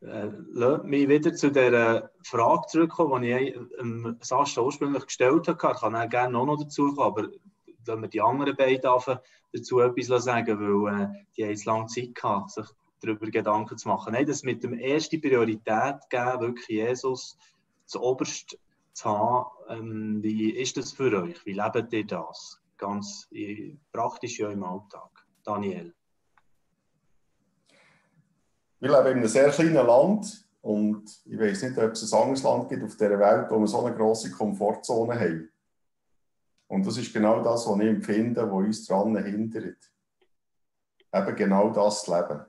Äh, 0.00 0.30
lass 0.50 0.82
mich 0.84 1.08
wieder 1.08 1.34
zu 1.34 1.50
der 1.50 2.12
Frage 2.24 2.66
zurückkommen, 2.68 3.22
die 3.22 3.32
ich 3.32 3.56
ähm, 3.80 4.18
Sascha 4.20 4.60
ursprünglich 4.60 5.06
gestellt 5.06 5.48
habe. 5.48 5.72
Ich 5.74 5.80
kann 5.80 5.96
auch 5.96 6.08
gerne 6.08 6.32
noch 6.32 6.56
dazu 6.56 6.94
kommen, 6.94 7.00
aber 7.00 7.28
lassen 7.86 8.02
wir 8.02 8.08
die 8.08 8.20
anderen 8.20 8.54
beiden 8.54 8.82
dazu 8.82 9.80
etwas 9.80 10.24
sagen, 10.24 10.60
weil 10.60 11.02
äh, 11.02 11.08
die 11.36 11.42
haben 11.42 11.50
jetzt 11.50 11.64
lange 11.64 11.86
Zeit 11.86 12.14
gehabt, 12.14 12.50
sich 12.50 12.66
darüber 13.00 13.26
Gedanken 13.26 13.78
zu 13.78 13.88
machen. 13.88 14.12
Nein, 14.12 14.26
das 14.26 14.42
mit 14.42 14.62
dem 14.62 14.74
ersten 14.74 15.20
Priorität 15.20 15.96
geben, 16.10 16.40
wirklich 16.40 16.68
Jesus 16.68 17.36
zu 17.86 18.02
oberst 18.02 18.58
zu 18.92 19.08
haben. 19.08 19.46
Ähm, 19.68 20.22
wie 20.22 20.50
ist 20.50 20.76
das 20.76 20.92
für 20.92 21.22
euch? 21.22 21.44
Wie 21.46 21.52
lebt 21.52 21.92
ihr 21.92 22.06
das? 22.06 22.60
Ganz 22.76 23.28
praktisch 23.92 24.38
ja 24.38 24.50
im 24.50 24.62
Alltag. 24.62 25.10
Daniel. 25.44 25.94
Wir 28.80 28.90
leben 28.90 29.06
in 29.06 29.16
einem 29.18 29.26
sehr 29.26 29.50
kleinen 29.50 29.86
Land 29.86 30.46
und 30.60 31.04
ich 31.24 31.38
weiß 31.38 31.62
nicht, 31.62 31.78
ob 31.78 31.92
es 31.92 32.12
ein 32.12 32.20
anderes 32.20 32.42
Land 32.42 32.68
gibt 32.68 32.84
auf 32.84 32.96
dieser 32.96 33.18
Welt, 33.18 33.50
wo 33.50 33.58
wir 33.58 33.66
so 33.66 33.84
eine 33.84 33.96
grosse 33.96 34.30
Komfortzone 34.30 35.18
haben. 35.18 35.50
Und 36.68 36.86
das 36.86 36.98
ist 36.98 37.12
genau 37.12 37.42
das, 37.42 37.66
was 37.66 37.80
ich 37.80 37.86
empfinde, 37.86 38.42
was 38.42 38.66
uns 38.66 38.86
daran 38.86 39.16
hindert. 39.24 39.90
Eben 41.12 41.36
genau 41.36 41.70
das 41.70 42.04
zu 42.04 42.14
leben. 42.14 42.44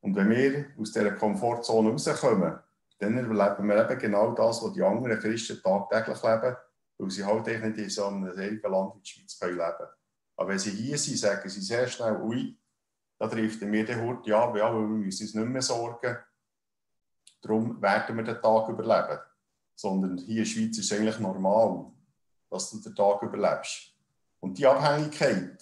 Und 0.00 0.16
wenn 0.16 0.30
wir 0.30 0.66
aus 0.78 0.92
dieser 0.92 1.12
Komfortzone 1.12 1.90
rauskommen, 1.90 2.58
dann 2.98 3.16
erleben 3.16 3.68
wir 3.68 3.90
eben 3.90 3.98
genau 3.98 4.32
das, 4.32 4.62
was 4.62 4.72
die 4.72 4.82
anderen 4.82 5.18
Christen 5.18 5.60
tagtäglich 5.62 6.22
leben, 6.22 6.56
weil 6.98 7.10
sie 7.10 7.24
halt 7.24 7.46
nicht 7.46 7.78
in 7.78 7.90
so 7.90 8.06
einem 8.06 8.34
selben 8.34 8.70
Land 8.70 8.94
wie 8.96 9.00
die 9.00 9.08
Schweiz 9.08 9.40
leben 9.40 9.58
können. 9.58 9.90
Aber 10.36 10.48
wenn 10.48 10.58
sie 10.58 10.70
hier 10.70 10.98
sind, 10.98 11.18
sagen 11.18 11.48
sie 11.48 11.60
sehr 11.60 11.86
schnell, 11.86 12.20
ui, 12.22 12.56
da 13.18 13.28
trifft 13.28 13.60
mir 13.62 13.84
der 13.84 14.02
Hurt, 14.02 14.26
ja, 14.26 14.54
ja, 14.56 14.72
wir 14.72 14.80
müssen 14.80 15.24
uns 15.24 15.34
nicht 15.34 15.48
mehr 15.48 15.62
sorgen. 15.62 16.16
Darum 17.42 17.80
werden 17.80 18.16
wir 18.16 18.24
den 18.24 18.40
Tag 18.40 18.68
überleben. 18.68 19.18
Sondern 19.74 20.18
hier 20.18 20.28
in 20.28 20.36
der 20.36 20.44
Schweiz 20.44 20.78
ist 20.78 20.90
es 20.90 20.98
eigentlich 20.98 21.18
normal, 21.18 21.86
dass 22.50 22.70
du 22.70 22.78
den 22.80 22.94
Tag 22.94 23.22
überlebst. 23.22 23.94
Und 24.40 24.58
die 24.58 24.66
Abhängigkeit, 24.66 25.56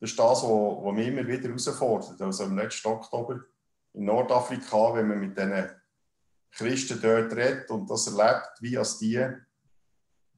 das 0.00 0.10
ist 0.10 0.18
das, 0.18 0.42
was 0.42 0.94
mich 0.94 1.08
immer 1.08 1.26
wieder 1.26 1.48
herausfordert. 1.48 2.20
Also 2.20 2.44
im 2.44 2.56
letzten 2.56 2.88
Oktober 2.88 3.40
in 3.94 4.04
Nordafrika, 4.04 4.94
wenn 4.94 5.08
man 5.08 5.20
mit 5.20 5.36
diesen 5.36 5.70
Christen 6.50 7.00
dort 7.00 7.32
redet 7.34 7.70
und 7.70 7.88
das 7.88 8.06
erlebt, 8.06 8.50
wie 8.60 8.76
als 8.76 8.98
die 8.98 9.26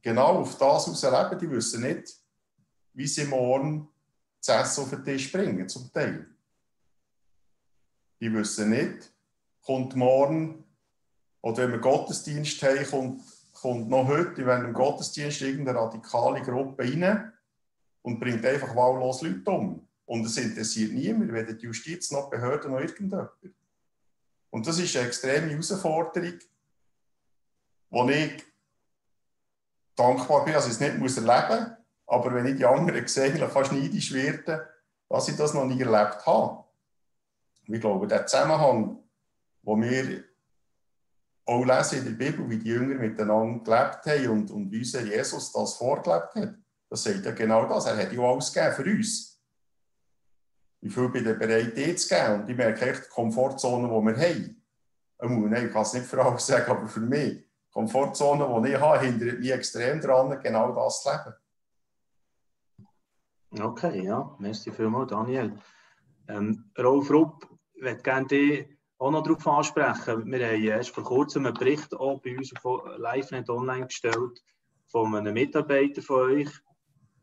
genau 0.02 0.38
auf 0.38 0.56
das 0.58 1.02
heraus 1.02 1.30
leben, 1.30 1.40
die 1.40 1.50
wissen 1.50 1.82
nicht, 1.82 2.14
wie 2.92 3.06
sie 3.06 3.24
morgen 3.24 3.88
zu 4.40 4.52
essen 4.52 4.84
auf 4.84 4.90
den 4.90 5.04
Tisch 5.04 5.32
bringen, 5.32 5.68
zum 5.68 5.90
Teil. 5.92 6.28
Die 8.20 8.32
wissen 8.32 8.70
nicht, 8.70 9.12
kommt 9.62 9.96
morgen, 9.96 10.64
oder 11.40 11.64
wenn 11.64 11.72
wir 11.72 11.78
Gottesdienst 11.78 12.62
haben, 12.62 12.86
kommt, 12.86 13.22
kommt 13.52 13.88
noch 13.88 14.06
heute 14.06 14.46
während 14.46 14.66
dem 14.66 14.72
Gottesdienst 14.72 15.42
irgendeine 15.42 15.78
radikale 15.78 16.42
Gruppe 16.42 16.84
rein 16.84 17.32
und 18.02 18.20
bringt 18.20 18.44
einfach 18.44 18.74
wahllos 18.76 19.22
Leute 19.22 19.50
um. 19.50 19.88
Und 20.06 20.26
es 20.26 20.36
interessiert 20.36 20.92
niemand, 20.92 21.32
weder 21.32 21.54
die 21.54 21.64
Justiz 21.64 22.10
noch 22.10 22.30
die 22.30 22.36
Behörden 22.36 22.72
noch 22.72 22.80
irgendjemand. 22.80 23.30
Und 24.50 24.66
das 24.66 24.78
ist 24.78 24.96
eine 24.96 25.06
extreme 25.06 25.50
Herausforderung, 25.50 26.38
wo 27.90 28.08
ich 28.08 28.44
dankbar 29.96 30.44
bin, 30.44 30.54
dass 30.54 30.66
ich 30.66 30.72
es 30.72 30.80
nicht 30.80 30.98
muss 30.98 31.16
erleben 31.16 31.62
muss. 31.62 31.76
Aber 32.06 32.34
wenn 32.34 32.46
ich 32.46 32.56
die 32.56 32.66
anderen 32.66 33.06
sehe, 33.08 33.48
fast 33.48 33.72
neidisch 33.72 34.12
werden, 34.12 34.60
dass 35.08 35.28
ich 35.28 35.36
das 35.36 35.54
noch 35.54 35.64
nie 35.64 35.80
erlebt 35.80 36.26
habe. 36.26 36.64
Ich 37.66 37.80
glaube, 37.80 38.06
der 38.06 38.26
Zusammenhang, 38.26 38.98
den 39.62 39.82
wir 39.82 40.24
auch 41.46 41.64
lesen 41.64 41.98
in 41.98 42.04
der 42.04 42.24
Bibel, 42.24 42.48
wie 42.48 42.58
die 42.58 42.68
Jünger 42.68 42.96
miteinander 42.96 43.64
gelebt 43.64 44.06
haben 44.06 44.28
und, 44.28 44.50
und 44.50 44.70
wie 44.70 44.78
unser 44.78 45.02
Jesus 45.02 45.52
das 45.52 45.74
vorgelebt 45.74 46.34
hat. 46.34 46.54
Das 46.88 47.02
sagt 47.02 47.24
ja 47.24 47.32
genau 47.32 47.66
das. 47.66 47.86
Er 47.86 47.96
hat 47.96 48.12
ja 48.12 48.20
alles 48.20 48.52
gegeben 48.52 48.74
für 48.74 48.84
uns. 48.84 49.33
Wie 50.84 50.90
viel 50.90 51.08
bin 51.08 51.26
ich 51.26 51.38
bereit, 51.38 51.74
dir 51.74 51.96
zu 51.96 52.08
geben? 52.08 52.42
Und 52.42 52.50
ich 52.50 52.56
merke 52.58 52.90
echt 52.90 53.06
die 53.06 53.08
Komfortzone, 53.08 53.88
die 53.88 54.06
wir 54.06 54.16
haben. 54.18 55.50
Nein, 55.50 55.66
ich 55.66 55.72
kann 55.72 55.80
es 55.80 55.94
nicht 55.94 56.04
für 56.04 56.22
alle 56.22 56.38
sagen, 56.40 56.70
aber 56.70 56.86
für 56.86 57.00
mich. 57.00 57.38
Die 57.38 57.72
Komfortzone, 57.72 58.62
die 58.62 58.74
ich 58.74 58.78
habe, 58.78 59.00
hindert 59.00 59.40
mich 59.40 59.50
extrem 59.50 59.98
daran, 60.02 60.38
genau 60.42 60.74
das 60.74 61.02
zu 61.02 61.10
leben. 61.10 61.34
Okay, 63.66 64.04
ja, 64.04 64.36
merci 64.38 64.70
vielmals, 64.70 65.08
Daniel. 65.10 65.58
Ähm, 66.28 66.70
Rolf 66.78 67.10
Rupp, 67.10 67.48
ich 67.72 67.82
würde 67.82 68.02
gerne 68.02 68.26
dich 68.26 68.68
auch 68.98 69.10
noch 69.10 69.22
darauf 69.22 69.46
ansprechen. 69.46 70.30
Wir 70.30 70.46
haben 70.46 70.64
erst 70.64 70.90
vor 70.90 71.04
kurzem 71.04 71.46
einen 71.46 71.54
Bericht 71.54 71.94
auch 71.94 72.20
bei 72.20 72.36
uns 72.36 72.52
auf 72.54 72.66
online 73.48 73.86
gestellt 73.86 74.44
von 74.88 75.14
einem 75.14 75.32
Mitarbeiter 75.32 76.02
von 76.02 76.30
euch, 76.30 76.50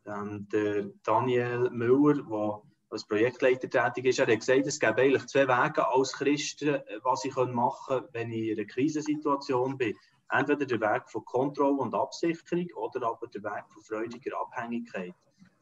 ähm, 0.06 0.48
der 0.50 0.90
Daniel 1.04 1.70
Müller, 1.70 2.14
der 2.14 2.71
als 2.92 3.06
Projektleiter 3.06 3.70
tätig 3.70 4.04
ist. 4.04 4.18
Er 4.18 4.26
hat 4.26 4.38
gesagt, 4.38 4.66
es 4.66 4.78
gibt 4.78 4.98
eigentlich 4.98 5.26
zwei 5.26 5.48
Wege 5.48 5.88
als 5.88 6.12
Christen, 6.12 6.78
was 7.02 7.24
ich 7.24 7.34
machen 7.34 8.00
kann, 8.00 8.08
wenn 8.12 8.30
ich 8.30 8.50
in 8.50 8.58
einer 8.58 8.66
Krisensituation 8.66 9.78
bin. 9.78 9.96
Entweder 10.30 10.66
der 10.66 10.80
Weg 10.80 11.08
von 11.08 11.24
Kontrolle 11.24 11.80
und 11.80 11.94
Absicherung 11.94 12.68
oder 12.76 13.06
aber 13.08 13.26
der 13.28 13.42
Weg 13.42 13.64
von 13.72 13.82
freudiger 13.82 14.38
Abhängigkeit. 14.40 15.14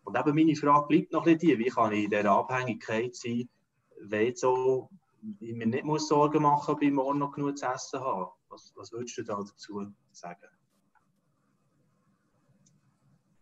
Und 0.05 0.19
eben 0.19 0.35
meine 0.35 0.57
Frage 0.57 0.87
bleibt 0.89 1.13
noch 1.13 1.27
ein 1.27 1.39
die, 1.39 1.59
wie 1.59 1.69
kann 1.69 1.93
ich 1.93 2.05
in 2.05 2.11
dieser 2.11 2.31
Abhängigkeit 2.31 3.15
sein, 3.15 3.49
wenn 4.01 4.35
so, 4.35 4.89
ich 5.39 5.55
mir 5.55 5.67
nicht 5.67 5.85
muss 5.85 6.09
Sorgen 6.09 6.43
machen 6.43 6.59
muss, 6.59 6.69
ob 6.69 6.83
ich 6.83 6.91
morgen 6.91 7.19
noch 7.19 7.33
genug 7.33 7.59
zu 7.59 7.67
essen 7.67 8.01
habe. 8.01 8.33
Was, 8.49 8.73
was 8.75 8.91
würdest 8.93 9.19
du 9.19 9.23
da 9.23 9.37
dazu 9.37 9.87
sagen? 10.11 10.49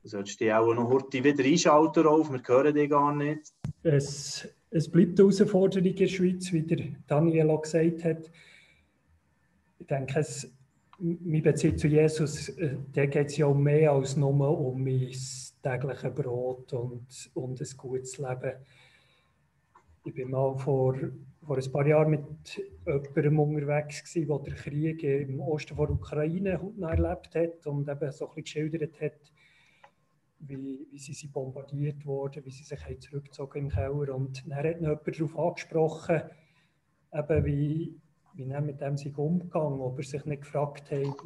Du 0.08 0.12
solltest 0.12 0.40
dich 0.40 0.50
auch 0.50 0.72
noch 0.72 0.88
heute 0.88 1.22
wieder 1.22 1.44
einschalten, 1.44 2.06
Rolf, 2.06 2.32
wir 2.32 2.40
hören 2.42 2.74
dich 2.74 2.88
gar 2.88 3.14
nicht. 3.14 3.52
Es, 3.82 4.48
es 4.70 4.90
bleibt 4.90 5.20
eine 5.20 5.28
Herausforderung 5.28 5.84
in 5.84 5.96
der 5.96 6.06
Schweiz, 6.06 6.50
wie 6.50 6.62
der 6.62 6.78
Daniel 7.06 7.50
auch 7.50 7.60
gesagt 7.60 8.04
hat. 8.04 8.30
Ich 9.78 9.86
denke, 9.86 10.20
es, 10.20 10.50
mein 10.98 11.42
Bezug 11.42 11.78
zu 11.78 11.88
Jesus, 11.88 12.48
äh, 12.56 12.76
da 12.90 13.04
geht 13.04 13.26
es 13.26 13.36
ja 13.36 13.44
um 13.44 13.62
mehr 13.62 13.92
als 13.92 14.16
nur 14.16 14.58
um 14.58 14.82
mein 14.82 15.12
tägliches 15.62 16.14
Brot 16.14 16.72
und, 16.72 17.30
und 17.34 17.60
ein 17.60 17.76
gutes 17.76 18.16
Leben. 18.16 18.52
Ich 20.06 20.14
bin 20.14 20.30
mal 20.30 20.56
vor, 20.56 20.96
vor 21.46 21.58
ein 21.58 21.70
paar 21.70 21.86
Jahren 21.86 22.10
mit 22.12 22.62
jemandem 22.86 23.40
unterwegs, 23.40 24.02
gewesen, 24.04 24.26
der 24.26 24.38
den 24.38 24.54
Krieg 24.54 25.02
im 25.02 25.38
Osten 25.40 25.76
der 25.76 25.90
Ukraine 25.90 26.58
erlebt 26.80 27.34
hat 27.34 27.66
und 27.66 27.86
eben 27.86 28.10
so 28.10 28.30
ein 28.30 28.42
bisschen 28.42 28.44
geschildert 28.70 28.98
hat, 29.02 29.32
wie, 30.40 30.86
wie 30.90 30.98
sie 30.98 31.12
sind 31.12 31.32
bombardiert 31.32 32.04
wurden, 32.06 32.44
wie 32.44 32.50
sie 32.50 32.64
sich 32.64 32.80
zurückgezogen 33.00 33.64
im 33.64 33.68
Keller. 33.68 34.14
Und 34.14 34.44
dann 34.46 34.58
hat 34.58 34.80
noch 34.80 34.88
jemand 34.88 35.18
darauf 35.18 35.38
angesprochen, 35.38 36.22
eben 37.12 37.44
wie, 37.44 38.00
wie 38.34 38.48
er 38.48 38.60
mit 38.60 38.80
dem 38.80 38.96
sich 38.96 39.16
umgegangen, 39.16 39.80
ob 39.80 39.98
er 39.98 40.04
sich 40.04 40.24
nicht 40.24 40.42
gefragt 40.42 40.90
hat, 40.90 41.16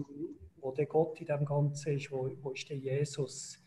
wo 0.56 0.70
der 0.72 0.86
Gott 0.86 1.20
in 1.20 1.26
dem 1.26 1.44
Ganzen 1.44 1.96
ist, 1.96 2.10
wo, 2.10 2.30
wo 2.40 2.50
ist 2.50 2.68
der 2.68 2.78
Jesus? 2.78 3.58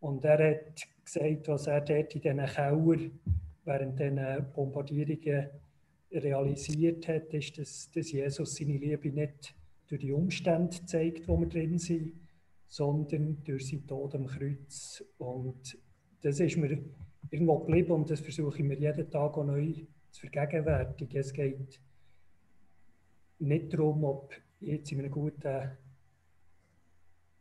Und 0.00 0.24
er 0.24 0.50
hat 0.50 0.82
gesagt, 1.04 1.48
was 1.48 1.66
er 1.66 1.80
dort 1.80 2.14
in 2.14 2.20
diesen 2.20 2.46
Keller 2.46 3.10
während 3.64 4.00
diesen 4.00 4.52
Bombardierungen 4.52 5.50
realisiert 6.10 7.08
hat, 7.08 7.32
ist, 7.34 7.58
dass, 7.58 7.90
dass 7.90 8.12
Jesus 8.12 8.56
seine 8.56 8.76
Liebe 8.76 9.10
nicht 9.10 9.54
durch 9.88 10.00
die 10.00 10.12
Umstände 10.12 10.84
zeigt, 10.84 11.28
wo 11.28 11.38
wir 11.38 11.48
drin 11.48 11.78
sind, 11.78 12.12
sondern 12.72 13.36
durch 13.44 13.68
seinen 13.68 13.86
Tod 13.86 14.14
am 14.14 14.26
Kreuz. 14.26 15.04
Und 15.18 15.76
das 16.22 16.40
ist 16.40 16.56
mir 16.56 16.82
irgendwo 17.30 17.58
geblieben 17.58 17.92
und 17.92 18.08
das 18.08 18.20
versuche 18.20 18.60
ich 18.60 18.64
mir 18.64 18.78
jeden 18.78 19.10
Tag 19.10 19.36
auch 19.36 19.44
neu 19.44 19.74
zu 20.10 20.20
vergegenwärtigen. 20.26 21.20
Es 21.20 21.34
geht 21.34 21.78
nicht 23.40 23.74
darum, 23.74 24.04
ob 24.04 24.32
ich 24.58 24.68
jetzt 24.68 24.90
in 24.90 25.00
einem 25.00 25.10
guten 25.10 25.72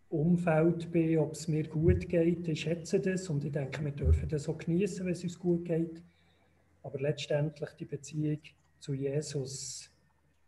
Umfeld 0.10 0.92
bin, 0.92 1.20
ob 1.20 1.32
es 1.32 1.48
mir 1.48 1.66
gut 1.66 2.10
geht. 2.10 2.46
Ich 2.50 2.60
schätze 2.60 3.00
das 3.00 3.30
und 3.30 3.46
ich 3.46 3.54
denke, 3.54 3.86
wir 3.86 3.94
dürfen 3.94 4.28
das 4.28 4.50
auch 4.50 4.58
genießen, 4.58 5.06
wenn 5.06 5.14
es 5.14 5.24
uns 5.24 5.40
gut 5.40 5.64
geht. 5.64 6.04
Aber 6.84 7.00
letztendlich 7.00 7.70
die 7.80 7.86
Beziehung 7.86 8.42
zu 8.80 8.94
Jesus 8.94 9.90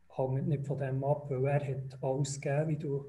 hängt 0.10 0.46
nicht 0.46 0.68
von 0.68 0.78
dem 0.78 1.06
ab, 1.06 1.30
weil 1.30 1.46
er 1.46 1.66
hat 1.66 2.04
alles 2.04 2.42
gegeben, 2.42 2.68
wie 2.68 2.78
du 2.78 3.06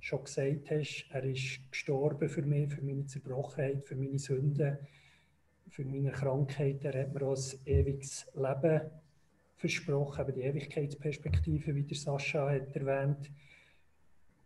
schon 0.00 0.24
gesagt 0.24 0.70
hast. 0.70 1.06
Er 1.10 1.24
ist 1.24 1.60
gestorben 1.70 2.28
für 2.28 2.42
mich, 2.42 2.72
für 2.72 2.82
meine 2.82 3.06
Zerbrochenheit, 3.06 3.84
für 3.84 3.96
meine 3.96 4.18
Sünden, 4.18 4.78
für 5.68 5.84
meine 5.84 6.10
Krankheit. 6.10 6.84
Er 6.84 7.02
hat 7.02 7.14
mir 7.14 7.22
auch 7.22 7.36
ein 7.36 7.66
ewiges 7.66 8.26
Leben 8.34 8.80
versprochen, 9.56 10.20
aber 10.20 10.32
die 10.32 10.42
Ewigkeitsperspektive, 10.42 11.74
wie 11.74 11.82
der 11.82 11.96
Sascha 11.96 12.50
hat 12.50 12.74
erwähnt. 12.76 13.30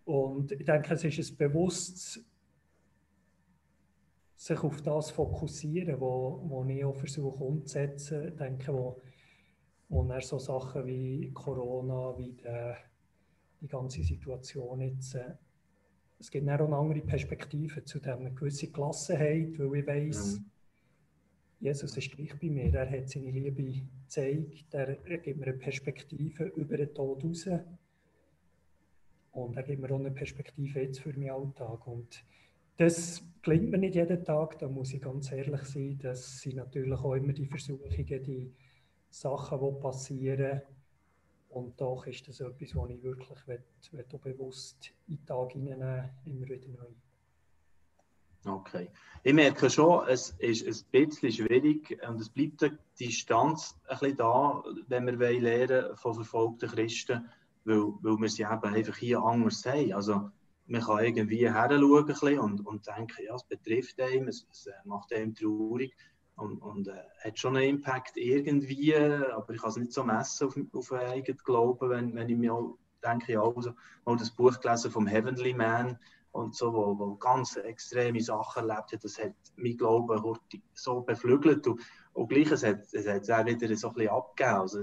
Und 0.04 0.52
ich 0.52 0.64
denke, 0.64 0.94
es 0.94 1.04
ist 1.04 1.32
ein 1.32 1.36
bewusstes 1.36 2.24
sich 4.40 4.58
auf 4.64 4.80
das 4.80 5.10
fokussieren, 5.10 6.00
wo, 6.00 6.40
wo 6.44 6.64
ich 6.64 6.82
auch 6.82 6.96
versuche 6.96 7.44
umzusetzen. 7.44 8.34
Denke, 8.38 8.72
wo, 8.72 8.98
wo 9.90 10.08
er 10.10 10.22
so 10.22 10.38
Sachen 10.38 10.86
wie 10.86 11.30
Corona, 11.34 12.16
wie 12.16 12.32
der, 12.32 12.78
die 13.60 13.68
ganze 13.68 14.02
Situation 14.02 14.80
jetzt, 14.80 15.14
äh, 15.14 15.34
es 16.18 16.30
gibt 16.30 16.48
auch 16.48 16.60
eine 16.60 16.76
andere 16.76 17.00
Perspektive 17.00 17.84
zu 17.84 17.98
dem, 17.98 18.18
eine 18.18 18.32
gewisse 18.32 18.68
Gelassenheit, 18.68 19.58
weil 19.58 19.76
ich 19.76 19.86
weiß, 19.86 20.38
mhm. 20.38 20.50
Jesus 21.60 21.96
ist 21.96 22.12
gleich 22.12 22.38
bei 22.38 22.48
mir, 22.48 22.72
er 22.74 22.90
hat 22.90 23.08
seine 23.08 23.30
Liebe 23.30 23.62
gezeigt, 24.04 24.72
er, 24.72 24.96
er 25.06 25.18
gibt 25.18 25.40
mir 25.40 25.46
eine 25.46 25.56
Perspektive 25.56 26.44
über 26.56 26.76
den 26.76 26.94
Tod 26.94 27.22
raus. 27.22 27.48
Und 29.32 29.56
er 29.56 29.62
gibt 29.62 29.80
mir 29.80 29.90
auch 29.90 29.98
eine 29.98 30.10
Perspektive 30.10 30.80
jetzt 30.80 31.00
für 31.00 31.12
meinen 31.18 31.30
Alltag. 31.30 31.86
Und 31.86 32.24
das 32.76 33.22
klingt 33.42 33.70
mir 33.70 33.78
nicht 33.78 33.94
jeden 33.94 34.24
Tag, 34.24 34.58
da 34.58 34.68
muss 34.68 34.92
ich 34.92 35.02
ganz 35.02 35.30
ehrlich 35.32 35.62
sein, 35.62 35.98
das 36.02 36.40
sind 36.40 36.56
natürlich 36.56 36.98
auch 36.98 37.14
immer 37.14 37.32
die 37.32 37.46
Versuchungen, 37.46 38.06
die 38.06 38.52
Sachen, 39.10 39.60
die 39.60 39.80
passieren, 39.80 40.62
und 41.50 41.80
doch 41.80 42.06
ist 42.06 42.26
das 42.28 42.40
etwas, 42.40 42.74
was 42.74 42.90
ich 42.90 43.02
wirklich 43.02 43.46
will, 43.46 43.62
will 43.92 44.04
bewusst 44.22 44.92
in 45.08 45.16
den 45.16 45.26
Tag 45.26 45.52
hineinnehmen 45.52 46.10
immer 46.24 46.48
wieder 46.48 46.68
neu. 46.68 46.86
Okay. 48.46 48.88
Ich 49.22 49.34
merke 49.34 49.68
schon, 49.68 50.08
es 50.08 50.30
ist 50.38 50.86
ein 50.94 51.08
bisschen 51.08 51.32
schwierig 51.32 51.98
und 52.08 52.20
es 52.20 52.30
bleibt 52.30 52.62
die 52.62 53.06
Distanz 53.06 53.78
ein 53.86 53.98
bisschen 53.98 54.16
da, 54.16 54.62
wenn 54.88 55.06
wir 55.18 55.40
lernen 55.40 55.96
von 55.96 56.14
verfolgten 56.14 56.70
Christen, 56.70 57.28
weil, 57.64 57.92
weil 58.00 58.16
wir 58.16 58.28
sie 58.30 58.44
eben 58.44 58.74
einfach 58.74 58.96
hier 58.96 59.20
anders 59.20 59.66
haben. 59.66 59.92
Also, 59.92 60.30
man 60.68 60.80
kann 60.80 61.04
irgendwie 61.04 61.46
heranschauen 61.46 62.38
und, 62.38 62.66
und 62.66 62.86
denken, 62.86 63.24
ja, 63.26 63.34
es 63.34 63.42
betrifft 63.44 64.00
einen, 64.00 64.28
es, 64.28 64.46
es 64.50 64.70
macht 64.84 65.12
einem 65.12 65.34
traurig 65.34 65.94
und, 66.40 66.58
und 66.58 66.88
äh, 66.88 67.02
hat 67.22 67.38
schon 67.38 67.56
einen 67.56 67.68
Impact 67.68 68.16
irgendwie, 68.16 68.94
aber 68.96 69.52
ich 69.52 69.60
kann 69.60 69.70
es 69.70 69.76
nicht 69.76 69.92
so 69.92 70.04
messen 70.04 70.48
auf, 70.48 70.56
auf 70.72 70.92
eigenen 70.92 71.38
Glauben, 71.44 71.90
wenn, 71.90 72.14
wenn 72.14 72.28
ich 72.28 72.36
mir 72.36 72.54
auch 72.54 72.78
denke, 73.04 73.32
ja, 73.32 73.42
also, 73.42 73.72
mal 74.04 74.16
das 74.16 74.30
Buch 74.30 74.58
gelesen 74.60 74.90
vom 74.90 75.06
Heavenly 75.06 75.54
Man 75.54 75.98
und 76.32 76.54
so, 76.54 76.72
wo, 76.72 76.98
wo 76.98 77.14
ganz 77.16 77.56
extreme 77.56 78.20
Sachen 78.20 78.68
erlebt 78.68 78.92
hat, 78.92 79.04
das 79.04 79.18
hat 79.18 79.34
mein 79.56 79.76
Glauben 79.76 80.38
so 80.74 81.00
beflügelt 81.00 81.66
und, 81.66 81.80
und 82.12 82.28
gleich, 82.28 82.50
es 82.50 82.64
hat 82.64 82.92
es 82.92 83.06
hat 83.06 83.30
auch 83.30 83.46
wieder 83.46 83.76
so 83.76 83.88
ein 83.88 83.94
bisschen 83.94 84.10
abgegeben, 84.10 84.60
also 84.60 84.80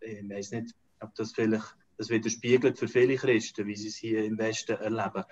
ich 0.00 0.28
weiß 0.30 0.52
nicht, 0.52 0.74
ob 1.00 1.14
das 1.14 1.32
vielleicht 1.32 1.76
das 1.96 2.10
widerspiegelt 2.10 2.78
für 2.78 2.88
viele 2.88 3.16
Christen, 3.16 3.66
wie 3.66 3.76
sie 3.76 3.88
es 3.88 3.96
hier 3.96 4.24
im 4.24 4.36
Westen 4.36 4.76
erleben. 4.76 5.24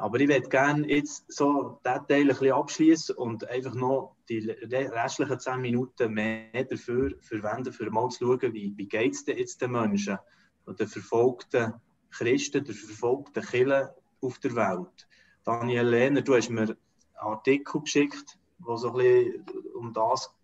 Aber 0.00 0.18
ich 0.18 0.28
würde 0.28 0.48
gerne 0.48 0.88
jetzt 0.88 1.30
so 1.30 1.78
diesen 1.84 2.06
Teil 2.06 2.22
ein 2.22 2.28
bisschen 2.28 2.52
abschließen 2.52 3.16
und 3.16 3.46
einfach 3.50 3.74
noch 3.74 4.16
die 4.30 4.38
restlichen 4.48 5.38
zehn 5.38 5.60
Minuten 5.60 6.14
mehr 6.14 6.64
dafür 6.64 7.12
verwenden, 7.20 7.70
für 7.70 7.90
mal 7.90 8.08
zu 8.08 8.24
schauen, 8.24 8.54
wie, 8.54 8.72
wie 8.76 8.88
geht 8.88 9.12
es 9.12 9.26
jetzt 9.26 9.60
den 9.60 9.72
Menschen 9.72 10.18
und 10.64 10.80
den 10.80 10.88
verfolgten 10.88 11.74
Christen, 12.10 12.64
den 12.64 12.74
verfolgten 12.74 13.42
Kirchen 13.42 13.88
auf 14.22 14.38
der 14.38 14.56
Welt. 14.56 15.06
Daniel 15.44 15.88
Lehner, 15.88 16.22
du 16.22 16.34
hast 16.34 16.48
mir 16.48 16.62
einen 16.62 16.76
Artikel 17.16 17.82
geschickt, 17.82 18.38
wo 18.58 18.76
so 18.76 18.96
ein 18.96 19.44
um 19.74 19.92
das 19.92 20.34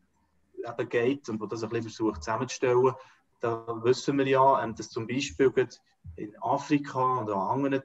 eben 0.68 0.88
geht 0.90 1.30
und 1.30 1.40
wo 1.40 1.46
das 1.46 1.62
ein 1.62 1.70
bisschen 1.70 1.90
versucht 1.90 2.22
zusammenzustellen. 2.22 2.92
Da 3.40 3.66
wissen 3.82 4.18
wir 4.18 4.26
ja, 4.26 4.62
ähm, 4.62 4.74
dass 4.74 4.90
zum 4.90 5.06
Beispiel 5.06 5.50
in 6.16 6.36
Afrika 6.42 7.22
oder 7.22 7.36
an 7.36 7.64
anderen 7.64 7.82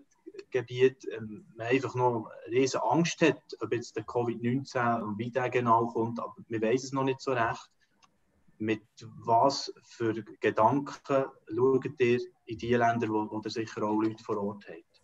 Gebiet 0.50 1.06
ähm, 1.16 1.46
man 1.56 1.68
einfach 1.68 1.96
noch 1.96 2.30
riesige 2.50 2.84
Angst 2.84 3.22
hat, 3.22 3.42
ob 3.60 3.74
jetzt 3.74 3.96
der 3.96 4.06
Covid-19 4.06 5.02
und 5.02 5.18
wie 5.18 5.32
der 5.32 5.50
genau 5.50 5.88
kommt, 5.88 6.20
aber 6.20 6.34
wir 6.48 6.62
wissen 6.62 6.86
es 6.86 6.92
noch 6.94 7.04
nicht 7.04 7.22
so 7.22 7.32
recht. 7.32 7.70
Mit 8.58 8.84
was 9.26 9.74
für 9.84 10.14
Gedanken 10.40 11.26
schaut 11.48 12.00
ihr 12.00 12.20
in 12.46 12.58
die 12.58 12.76
Länder, 12.76 13.10
wo, 13.10 13.30
wo 13.30 13.42
ihr 13.44 13.50
sicher 13.50 13.84
auch 13.84 14.00
Leute 14.00 14.24
vor 14.24 14.38
Ort 14.38 14.66
habt? 14.68 15.02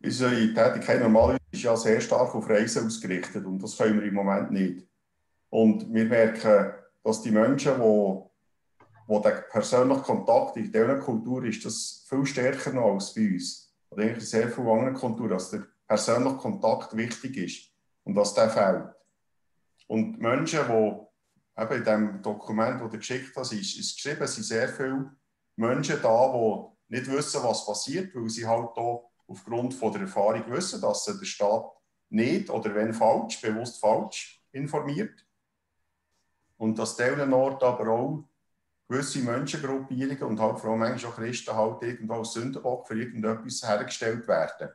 Unsere 0.00 0.54
Tätigkeit 0.54 1.00
normalerweise 1.00 1.40
ist 1.50 1.62
ja 1.62 1.76
sehr 1.76 2.00
stark 2.00 2.32
auf 2.34 2.48
Reisen 2.48 2.86
ausgerichtet 2.86 3.44
und 3.44 3.60
das 3.60 3.76
können 3.76 4.00
wir 4.00 4.06
im 4.06 4.14
Moment 4.14 4.52
nicht. 4.52 4.86
Und 5.50 5.92
wir 5.92 6.04
merken, 6.04 6.72
dass 7.02 7.22
die 7.22 7.30
Menschen, 7.30 7.80
die, 7.80 8.20
die 9.08 9.22
der 9.22 9.30
persönliche 9.50 10.02
Kontakt 10.02 10.56
in 10.56 10.70
dieser 10.70 10.98
Kultur 10.98 11.44
ist, 11.44 11.64
das 11.64 12.04
viel 12.08 12.26
stärker 12.26 12.72
noch 12.72 12.94
als 12.94 13.14
bei 13.14 13.28
uns. 13.32 13.67
Oder 13.90 14.04
eigentlich 14.04 14.28
sehr 14.28 14.48
vielen 14.48 14.68
anderen 14.68 14.94
Kulturen, 14.94 15.30
dass 15.30 15.50
der 15.50 15.66
persönliche 15.86 16.36
Kontakt 16.36 16.96
wichtig 16.96 17.36
ist 17.36 17.72
und 18.04 18.14
dass 18.14 18.34
der 18.34 18.50
fehlt. 18.50 18.94
Und 19.86 20.18
Menschen, 20.20 20.60
die 20.66 21.62
eben 21.62 21.74
in 21.78 21.84
dem 21.84 22.22
Dokument, 22.22 22.80
das 22.80 22.90
du 22.90 22.98
geschickt 22.98 23.34
hast, 23.36 23.52
ist, 23.52 23.78
ist 23.78 23.96
geschrieben, 23.96 24.26
sind 24.26 24.44
sehr 24.44 24.68
viele 24.68 25.10
Menschen 25.56 26.00
da, 26.02 26.32
die 26.32 26.96
nicht 26.96 27.10
wissen, 27.10 27.42
was 27.42 27.66
passiert, 27.66 28.14
weil 28.14 28.28
sie 28.28 28.46
halt 28.46 28.70
hier 28.74 29.00
aufgrund 29.26 29.74
von 29.74 29.92
der 29.92 30.02
Erfahrung 30.02 30.50
wissen, 30.50 30.80
dass 30.80 31.04
der 31.04 31.24
Staat 31.24 31.70
nicht 32.10 32.50
oder 32.50 32.74
wenn 32.74 32.94
falsch, 32.94 33.40
bewusst 33.40 33.80
falsch 33.80 34.42
informiert. 34.52 35.26
Und 36.56 36.78
dass 36.78 36.96
diesen 36.96 37.32
Ort 37.32 37.62
aber 37.62 37.88
auch 37.88 38.24
gewisse 38.88 39.18
Menschengruppierungen 39.20 40.22
und 40.22 40.40
halt 40.40 40.58
vor 40.58 40.70
allem 40.70 40.80
manchmal 40.80 41.12
auch 41.12 41.16
Christen 41.16 41.54
halt 41.54 41.82
irgendwo 41.82 42.14
als 42.14 42.32
Sündenbock 42.32 42.86
für 42.86 42.98
irgendetwas 42.98 43.62
hergestellt 43.68 44.26
werden. 44.26 44.70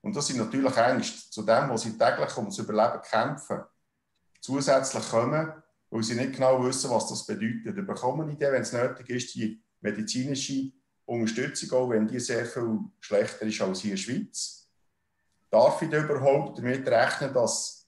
Und 0.00 0.16
das 0.16 0.26
sind 0.26 0.38
natürlich 0.38 0.76
Ängste 0.76 1.30
zu 1.30 1.42
dem, 1.42 1.70
was 1.70 1.82
sie 1.82 1.96
täglich 1.96 2.36
ums 2.36 2.58
Überleben 2.58 3.00
kämpfen. 3.02 3.60
Zusätzlich 4.40 5.08
kommen, 5.08 5.52
weil 5.90 6.02
sie 6.02 6.16
nicht 6.16 6.32
genau 6.32 6.64
wissen, 6.64 6.90
was 6.90 7.08
das 7.08 7.24
bedeutet. 7.24 7.76
Sie 7.76 7.82
bekommen 7.82 8.28
Idee, 8.30 8.50
wenn 8.50 8.62
es 8.62 8.72
nötig 8.72 9.08
ist, 9.10 9.34
die 9.36 9.62
medizinische 9.80 10.72
Unterstützung, 11.04 11.78
auch 11.78 11.90
wenn 11.90 12.08
die 12.08 12.18
sehr 12.18 12.44
viel 12.46 12.80
schlechter 12.98 13.46
ist 13.46 13.60
als 13.60 13.80
hier 13.80 13.92
in 13.92 13.96
der 13.96 14.02
Schweiz. 14.02 14.68
Darf 15.50 15.82
ich 15.82 15.92
überhaupt 15.92 16.58
damit 16.58 16.88
rechnen, 16.88 17.32
dass 17.32 17.86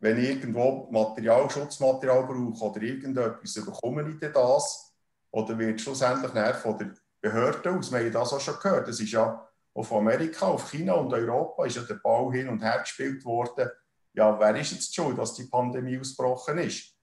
wenn 0.00 0.18
ich 0.18 0.30
irgendwo 0.30 0.88
Material, 0.90 1.48
Schutzmaterial 1.48 2.24
brauche 2.24 2.64
oder 2.64 2.82
irgendetwas, 2.82 3.54
bekomme 3.54 4.10
ich 4.10 4.32
das? 4.32 4.89
Oder 5.30 5.58
wird 5.58 5.80
schlussendlich 5.80 6.56
von 6.56 6.78
der 6.78 6.94
Behörde 7.20 7.72
aus, 7.72 7.92
wir 7.92 8.00
haben 8.00 8.12
das 8.12 8.32
auch 8.32 8.40
schon 8.40 8.58
gehört, 8.60 8.88
das 8.88 9.00
ist 9.00 9.12
ja 9.12 9.46
auf 9.74 9.92
Amerika, 9.92 10.46
auf 10.46 10.70
China 10.70 10.94
und 10.94 11.12
Europa 11.12 11.64
ist 11.66 11.76
ja 11.76 11.82
der 11.82 11.94
Ball 11.94 12.32
hin 12.32 12.48
und 12.48 12.62
her 12.62 12.80
gespielt 12.80 13.24
worden. 13.24 13.70
Ja, 14.12 14.38
wer 14.38 14.56
ist 14.56 14.72
jetzt 14.72 14.94
schuld, 14.94 15.18
dass 15.18 15.34
die 15.34 15.44
Pandemie 15.44 15.98
ausgebrochen 15.98 16.58
ist? 16.58 16.96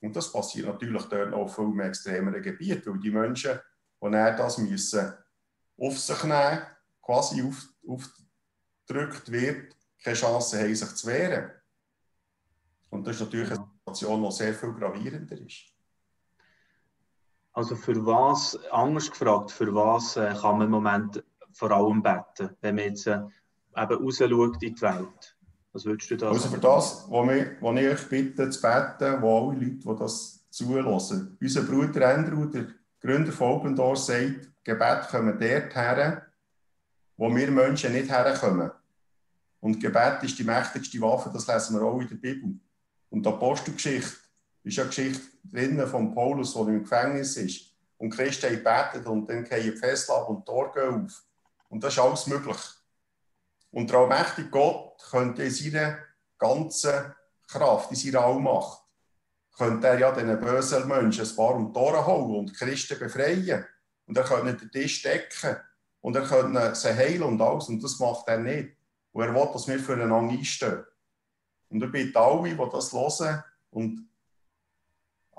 Und 0.00 0.14
das 0.14 0.30
passiert 0.30 0.66
natürlich 0.66 1.04
dort 1.04 1.30
noch 1.30 1.48
viel 1.48 1.68
mehr 1.68 1.86
extremeren 1.86 2.42
Gebieten, 2.42 2.92
weil 2.92 3.00
die 3.00 3.10
Menschen, 3.10 3.58
die 4.02 4.10
das 4.10 4.58
müssen 4.58 5.12
auf 5.78 5.98
sich 5.98 6.24
nehmen, 6.24 6.62
quasi 7.00 7.42
auf, 7.42 7.68
aufgedrückt 7.86 9.30
wird, 9.32 9.76
keine 10.02 10.16
Chance 10.16 10.58
haben, 10.58 10.74
sich 10.74 10.94
zu 10.94 11.06
wehren. 11.06 11.50
Und 12.90 13.06
das 13.06 13.16
ist 13.16 13.22
natürlich 13.22 13.50
eine 13.50 13.66
Situation, 13.78 14.22
die 14.22 14.32
sehr 14.32 14.54
viel 14.54 14.72
gravierender 14.74 15.38
ist. 15.38 15.72
Also 17.52 17.74
für 17.74 18.06
was, 18.06 18.58
anders 18.70 19.10
gefragt, 19.10 19.50
für 19.50 19.74
was 19.74 20.16
äh, 20.16 20.34
kann 20.40 20.58
man 20.58 20.66
im 20.66 20.70
Moment 20.70 21.22
vor 21.52 21.70
allem 21.70 22.02
beten, 22.02 22.56
wenn 22.60 22.76
man 22.76 22.84
jetzt 22.84 23.06
äh, 23.06 23.20
eben 23.76 23.94
rausschaut 23.94 24.62
in 24.62 24.74
die 24.74 24.82
Welt? 24.82 25.36
Was 25.72 25.84
würdest 25.84 26.10
du 26.10 26.16
da 26.16 26.28
Also 26.28 26.48
für 26.48 26.58
das, 26.58 27.06
was 27.08 27.36
ich, 27.36 27.62
euch 27.62 28.08
bitte 28.08 28.50
zu 28.50 28.60
beten, 28.60 29.22
wo 29.22 29.50
alle 29.50 29.58
Leute, 29.58 29.78
die 29.78 29.96
das 29.98 30.40
zulassen. 30.50 31.36
Unser 31.40 31.62
Bruder 31.62 32.14
Andrew, 32.14 32.46
der 32.46 32.66
Gründer 33.00 33.32
von 33.32 33.52
Open 33.52 33.76
Doors, 33.76 34.06
sagt, 34.06 34.50
Gebet 34.64 35.08
kommen 35.08 35.38
dort 35.38 35.74
her, 35.74 36.26
wo 37.16 37.34
wir 37.34 37.50
Menschen 37.50 37.92
nicht 37.92 38.10
herkommen. 38.10 38.70
Und 39.60 39.80
Gebet 39.80 40.22
ist 40.22 40.38
die 40.38 40.44
mächtigste 40.44 41.00
Waffe, 41.00 41.30
das 41.32 41.46
lesen 41.46 41.76
wir 41.76 41.82
auch 41.82 42.00
in 42.00 42.08
der 42.08 42.16
Bibel. 42.16 42.58
Und 43.10 43.24
die 43.24 43.28
Apostelgeschichte 43.28 44.16
ist 44.62 44.76
ja 44.76 44.84
Geschichte 44.84 45.22
drinnen 45.44 45.86
von 45.86 46.14
Paulus, 46.14 46.54
der 46.54 46.68
im 46.68 46.82
Gefängnis 46.82 47.36
ist. 47.36 47.66
Und 47.98 48.10
Christen 48.10 48.50
gebetet 48.50 49.06
und 49.06 49.28
dann 49.28 49.44
gehen 49.44 49.62
die 49.62 49.76
Fessel 49.76 50.12
ab 50.12 50.28
und 50.28 50.40
die 50.40 50.44
Tore 50.44 50.72
gehen 50.72 51.04
auf. 51.04 51.22
Und 51.68 51.84
das 51.84 51.92
ist 51.92 51.98
alles 51.98 52.26
möglich. 52.26 52.58
Und 53.70 53.90
der 53.90 53.98
allmächtige 53.98 54.48
Gott 54.48 55.00
könnte 55.10 55.44
in 55.44 55.50
seiner 55.50 55.98
ganzen 56.38 57.14
Kraft, 57.46 57.90
in 57.90 57.96
seiner 57.96 58.24
Allmacht, 58.24 58.82
könnte 59.56 59.86
er 59.86 59.98
ja 59.98 60.12
diesen 60.12 60.40
bösen 60.40 60.88
Menschen 60.88 61.28
ein 61.28 61.36
paar 61.36 61.54
um 61.54 61.72
Tore 61.72 62.06
holen 62.06 62.40
und 62.40 62.54
Christen 62.54 62.98
befreien. 62.98 63.66
Und 64.06 64.16
er 64.16 64.24
könnte 64.24 64.54
den 64.54 64.70
Tisch 64.70 65.02
decken. 65.02 65.56
Und 66.00 66.16
er 66.16 66.22
könnte 66.22 66.74
sie 66.74 66.96
heilen 66.96 67.22
und 67.22 67.40
alles. 67.40 67.68
Und 67.68 67.82
das 67.84 67.98
macht 67.98 68.26
er 68.28 68.38
nicht. 68.38 68.76
Und 69.12 69.22
er 69.22 69.34
will, 69.34 69.48
dass 69.52 69.68
wir 69.68 69.78
füreinander 69.78 70.32
einstehen. 70.32 70.84
Und 71.68 71.84
ich 71.84 71.92
bitte 71.92 72.18
alle, 72.18 72.48
die 72.48 72.56
das 72.56 72.92
hören 72.92 73.44
und 73.70 74.09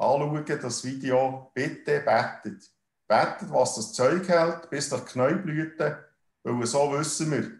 anschauen, 0.02 0.60
das 0.62 0.84
Video, 0.84 1.52
bitte 1.54 2.02
betet. 2.02 2.70
Betet, 3.08 3.52
was 3.52 3.76
das 3.76 3.94
Zeug 3.94 4.28
hält, 4.28 4.70
bis 4.70 4.90
der 4.90 5.00
Knäublüte, 5.00 6.06
weil 6.44 6.66
so 6.66 6.92
wissen 6.94 7.32
wir. 7.32 7.52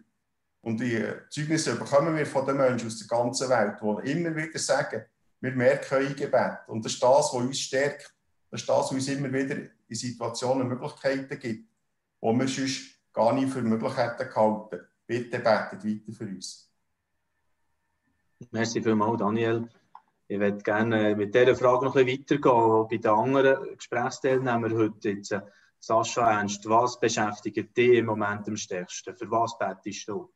Und 0.62 0.80
die 0.80 1.04
Zeugnisse 1.28 1.76
bekommen 1.76 2.16
wir 2.16 2.26
von 2.26 2.46
den 2.46 2.56
Menschen 2.56 2.86
aus 2.86 2.98
der 2.98 3.08
ganzen 3.08 3.48
Welt, 3.48 3.78
die 3.80 4.10
immer 4.12 4.34
wieder 4.34 4.58
sagen, 4.58 5.04
wir 5.40 5.52
merken 5.52 5.94
euer 5.94 6.14
Gebet. 6.14 6.68
Und 6.68 6.84
das 6.84 6.92
ist 6.92 7.02
das, 7.02 7.08
was 7.08 7.32
uns 7.32 7.58
stärkt. 7.58 8.14
Das 8.50 8.60
ist 8.60 8.68
das, 8.68 8.76
was 8.76 8.92
uns 8.92 9.08
immer 9.08 9.32
wieder 9.32 9.56
in 9.88 9.96
Situationen 9.96 10.68
Möglichkeiten 10.68 11.38
gibt, 11.38 11.68
die 12.22 12.38
wir 12.38 12.48
sonst 12.48 12.94
gar 13.12 13.32
nicht 13.34 13.52
für 13.52 13.62
möglich 13.62 13.96
hätten 13.96 14.28
gehalten. 14.28 14.86
Bitte 15.06 15.38
betet 15.38 15.84
weiter 15.84 16.12
für 16.12 16.24
uns. 16.24 16.70
Merci 18.50 18.82
vielmals, 18.82 19.18
Daniel. 19.18 19.68
Ich 20.32 20.40
würde 20.40 20.62
gerne 20.62 21.14
mit 21.14 21.34
dieser 21.34 21.54
Frage 21.54 21.84
noch 21.84 21.94
ein 21.94 22.06
bisschen 22.06 22.40
weitergehen. 22.40 22.86
Bei 22.88 22.96
den 22.96 23.10
anderen 23.10 23.76
Gesprächsteilnehmern 23.76 24.74
heute 24.74 25.10
jetzt. 25.10 25.36
Sascha 25.78 26.38
Ernst, 26.38 26.66
was 26.70 26.98
beschäftigt 26.98 27.76
dich 27.76 27.98
im 27.98 28.06
Moment 28.06 28.48
am 28.48 28.56
stärksten? 28.56 29.14
Für 29.14 29.30
was 29.30 29.58
betest 29.58 30.08
du? 30.08 30.32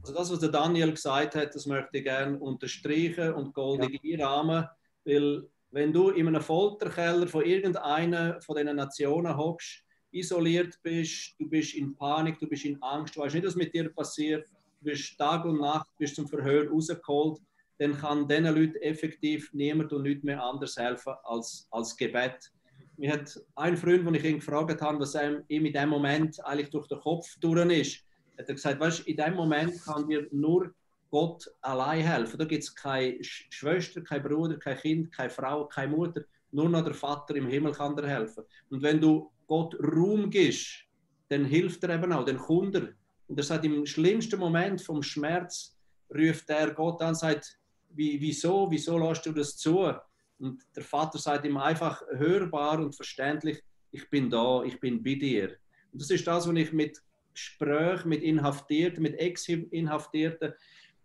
Also 0.00 0.14
das, 0.14 0.32
was 0.32 0.38
der 0.38 0.48
Daniel 0.48 0.92
gesagt 0.92 1.34
hat, 1.34 1.54
das 1.54 1.66
möchte 1.66 1.98
ich 1.98 2.04
gerne 2.04 2.38
unterstreichen 2.38 3.34
und 3.34 3.52
goldig 3.52 4.00
ja. 4.02 4.26
einrahmen, 4.26 4.66
weil 5.04 5.46
wenn 5.70 5.92
du 5.92 6.08
in 6.08 6.28
einem 6.28 6.40
Folterkeller 6.40 7.26
von 7.26 7.44
irgendeiner 7.44 8.40
von 8.40 8.56
diesen 8.56 8.76
Nationen 8.76 9.36
hockst, 9.36 9.82
isoliert 10.12 10.78
bist, 10.82 11.34
du 11.38 11.46
bist 11.46 11.74
in 11.74 11.94
Panik, 11.94 12.38
du 12.38 12.46
bist 12.46 12.64
in 12.64 12.82
Angst, 12.82 13.16
du 13.16 13.20
weißt 13.20 13.34
nicht, 13.34 13.46
was 13.46 13.54
mit 13.54 13.74
dir 13.74 13.92
passiert, 13.92 14.48
du 14.80 14.86
bist 14.86 15.18
Tag 15.18 15.44
und 15.44 15.60
Nacht 15.60 15.90
bis 15.98 16.14
zum 16.14 16.26
Verhör 16.26 16.70
rausgeholt, 16.70 17.38
dann 17.78 17.96
kann 17.96 18.28
diesen 18.28 18.44
Leuten 18.44 18.76
effektiv 18.76 19.52
niemand 19.52 19.92
und 19.92 20.02
nichts 20.02 20.24
mehr 20.24 20.42
anders 20.42 20.76
helfen 20.76 21.14
als, 21.24 21.68
als 21.70 21.96
Gebet. 21.96 22.52
Mir 22.96 23.12
hat 23.12 23.40
ein 23.54 23.76
Freund, 23.76 24.06
den 24.06 24.14
ich 24.14 24.24
ihn 24.24 24.40
gefragt 24.40 24.82
habe, 24.82 24.98
was 24.98 25.14
ihm 25.14 25.44
in 25.66 25.72
dem 25.72 25.88
Moment 25.88 26.44
eigentlich 26.44 26.70
durch 26.70 26.88
den 26.88 26.98
Kopf 26.98 27.38
durch 27.40 27.70
ist, 27.70 28.04
hat 28.36 28.48
er 28.48 28.54
gesagt, 28.54 28.80
weißt, 28.80 29.06
in 29.06 29.16
dem 29.16 29.34
Moment 29.34 29.80
kann 29.84 30.08
dir 30.08 30.26
nur 30.32 30.74
Gott 31.10 31.50
allein 31.60 32.04
helfen. 32.04 32.38
Da 32.38 32.44
gibt 32.44 32.64
es 32.64 32.74
keine 32.74 33.16
Schwester, 33.22 34.00
kein 34.00 34.22
Bruder, 34.22 34.58
kein 34.58 34.76
Kind, 34.76 35.12
keine 35.12 35.30
Frau, 35.30 35.66
keine 35.66 35.96
Mutter. 35.96 36.22
Nur 36.50 36.68
noch 36.68 36.84
der 36.84 36.94
Vater 36.94 37.36
im 37.36 37.46
Himmel 37.46 37.72
kann 37.72 37.96
dir 37.96 38.06
helfen. 38.06 38.44
Und 38.70 38.82
wenn 38.82 39.00
du 39.00 39.30
Gott 39.46 39.74
Ruhm 39.80 40.28
gibst, 40.30 40.84
dann 41.28 41.44
hilft 41.44 41.82
er 41.84 41.94
eben 41.94 42.12
auch, 42.12 42.24
dann 42.24 42.38
kommt 42.38 42.74
er. 42.74 42.88
Und 43.28 43.38
er 43.38 43.44
sagt, 43.44 43.64
im 43.64 43.84
schlimmsten 43.86 44.38
Moment 44.38 44.80
vom 44.80 45.02
Schmerz 45.02 45.76
ruft 46.14 46.48
er 46.50 46.72
Gott 46.72 47.00
an 47.02 47.08
und 47.08 47.14
sagt, 47.14 47.57
wie, 47.90 48.20
wieso, 48.20 48.70
wieso 48.70 48.98
lässt 48.98 49.26
du 49.26 49.32
das 49.32 49.56
zu? 49.56 49.92
Und 50.38 50.62
der 50.76 50.84
Vater 50.84 51.18
sagt 51.18 51.44
ihm 51.44 51.56
einfach 51.56 52.02
hörbar 52.12 52.78
und 52.80 52.94
verständlich, 52.94 53.62
ich 53.90 54.08
bin 54.10 54.30
da, 54.30 54.62
ich 54.62 54.78
bin 54.78 55.02
bei 55.02 55.14
dir. 55.14 55.56
Und 55.92 56.02
das 56.02 56.10
ist 56.10 56.26
das, 56.26 56.46
was 56.46 56.54
ich 56.54 56.72
mit 56.72 57.02
Gesprächen 57.38 58.08
mit 58.08 58.22
Inhaftierten, 58.22 59.02
mit 59.02 59.14
Ex-Inhaftierten 59.18 60.54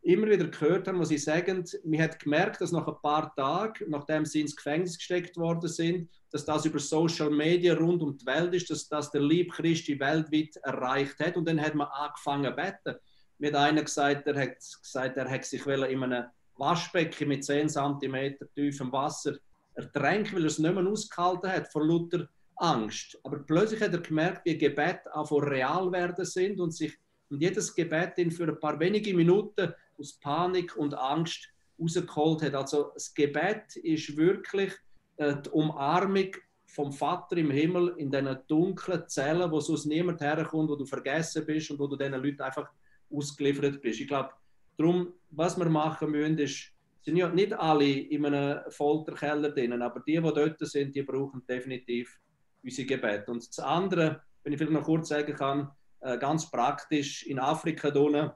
immer 0.01 0.27
wieder 0.27 0.47
gehört 0.47 0.87
habe, 0.87 0.99
wo 0.99 1.05
sie 1.05 1.17
sagen, 1.17 1.63
man 1.85 2.01
hat 2.01 2.19
gemerkt, 2.19 2.59
dass 2.59 2.71
nach 2.71 2.87
ein 2.87 3.01
paar 3.01 3.33
Tagen, 3.35 3.89
nachdem 3.89 4.25
sie 4.25 4.41
ins 4.41 4.55
Gefängnis 4.55 4.97
gesteckt 4.97 5.37
worden 5.37 5.69
sind, 5.69 6.09
dass 6.31 6.43
das 6.43 6.65
über 6.65 6.79
Social 6.79 7.29
Media 7.29 7.75
rund 7.75 8.01
um 8.01 8.17
die 8.17 8.25
Welt 8.25 8.53
ist, 8.53 8.69
dass 8.69 8.89
das 8.89 9.11
der 9.11 9.21
Lieb 9.21 9.53
Christi 9.53 9.99
weltweit 9.99 10.57
erreicht 10.63 11.19
hat. 11.19 11.37
Und 11.37 11.47
dann 11.47 11.61
hat 11.61 11.75
man 11.75 11.87
angefangen 11.87 12.51
zu 12.51 12.55
beten. 12.55 12.99
Mir 13.37 13.49
hat 13.49 13.55
einer 13.55 13.83
gesagt, 13.83 14.27
er 14.27 14.41
hat 14.41 14.55
gesagt, 14.57 15.17
er 15.17 15.29
hat 15.29 15.45
sich 15.45 15.65
in 15.65 16.03
einem 16.03 16.25
Waschbecken 16.57 17.27
mit 17.27 17.43
10 17.43 17.69
cm 17.69 18.35
tiefem 18.55 18.91
Wasser 18.91 19.35
ertränkt, 19.75 20.33
weil 20.33 20.43
er 20.43 20.47
es 20.47 20.59
nicht 20.59 20.73
mehr 20.73 20.85
ausgehalten 20.85 21.51
hat 21.51 21.71
vor 21.71 21.85
lauter 21.85 22.27
Angst. 22.57 23.19
Aber 23.23 23.39
plötzlich 23.39 23.81
hat 23.81 23.93
er 23.93 24.01
gemerkt, 24.01 24.45
wie 24.45 24.57
Gebet 24.57 25.01
auch 25.11 25.31
real 25.31 25.91
werden 25.91 26.25
sind 26.25 26.59
und 26.59 26.71
sich 26.71 26.93
und 27.29 27.41
jedes 27.41 27.73
Gebet 27.73 28.17
ihn 28.19 28.29
für 28.29 28.47
ein 28.47 28.59
paar 28.59 28.79
wenige 28.79 29.13
Minuten 29.15 29.73
aus 29.97 30.13
Panik 30.19 30.75
und 30.77 30.93
Angst 30.93 31.49
rausgeholt 31.79 32.43
hat. 32.43 32.53
Also 32.53 32.91
das 32.93 33.11
Gebet 33.11 33.75
ist 33.77 34.15
wirklich 34.15 34.71
äh, 35.17 35.35
die 35.43 35.49
Umarmung 35.49 36.29
vom 36.67 36.91
Vater 36.91 37.37
im 37.37 37.49
Himmel 37.49 37.95
in 37.97 38.11
diesen 38.11 38.37
dunklen 38.47 39.07
Zellen, 39.07 39.51
wo 39.51 39.59
sonst 39.59 39.85
niemand 39.85 40.21
herkommt, 40.21 40.69
wo 40.69 40.75
du 40.75 40.85
vergessen 40.85 41.43
bist 41.45 41.71
und 41.71 41.79
wo 41.79 41.87
du 41.87 41.95
diesen 41.95 42.13
Leuten 42.13 42.41
einfach 42.41 42.69
ausgeliefert 43.11 43.81
bist. 43.81 43.99
Ich 43.99 44.07
glaube, 44.07 44.29
darum, 44.77 45.13
was 45.31 45.57
wir 45.57 45.69
machen 45.69 46.11
müssen, 46.11 46.37
ist, 46.37 46.71
sind 47.01 47.17
ja 47.17 47.29
nicht 47.29 47.53
alle 47.53 47.89
in 47.89 48.25
einem 48.25 48.59
Folterkeller 48.69 49.49
drin, 49.49 49.81
aber 49.81 49.99
die, 50.01 50.13
die 50.13 50.21
dort 50.21 50.59
sind, 50.59 50.95
die 50.95 51.03
brauchen 51.03 51.45
definitiv 51.47 52.19
unsere 52.63 52.87
Gebet. 52.87 53.27
Und 53.27 53.47
das 53.47 53.59
andere, 53.59 54.21
wenn 54.43 54.53
ich 54.53 54.57
vielleicht 54.57 54.73
noch 54.73 54.85
kurz 54.85 55.09
sagen 55.09 55.35
kann, 55.35 55.69
äh, 55.99 56.17
ganz 56.17 56.49
praktisch 56.49 57.23
in 57.23 57.39
Afrika 57.39 57.89
unten, 57.89 58.31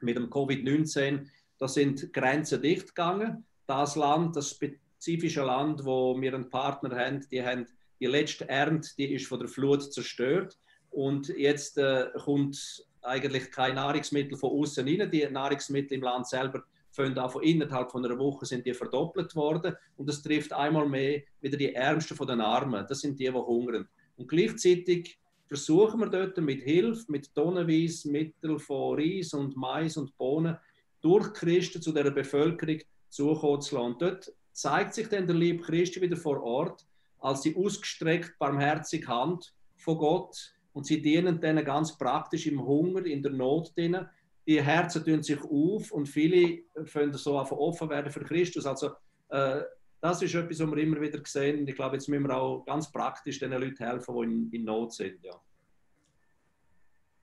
mit 0.00 0.16
dem 0.16 0.30
Covid-19, 0.30 1.26
da 1.58 1.66
sind 1.66 2.12
Grenzen 2.12 2.62
dicht 2.62 2.88
gegangen. 2.88 3.44
Das 3.66 3.96
Land, 3.96 4.36
das 4.36 4.50
spezifische 4.50 5.42
Land, 5.42 5.84
wo 5.84 6.18
wir 6.20 6.34
einen 6.34 6.50
Partner 6.50 6.96
haben, 6.96 7.26
die 7.30 7.44
haben 7.44 7.66
die 8.00 8.06
letzte 8.06 8.48
Ernte, 8.48 8.90
die 8.96 9.12
ist 9.12 9.26
von 9.26 9.40
der 9.40 9.48
Flut 9.48 9.92
zerstört 9.92 10.58
und 10.90 11.28
jetzt 11.28 11.78
äh, 11.78 12.06
kommt 12.24 12.86
eigentlich 13.08 13.50
kein 13.50 13.74
Nahrungsmittel 13.74 14.36
von 14.36 14.50
außen 14.50 14.86
rein. 14.86 15.10
Die 15.10 15.26
Nahrungsmittel 15.26 15.94
im 15.94 16.02
Land 16.02 16.26
selber 16.26 16.62
von 16.90 17.16
auch 17.18 17.36
innerhalb 17.40 17.90
von 17.90 18.04
einer 18.04 18.18
Woche 18.18 18.46
sind 18.46 18.66
die 18.66 18.74
verdoppelt 18.74 19.34
worden 19.36 19.76
und 19.96 20.08
das 20.08 20.22
trifft 20.22 20.52
einmal 20.52 20.88
mehr 20.88 21.22
wieder 21.40 21.56
die 21.56 21.74
Ärmsten 21.74 22.16
von 22.16 22.26
den 22.26 22.40
Armen. 22.40 22.86
Das 22.88 23.00
sind 23.00 23.18
die, 23.20 23.24
die 23.26 23.32
hungern. 23.32 23.88
Und 24.16 24.28
gleichzeitig 24.28 25.18
versuchen 25.46 26.00
wir 26.00 26.08
dort 26.08 26.36
mit 26.38 26.62
Hilfe, 26.62 27.04
mit 27.08 27.34
tonnenweise 27.34 28.10
Mitteln 28.10 28.58
von 28.58 28.98
Reis 28.98 29.32
und 29.32 29.56
Mais 29.56 29.96
und 29.96 30.16
Bohnen 30.16 30.56
durch 31.00 31.32
Christen 31.32 31.80
zu 31.80 31.92
der 31.92 32.10
Bevölkerung 32.10 32.80
zukommen 33.08 33.62
zu 33.62 33.76
lassen. 33.76 33.96
Dort 33.98 34.32
zeigt 34.52 34.94
sich 34.94 35.08
dann 35.08 35.26
der 35.26 35.36
liebe 35.36 35.62
Christi 35.62 36.00
wieder 36.00 36.16
vor 36.16 36.42
Ort 36.42 36.84
als 37.20 37.42
die 37.42 37.56
ausgestreckt 37.56 38.38
barmherzige 38.38 39.06
Hand 39.06 39.54
von 39.76 39.98
Gott 39.98 40.54
und 40.78 40.84
sie 40.84 41.02
dienen 41.02 41.40
denen 41.40 41.64
ganz 41.64 41.98
praktisch 41.98 42.46
im 42.46 42.64
Hunger, 42.64 43.04
in 43.04 43.20
der 43.20 43.32
Not 43.32 43.76
denen. 43.76 44.08
Die 44.46 44.62
Herzen 44.62 45.04
tun 45.04 45.24
sich 45.24 45.42
auf 45.42 45.90
und 45.90 46.06
viele 46.06 46.62
können 46.92 47.12
so 47.14 47.36
einfach 47.36 47.56
offen 47.56 47.90
werden 47.90 48.12
für 48.12 48.20
Christus. 48.20 48.64
Also 48.64 48.92
äh, 49.30 49.62
das 50.00 50.22
ist 50.22 50.36
etwas, 50.36 50.60
was 50.60 50.70
wir 50.70 50.78
immer 50.78 51.00
wieder 51.00 51.20
sehen. 51.24 51.66
Ich 51.66 51.74
glaube, 51.74 51.96
jetzt 51.96 52.08
müssen 52.08 52.28
wir 52.28 52.36
auch 52.36 52.64
ganz 52.64 52.92
praktisch 52.92 53.40
den 53.40 53.50
Leuten 53.50 53.84
helfen, 53.84 54.14
die 54.14 54.22
in, 54.22 54.50
in 54.52 54.64
Not 54.66 54.92
sind. 54.92 55.20
Ja. 55.24 55.32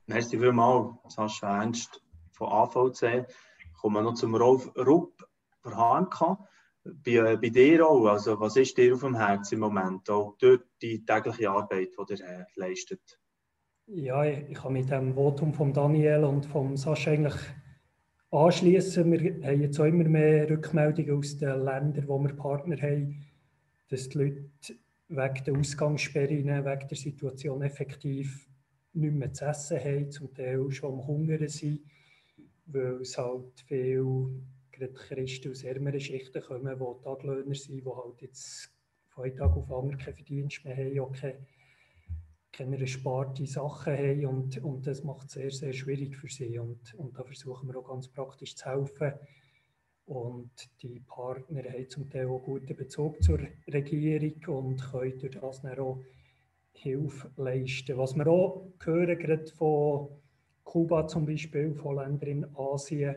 Merci 0.04 0.38
vielmals, 0.38 0.98
Sascha 1.08 1.62
Ernst 1.62 2.04
von 2.32 2.48
AVC. 2.48 3.26
Kommen 3.80 3.94
wir 3.94 4.02
noch 4.02 4.14
zum 4.16 4.34
Rolf 4.34 4.70
Rupp 4.76 5.26
von 5.62 5.74
HMK. 5.74 6.46
Bei, 6.84 7.36
bei 7.36 7.48
dir 7.48 7.86
auch, 7.86 8.04
also 8.04 8.38
was 8.38 8.56
ist 8.56 8.76
dir 8.76 8.92
auf 8.92 9.00
dem 9.00 9.16
Herzen 9.16 9.54
im 9.54 9.60
Moment, 9.60 10.10
auch 10.10 10.36
durch 10.36 10.60
die 10.82 11.02
tägliche 11.06 11.50
Arbeit, 11.50 11.94
die 11.98 12.12
ihr 12.12 12.20
äh, 12.20 12.44
leistet? 12.54 13.18
Ja, 13.88 14.24
ich, 14.24 14.52
kann 14.54 14.72
mit 14.72 14.90
dem 14.90 15.14
Votum 15.14 15.54
von 15.54 15.72
Daniel 15.72 16.24
und 16.24 16.44
von 16.44 16.76
Sascha 16.76 17.12
eigentlich 17.12 17.36
anschließen. 18.32 19.12
Wir 19.12 19.46
haben 19.46 19.62
jetzt 19.62 19.78
auch 19.78 19.84
immer 19.84 20.02
mehr 20.02 20.50
Rückmeldungen 20.50 21.16
aus 21.16 21.36
den 21.36 21.60
Ländern, 21.60 22.08
wo 22.08 22.18
wir 22.18 22.34
Partner 22.34 22.76
haben, 22.82 23.24
dass 23.88 24.08
die 24.08 24.18
Leute 24.18 24.50
wegen 25.06 25.44
der 25.44 25.56
Ausgangssperren, 25.56 26.64
wegen 26.64 26.88
der 26.88 26.96
Situation 26.96 27.62
effektiv 27.62 28.48
nicht 28.92 29.14
mehr 29.14 29.32
zu 29.32 29.44
essen 29.44 29.78
haben, 29.78 30.10
zum 30.10 30.34
Teil 30.34 30.68
schon 30.72 30.94
am 30.94 31.06
Hungern 31.06 31.46
sind, 31.46 31.80
weil 32.66 33.02
es 33.02 33.16
halt 33.16 33.60
viele 33.66 34.30
gerade 34.72 34.94
Christen 34.94 35.52
aus 35.52 35.62
ärmeren 35.62 36.00
Schichten 36.00 36.42
kommen, 36.42 36.76
die 36.76 37.04
Taglöhner 37.04 37.54
sind, 37.54 37.84
die 37.84 37.88
halt 37.88 38.20
jetzt 38.20 38.68
von 39.10 39.24
einem 39.24 39.36
Tag 39.36 39.56
auf 39.56 39.66
den 39.66 39.74
anderen 39.74 39.98
keinen 39.98 40.16
Verdienst 40.16 40.64
mehr 40.64 40.76
haben, 40.76 40.98
auch 40.98 41.12
keine, 41.12 41.38
keine 42.56 42.80
ersparte 42.80 43.46
Sachen 43.46 43.92
haben 43.92 44.26
und, 44.26 44.58
und 44.64 44.86
das 44.86 45.04
macht 45.04 45.28
es 45.28 45.34
sehr, 45.34 45.50
sehr 45.50 45.72
schwierig 45.72 46.16
für 46.16 46.28
sie 46.28 46.58
und, 46.58 46.94
und 46.94 47.18
da 47.18 47.22
versuchen 47.22 47.68
wir 47.68 47.78
auch 47.78 47.88
ganz 47.88 48.08
praktisch 48.08 48.56
zu 48.56 48.66
helfen 48.66 49.12
und 50.06 50.50
die 50.82 51.00
Partner 51.00 51.64
haben 51.64 51.90
zum 51.90 52.08
Teil 52.08 52.28
auch 52.28 52.42
guten 52.42 52.76
Bezug 52.76 53.22
zur 53.22 53.40
Regierung 53.72 54.66
und 54.66 54.90
können 54.90 55.18
durch 55.18 55.38
das 55.38 55.62
dann 55.62 55.78
auch 55.78 56.02
Hilfe 56.72 57.30
leisten. 57.36 57.98
Was 57.98 58.14
wir 58.14 58.26
auch 58.26 58.68
hören, 58.84 59.18
gerade 59.18 59.46
von 59.46 60.08
Kuba 60.62 61.06
zum 61.08 61.26
Beispiel, 61.26 61.74
von 61.74 61.96
Ländern 61.96 62.28
in 62.28 62.56
Asien, 62.56 63.16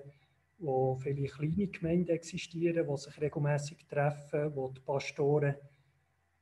wo 0.57 0.95
viele 0.95 1.27
kleine 1.27 1.67
Gemeinden 1.67 2.09
existieren, 2.09 2.87
die 2.87 2.97
sich 2.97 3.21
regelmäßig 3.21 3.85
treffen, 3.87 4.55
wo 4.55 4.69
die 4.69 4.81
Pastoren 4.81 5.55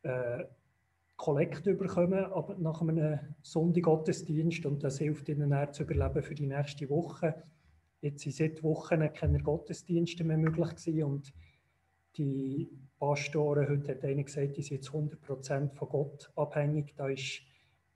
äh, 0.04 0.44
Kollekte 1.18 1.74
bekommen 1.74 2.26
aber 2.26 2.56
nach 2.58 2.82
einem 2.82 3.20
Sonntaggottesdienst 3.42 4.66
und 4.68 4.84
das 4.84 5.00
hilft 5.00 5.28
ihnen 5.30 5.50
dann 5.50 5.74
zu 5.74 5.84
überleben 5.84 6.22
für 6.22 6.36
die 6.36 6.46
nächste 6.46 6.90
Woche. 6.90 7.44
Jetzt 8.02 8.22
sind 8.22 8.36
seit 8.36 8.64
Wochen 8.64 9.12
keine 9.14 9.42
Gottesdienste 9.42 10.24
mehr 10.24 10.38
möglich 10.38 10.70
gewesen 10.76 11.04
und 11.04 11.34
die 12.18 12.70
Pastoren, 13.00 13.68
heute 13.68 13.92
hat 13.92 14.04
einer 14.04 14.24
gesagt, 14.24 14.58
die 14.58 14.62
sind 14.62 14.78
jetzt 14.78 14.90
100% 14.90 15.74
von 15.74 15.90
Gott 15.90 16.32
abhängig, 16.36 16.94
da 16.96 17.10
ist 17.10 17.42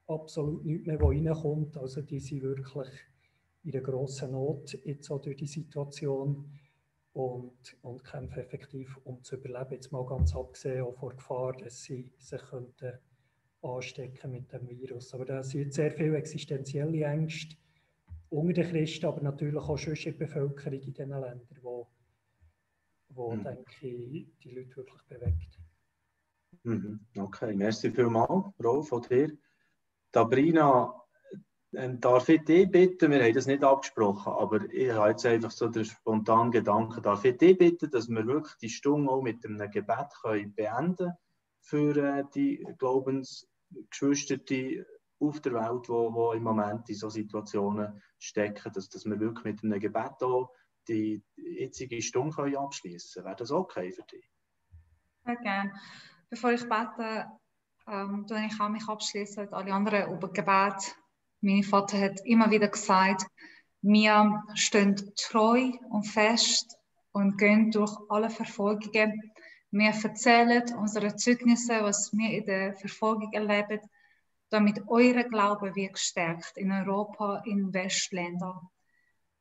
absolut 0.07 0.65
nichts 0.65 0.87
mehr, 0.87 0.99
was 0.99 1.09
reinkommt, 1.09 1.77
also 1.77 2.01
die 2.01 2.19
sind 2.19 2.41
wirklich 2.41 2.89
in 3.63 3.73
einer 3.73 3.83
grossen 3.83 4.31
Not 4.31 4.73
jetzt 4.83 5.11
auch 5.11 5.21
durch 5.21 5.37
die 5.37 5.47
Situation 5.47 6.51
und, 7.13 7.77
und 7.83 8.03
kämpfen 8.03 8.39
effektiv, 8.39 8.99
um 9.03 9.23
zu 9.23 9.35
überleben. 9.35 9.73
Jetzt 9.73 9.91
mal 9.91 10.05
ganz 10.05 10.35
abgesehen 10.35 10.83
auch 10.83 10.95
vor 10.95 11.15
Gefahr, 11.15 11.53
dass 11.53 11.83
sie 11.83 12.11
sich 12.17 12.41
könnten 12.41 12.97
anstecken 13.61 14.31
mit 14.31 14.51
dem 14.51 14.67
Virus. 14.67 15.13
Aber 15.13 15.25
da 15.25 15.43
sind 15.43 15.73
sehr 15.73 15.91
viele 15.91 16.17
existenzielle 16.17 17.03
Ängste 17.05 17.55
unter 18.29 18.63
den 18.63 18.71
Christen, 18.71 19.05
aber 19.05 19.21
natürlich 19.21 19.61
auch 19.61 19.77
schon 19.77 19.95
in 19.95 20.03
der 20.03 20.11
Bevölkerung 20.11 20.73
in 20.73 20.93
diesen 20.93 21.09
Ländern, 21.09 21.59
wo, 21.61 21.87
wo 23.09 23.31
mhm. 23.31 23.43
denke 23.43 23.87
ich, 23.87 24.27
die 24.43 24.51
Leute 24.51 24.77
wirklich 24.77 25.03
bewegt. 25.07 25.59
Mhm. 26.63 26.99
Okay, 27.17 27.53
merci 27.53 27.91
vielmals, 27.91 28.53
Rolf, 28.63 28.89
von 28.89 29.01
dir. 29.01 29.31
Sabrina, 30.13 30.93
ähm, 31.73 31.99
darf 32.01 32.27
ich 32.29 32.43
dich 32.43 32.69
bitten, 32.69 33.11
wir 33.11 33.23
haben 33.23 33.33
das 33.33 33.47
nicht 33.47 33.63
abgesprochen, 33.63 34.33
aber 34.33 34.69
ich 34.71 34.91
habe 34.91 35.11
jetzt 35.11 35.25
einfach 35.25 35.51
so 35.51 35.69
den 35.69 35.85
spontanen 35.85 36.51
Gedanken, 36.51 37.01
darf 37.01 37.23
ich 37.23 37.37
dich 37.37 37.57
bitten, 37.57 37.89
dass 37.89 38.09
wir 38.09 38.25
wirklich 38.27 38.55
die 38.57 38.69
Stunde 38.69 39.09
auch 39.09 39.21
mit 39.21 39.45
einem 39.45 39.71
Gebet 39.71 40.09
können 40.21 40.53
beenden 40.53 41.13
für 41.61 41.95
äh, 41.95 42.23
die 42.35 42.65
Glaubensgeschwister 43.89 44.85
auf 45.19 45.39
der 45.41 45.53
Welt, 45.53 45.85
die 45.85 45.89
wo, 45.89 46.33
im 46.33 46.43
Moment 46.43 46.89
in 46.89 46.95
solchen 46.95 47.23
Situationen 47.23 48.01
stecken, 48.17 48.71
dass, 48.73 48.89
dass 48.89 49.05
wir 49.05 49.19
wirklich 49.19 49.43
mit 49.43 49.63
einem 49.63 49.79
Gebet 49.79 50.21
auch 50.21 50.51
die 50.87 51.23
jetzige 51.35 52.01
Stunde 52.01 52.57
abschließen 52.57 53.21
können. 53.21 53.25
Wäre 53.25 53.35
das 53.35 53.51
okay 53.51 53.91
für 53.91 54.03
dich? 54.03 54.27
Sehr 55.23 55.35
gerne. 55.37 55.73
Bevor 56.29 56.51
ich 56.51 56.67
bete, 56.67 57.27
ähm, 57.87 58.25
ich 58.27 58.59
auch 58.59 58.69
mich 58.69 58.87
abschließen 58.87 59.47
und 59.47 59.53
alle 59.53 59.73
anderen 59.73 60.11
über 60.13 60.31
Gebet 60.31 60.95
mein 61.41 61.63
Vater 61.63 61.99
hat 61.99 62.21
immer 62.23 62.51
wieder 62.51 62.67
gesagt, 62.67 63.25
wir 63.81 64.43
stehen 64.53 64.95
treu 65.15 65.71
und 65.89 66.03
fest 66.03 66.77
und 67.13 67.37
gehen 67.37 67.71
durch 67.71 67.91
alle 68.09 68.29
Verfolgungen. 68.29 69.31
Wir 69.73 69.91
erzählen 69.91 70.63
unsere 70.77 71.15
Zeugnisse, 71.15 71.81
was 71.81 72.11
wir 72.11 72.29
in 72.37 72.45
der 72.45 72.75
Verfolgung 72.75 73.31
erleben, 73.31 73.79
damit 74.49 74.81
eure 74.87 75.23
Glaube 75.29 75.73
wird 75.75 75.93
gestärkt 75.93 76.57
in 76.57 76.73
Europa, 76.73 77.41
in 77.45 77.73
Westländern. 77.73 78.67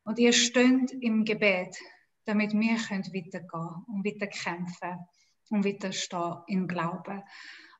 Und 0.03 0.19
ihr 0.19 0.31
steht 0.31 0.91
im 1.01 1.25
Gebet, 1.25 1.77
damit 2.23 2.53
wir 2.53 2.77
weitergehen 2.77 3.47
können 3.47 3.85
und 3.87 4.05
weiter 4.05 4.27
kämpfen 4.27 5.05
und 5.49 5.65
weiterstehen 5.65 6.37
im 6.47 6.65
Glauben. 6.65 7.21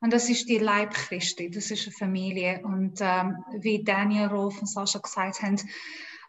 Und 0.02 0.12
das 0.12 0.28
ist 0.28 0.46
die 0.48 0.58
Leib 0.58 0.92
Christi, 0.92 1.48
das 1.50 1.70
ist 1.70 1.86
eine 1.86 1.96
Familie. 1.96 2.60
Und 2.64 2.98
ähm, 3.00 3.42
wie 3.60 3.82
Daniel, 3.82 4.26
Rolf 4.26 4.60
und 4.60 4.66
Sascha 4.66 4.98
gesagt 4.98 5.40
haben, 5.40 5.56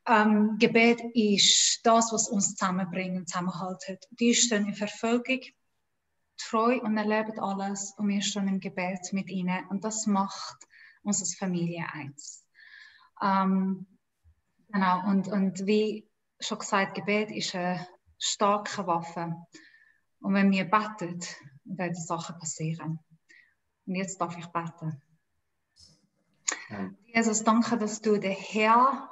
ähm, 0.07 0.57
Gebet 0.57 1.01
ist 1.13 1.81
das, 1.83 2.13
was 2.13 2.29
uns 2.29 2.55
zusammenbringt 2.55 3.17
und 3.17 3.27
zusammenhaltet. 3.27 4.07
Die 4.11 4.33
stehen 4.33 4.67
in 4.67 4.73
Verfolgung, 4.73 5.41
treu 6.37 6.79
und 6.81 6.97
erleben 6.97 7.39
alles 7.39 7.93
und 7.97 8.07
wir 8.07 8.21
stehen 8.21 8.47
im 8.47 8.59
Gebet 8.59 9.11
mit 9.13 9.29
ihnen. 9.29 9.67
Und 9.67 9.83
das 9.83 10.07
macht 10.07 10.57
uns 11.03 11.19
als 11.19 11.35
Familie 11.35 11.85
eins. 11.91 12.45
Ähm, 13.21 13.85
genau, 14.71 15.07
und, 15.07 15.27
und 15.27 15.65
wie 15.65 16.09
schon 16.39 16.59
gesagt, 16.59 16.95
Gebet 16.95 17.31
ist 17.31 17.55
eine 17.55 17.87
starke 18.17 18.85
Waffe. 18.87 19.35
Und 20.19 20.33
wenn 20.33 20.51
wir 20.51 20.65
beten, 20.65 21.19
werden 21.65 21.95
Sachen 21.95 22.37
passieren. 22.37 22.99
Und 23.85 23.95
jetzt 23.95 24.19
darf 24.19 24.37
ich 24.37 24.47
beten. 24.47 25.01
Ja. 26.69 26.89
Jesus, 27.13 27.43
danke, 27.43 27.77
dass 27.77 28.01
du 28.01 28.17
der 28.17 28.31
Herr 28.31 29.09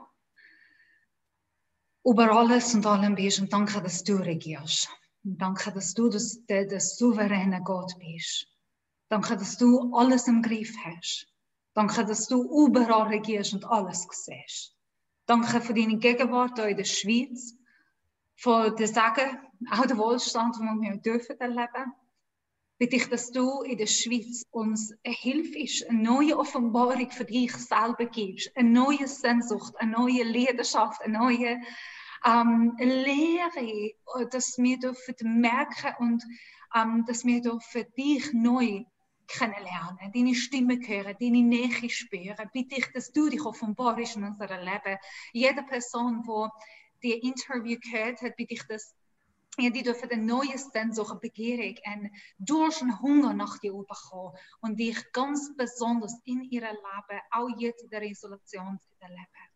über 2.04 2.32
alles 2.32 2.74
und 2.74 2.86
allem 2.86 3.16
bist 3.16 3.40
und 3.40 3.54
danke, 3.54 3.82
dass 3.82 4.04
du 4.04 4.16
regierst. 4.16 4.90
Danke, 5.24 5.72
dass 5.72 5.94
du 5.94 6.10
der, 6.10 6.80
souveräne 6.80 7.62
Gott 7.64 7.94
bist. 8.00 8.48
Danke, 9.08 9.38
dass 9.38 9.58
du 9.58 9.94
alles 9.94 10.28
im 10.28 10.42
Griff 10.42 10.74
hast. 10.84 11.28
Danke, 11.74 12.06
dass 12.06 12.28
du 12.28 12.44
überall 12.66 13.08
regierst 13.08 13.54
und 13.54 13.66
alles 13.66 14.08
siehst. 14.10 14.76
Danke 15.28 15.62
für 15.62 15.76
deine 15.76 15.98
Gegenwart 15.98 16.58
hier 16.58 16.70
in 16.70 16.78
der 16.78 16.86
Schweiz, 16.86 17.56
für 18.36 18.72
den 18.72 18.88
Segen, 18.88 19.38
auch 19.72 19.86
den 19.86 19.98
Wohlstand, 19.98 20.56
den 20.58 20.82
wir 20.82 20.98
dürfen 20.98 21.40
erleben. 21.40 21.94
Bitte 22.80 22.96
ich, 22.96 23.08
dass 23.10 23.32
du 23.32 23.62
in 23.62 23.78
der 23.78 23.86
Schweiz 23.86 24.44
uns 24.50 24.92
eine 25.04 25.14
Hilfe 25.14 25.88
eine 25.88 26.02
neue 26.02 26.36
Offenbarung 26.36 27.12
für 27.12 27.26
dich 27.26 27.56
selber 27.56 28.06
gibst, 28.06 28.58
eine 28.58 28.72
neue 28.72 29.08
Sehnsucht, 29.08 29.76
eine 29.78 29.92
neue 29.92 30.24
Leidenschaft, 30.24 31.00
eine 31.04 31.20
neue 31.20 31.62
ähm, 32.26 32.76
Lehre, 32.80 33.94
dass 34.30 34.58
wir 34.58 34.80
dürfen 34.80 35.42
merken 35.42 35.94
und 36.00 36.24
ähm, 36.76 37.06
dass 37.08 37.26
wir 37.26 37.42
dürfen 37.42 37.86
dich 37.98 38.32
neu 38.34 38.84
kennenlernen, 39.28 40.12
deine 40.14 40.36
Stimme 40.36 40.76
hören, 40.76 41.16
deine 41.20 41.42
Nähe 41.42 41.90
spüren. 41.90 42.50
Bitte 42.54 42.76
ich, 42.76 42.92
dass 42.94 43.12
du 43.12 43.30
dich 43.30 43.42
offenbarst 43.42 44.18
in 44.18 44.26
unserem 44.26 44.60
Leben. 44.60 44.98
Jede 45.32 45.64
Person, 45.64 46.24
die 46.24 46.50
die 47.04 47.28
Interview 47.28 47.78
gehört 47.80 48.22
hat, 48.22 48.36
bitte 48.36 48.54
ich, 48.54 48.64
dass 48.68 48.94
ja, 49.58 49.70
die 49.70 49.84
dürfen 49.84 50.10
ein 50.12 50.26
neues 50.26 50.70
Sehnsucht, 50.72 51.20
Begierung, 51.20 51.76
ein 51.84 52.12
Durst 52.38 52.82
und 52.82 53.02
Hunger 53.02 53.34
nach 53.34 53.58
dir 53.60 53.74
bekommen 53.74 54.34
und 54.62 54.80
dich 54.80 55.12
ganz 55.12 55.54
besonders 55.58 56.18
in 56.24 56.44
ihrem 56.44 56.76
Leben, 56.76 57.22
auch 57.32 57.50
jetzt 57.58 57.84
in 57.84 57.90
der 57.90 58.04
Isolation, 58.04 58.80
erleben. 59.00 59.51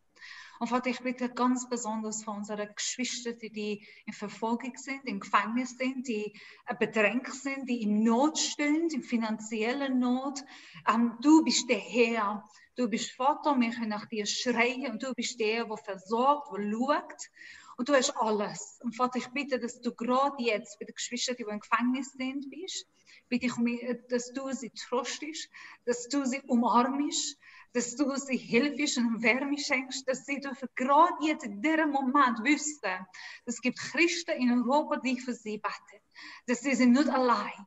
Und 0.60 0.68
Vater, 0.68 0.90
ich 0.90 1.00
bitte 1.00 1.30
ganz 1.30 1.68
besonders 1.68 2.24
für 2.24 2.32
unsere 2.32 2.74
Geschwister, 2.74 3.34
die 3.34 3.86
in 4.06 4.14
Verfolgung 4.14 4.76
sind, 4.78 5.06
im 5.06 5.20
Gefängnis 5.20 5.78
sind, 5.78 6.08
die 6.08 6.34
äh, 6.66 6.76
bedrängt 6.78 7.34
sind, 7.34 7.70
die 7.70 7.82
in 7.82 8.04
Not 8.04 8.38
stehen, 8.38 8.90
in 8.90 9.04
finanzieller 9.04 9.90
Not. 9.90 10.44
Ähm, 10.88 11.18
du 11.22 11.44
bist 11.44 11.70
der 11.70 11.80
Herr. 11.80 12.48
Du 12.76 12.90
bist 12.90 13.12
Vater, 13.12 13.60
wir 13.60 13.72
können 13.72 13.90
nach 13.90 14.06
dir 14.06 14.26
schreien 14.26 14.92
und 14.92 15.04
du 15.04 15.14
bist 15.14 15.40
der, 15.40 15.66
der 15.66 15.78
versorgt, 15.78 16.52
der 16.58 16.72
schaut. 16.72 17.30
Und 17.78 17.90
du 17.90 17.94
hast 17.94 18.16
alles. 18.16 18.80
Und 18.84 18.96
Vater, 18.96 19.20
ich 19.20 19.28
bitte, 19.28 19.60
dass 19.60 19.82
du 19.82 19.94
gerade 19.94 20.42
jetzt 20.42 20.80
bei 20.80 20.86
den 20.86 20.96
Geschwistern, 20.96 21.36
die 21.38 21.44
im 21.44 21.60
Gefängnis 21.60 22.14
sind, 22.14 22.50
bist, 22.50 22.88
bitte 23.28 23.48
ich, 23.48 23.98
dass 24.10 24.32
du 24.32 24.52
sie 24.52 24.72
tröstest, 24.72 25.50
dass 25.86 26.08
du 26.08 26.26
sie 26.26 26.42
umarmst, 26.48 27.38
dass 27.74 27.96
du 27.96 28.16
sie 28.16 28.38
hilfst 28.38 28.98
und 28.98 29.22
Wärme 29.22 29.58
schenkst, 29.58 30.08
dass 30.08 30.26
sie 30.26 30.40
dürfen 30.40 30.70
gerade 30.76 31.14
jetzt 31.22 31.46
in 31.46 31.62
diesem 31.62 31.92
Moment 31.92 32.40
wüssten, 32.40 33.06
es 33.46 33.62
gibt 33.62 33.80
Christen 33.80 34.32
in 34.32 34.52
Europa, 34.52 34.98
die 34.98 35.20
für 35.20 35.34
sie 35.34 35.58
beten. 35.58 36.04
Dass 36.48 36.62
sie 36.62 36.76
sind 36.76 36.94
nicht 36.94 37.10
allein 37.10 37.66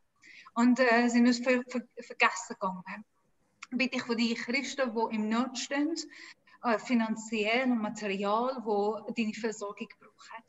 und 0.55 0.81
äh, 0.81 1.09
sind 1.09 1.25
nicht 1.25 1.45
ver 1.45 1.63
ver 1.69 1.83
vergessen 2.01 2.57
gegangen. 2.61 3.05
Bitte 3.71 3.97
ich 3.97 4.03
für 4.03 4.17
die 4.17 4.35
Christen, 4.35 4.95
die 4.95 5.15
im 5.15 5.29
Not 5.29 5.59
stehen, 5.59 5.95
äh, 6.63 6.79
finanziell 6.79 7.71
und 7.71 7.83
material, 7.83 8.63
wo 8.65 9.01
deine 9.15 9.35
Versorgung 9.35 9.89
brauchen. 10.01 10.45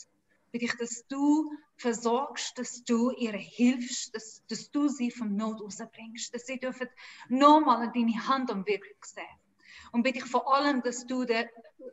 Bitte 0.51 0.65
ich, 0.65 0.75
dass 0.77 1.05
du 1.07 1.51
versorgst, 1.77 2.57
dass 2.57 2.83
du 2.83 3.11
ihre 3.11 3.37
hilfst, 3.37 4.15
dass, 4.15 4.43
dass 4.47 4.71
du 4.71 4.87
sie 4.87 5.11
vom 5.11 5.35
Not 5.35 5.61
rausbringst, 5.61 6.33
dass 6.33 6.47
sie 6.47 6.59
dürfen 6.59 6.89
nochmal 7.27 7.91
deine 7.93 8.27
Hand 8.27 8.49
am 8.49 8.65
Wirkung 8.65 8.97
sehen. 9.03 9.38
Und 9.91 10.03
bitte 10.03 10.19
ich 10.19 10.25
vor 10.25 10.53
allem, 10.53 10.81
dass 10.81 11.05
du 11.05 11.25
den 11.25 11.47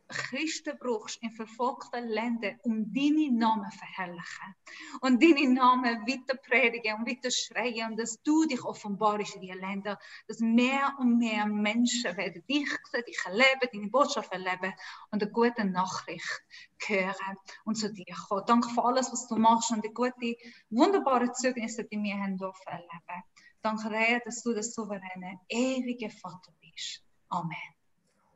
Christen 0.09 0.77
brauchst 0.79 1.23
in 1.23 1.31
verfolgten 1.31 2.09
Ländern, 2.09 2.59
um 2.63 2.93
deinen 2.93 3.39
Namen 3.39 3.71
zu 3.71 3.79
verherrlichen. 3.79 4.55
Und 5.01 5.23
deinen 5.23 5.55
Namen 5.55 6.07
weiter 6.07 6.37
predigen 6.37 6.95
und 6.95 7.09
weiter 7.09 7.31
schreien. 7.31 7.91
Und 7.91 7.99
dass 7.99 8.23
du 8.23 8.45
dich 8.47 8.63
offenbarst 8.65 9.37
in 9.37 9.41
diesen 9.43 9.61
Ländern. 9.61 9.97
Dass 10.29 10.41
mehr 10.41 10.95
und 10.99 11.19
mehr 11.19 11.47
Menschen 11.47 12.17
werden 12.17 12.45
dich 12.49 12.69
sehen, 12.91 13.05
dich 13.07 13.19
erleben, 13.25 13.69
deine 13.73 13.89
Botschaft 13.89 14.33
erleben 14.33 14.73
und 15.11 15.23
eine 15.23 15.33
gute 15.33 15.65
Nachricht 15.65 16.43
hören 16.87 17.37
und 17.65 17.77
zu 17.77 17.93
dir 17.93 18.15
kommen. 18.29 18.45
Danke 18.47 18.69
für 18.71 18.85
alles, 18.85 19.11
was 19.13 19.27
du 19.29 19.37
machst 19.37 19.71
und 19.73 19.85
die 19.85 19.93
gute, 19.93 20.37
wunderbare 20.71 21.33
Zeugnisse, 21.33 21.85
die 21.85 22.03
wir 22.03 22.17
haben 22.17 22.37
dürfen 22.37 22.67
erleben. 22.67 23.23
Danke 23.63 24.21
dass 24.25 24.43
du 24.43 24.53
der 24.53 24.63
souveräne, 24.63 25.41
ewige 25.49 26.11
Vater 26.11 26.53
bist. 26.61 27.03
Amen. 27.29 27.76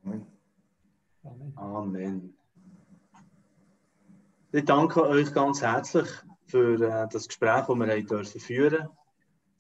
Amen. 0.05 0.27
Amen. 1.57 2.35
Ich 4.53 4.65
danke 4.65 5.07
euch 5.07 5.33
ganz 5.33 5.63
herzlich 5.63 6.09
für 6.47 6.75
äh, 6.81 7.09
das 7.11 7.29
Gespräch, 7.29 7.67
das 7.67 7.79
wir 7.79 8.05
dürfen 8.05 8.41
führen 8.41 8.89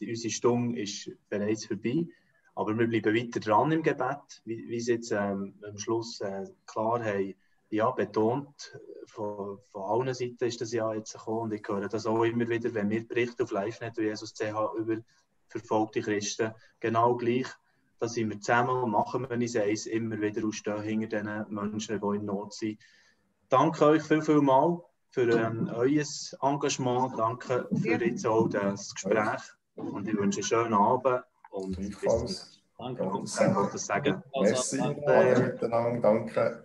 Die, 0.01 0.09
Unsere 0.09 0.32
Stunde 0.32 0.80
ist 0.80 1.11
bereits 1.28 1.66
vorbei, 1.66 2.07
aber 2.55 2.76
wir 2.78 2.88
bleiben 2.88 3.14
weiter 3.14 3.41
dran 3.41 3.72
im 3.72 3.82
Gebet, 3.82 4.43
wie, 4.45 4.68
wie 4.68 4.80
Sie 4.80 4.93
jetzt 4.93 5.12
ähm, 5.12 5.55
am 5.62 5.78
Schluss 5.78 6.20
äh, 6.20 6.47
klar 6.66 7.05
haben 7.05 7.34
ja, 7.68 7.91
betont. 7.91 8.78
Von, 9.07 9.59
von 9.68 9.82
allen 9.82 10.14
Seiten 10.14 10.45
ist 10.45 10.61
das 10.61 10.72
ja 10.72 10.93
jetzt 10.95 11.12
gekommen 11.12 11.43
und 11.43 11.53
ich 11.53 11.66
höre 11.68 11.88
das 11.88 12.07
auch 12.07 12.24
immer 12.24 12.49
wieder, 12.49 12.72
wenn 12.74 12.91
wir 12.91 13.07
berichten 13.07 13.43
auf 13.43 13.53
LiveNet 13.53 13.99
und 13.99 14.05
Jesus 14.05 14.34
CH 14.34 14.74
über 14.76 14.97
verfolgte 15.49 16.01
Christen, 16.01 16.53
genau 16.78 17.16
gleich 17.16 17.47
da 18.01 18.09
sind 18.09 18.30
wir 18.30 18.40
zusammen 18.40 18.82
und 18.82 18.90
machen 18.90 19.26
wir 19.28 19.36
uns 19.36 19.55
eins, 19.57 19.86
immer 19.86 20.20
wieder 20.20 20.46
ausstehen 20.46 20.82
hinter 20.82 21.22
den 21.22 21.44
Menschen, 21.51 22.01
die 22.01 22.16
in 22.16 22.24
Not 22.24 22.55
sind. 22.55 22.80
Danke 23.48 23.84
euch 23.84 24.03
viel, 24.03 24.22
viel 24.22 24.40
mal 24.40 24.80
für 25.11 25.28
ähm, 25.30 25.70
euer 25.74 26.05
Engagement. 26.40 27.18
Danke 27.18 27.68
für 27.74 28.05
jetzt 28.05 28.26
auch 28.26 28.48
das 28.48 28.94
Gespräch. 28.94 29.42
Und 29.74 30.09
ich 30.09 30.16
wünsche 30.16 30.38
einen 30.38 30.44
schönen 30.44 30.74
Abend 30.74 31.22
und 31.51 31.76
bis 31.76 31.98
zum 32.01 32.26
Danke. 32.78 33.03
Und 33.05 33.28
sagen. 33.28 34.22
Merci 34.40 34.80
alle 34.80 35.53
miteinander. 35.53 36.01
Danke. 36.01 36.64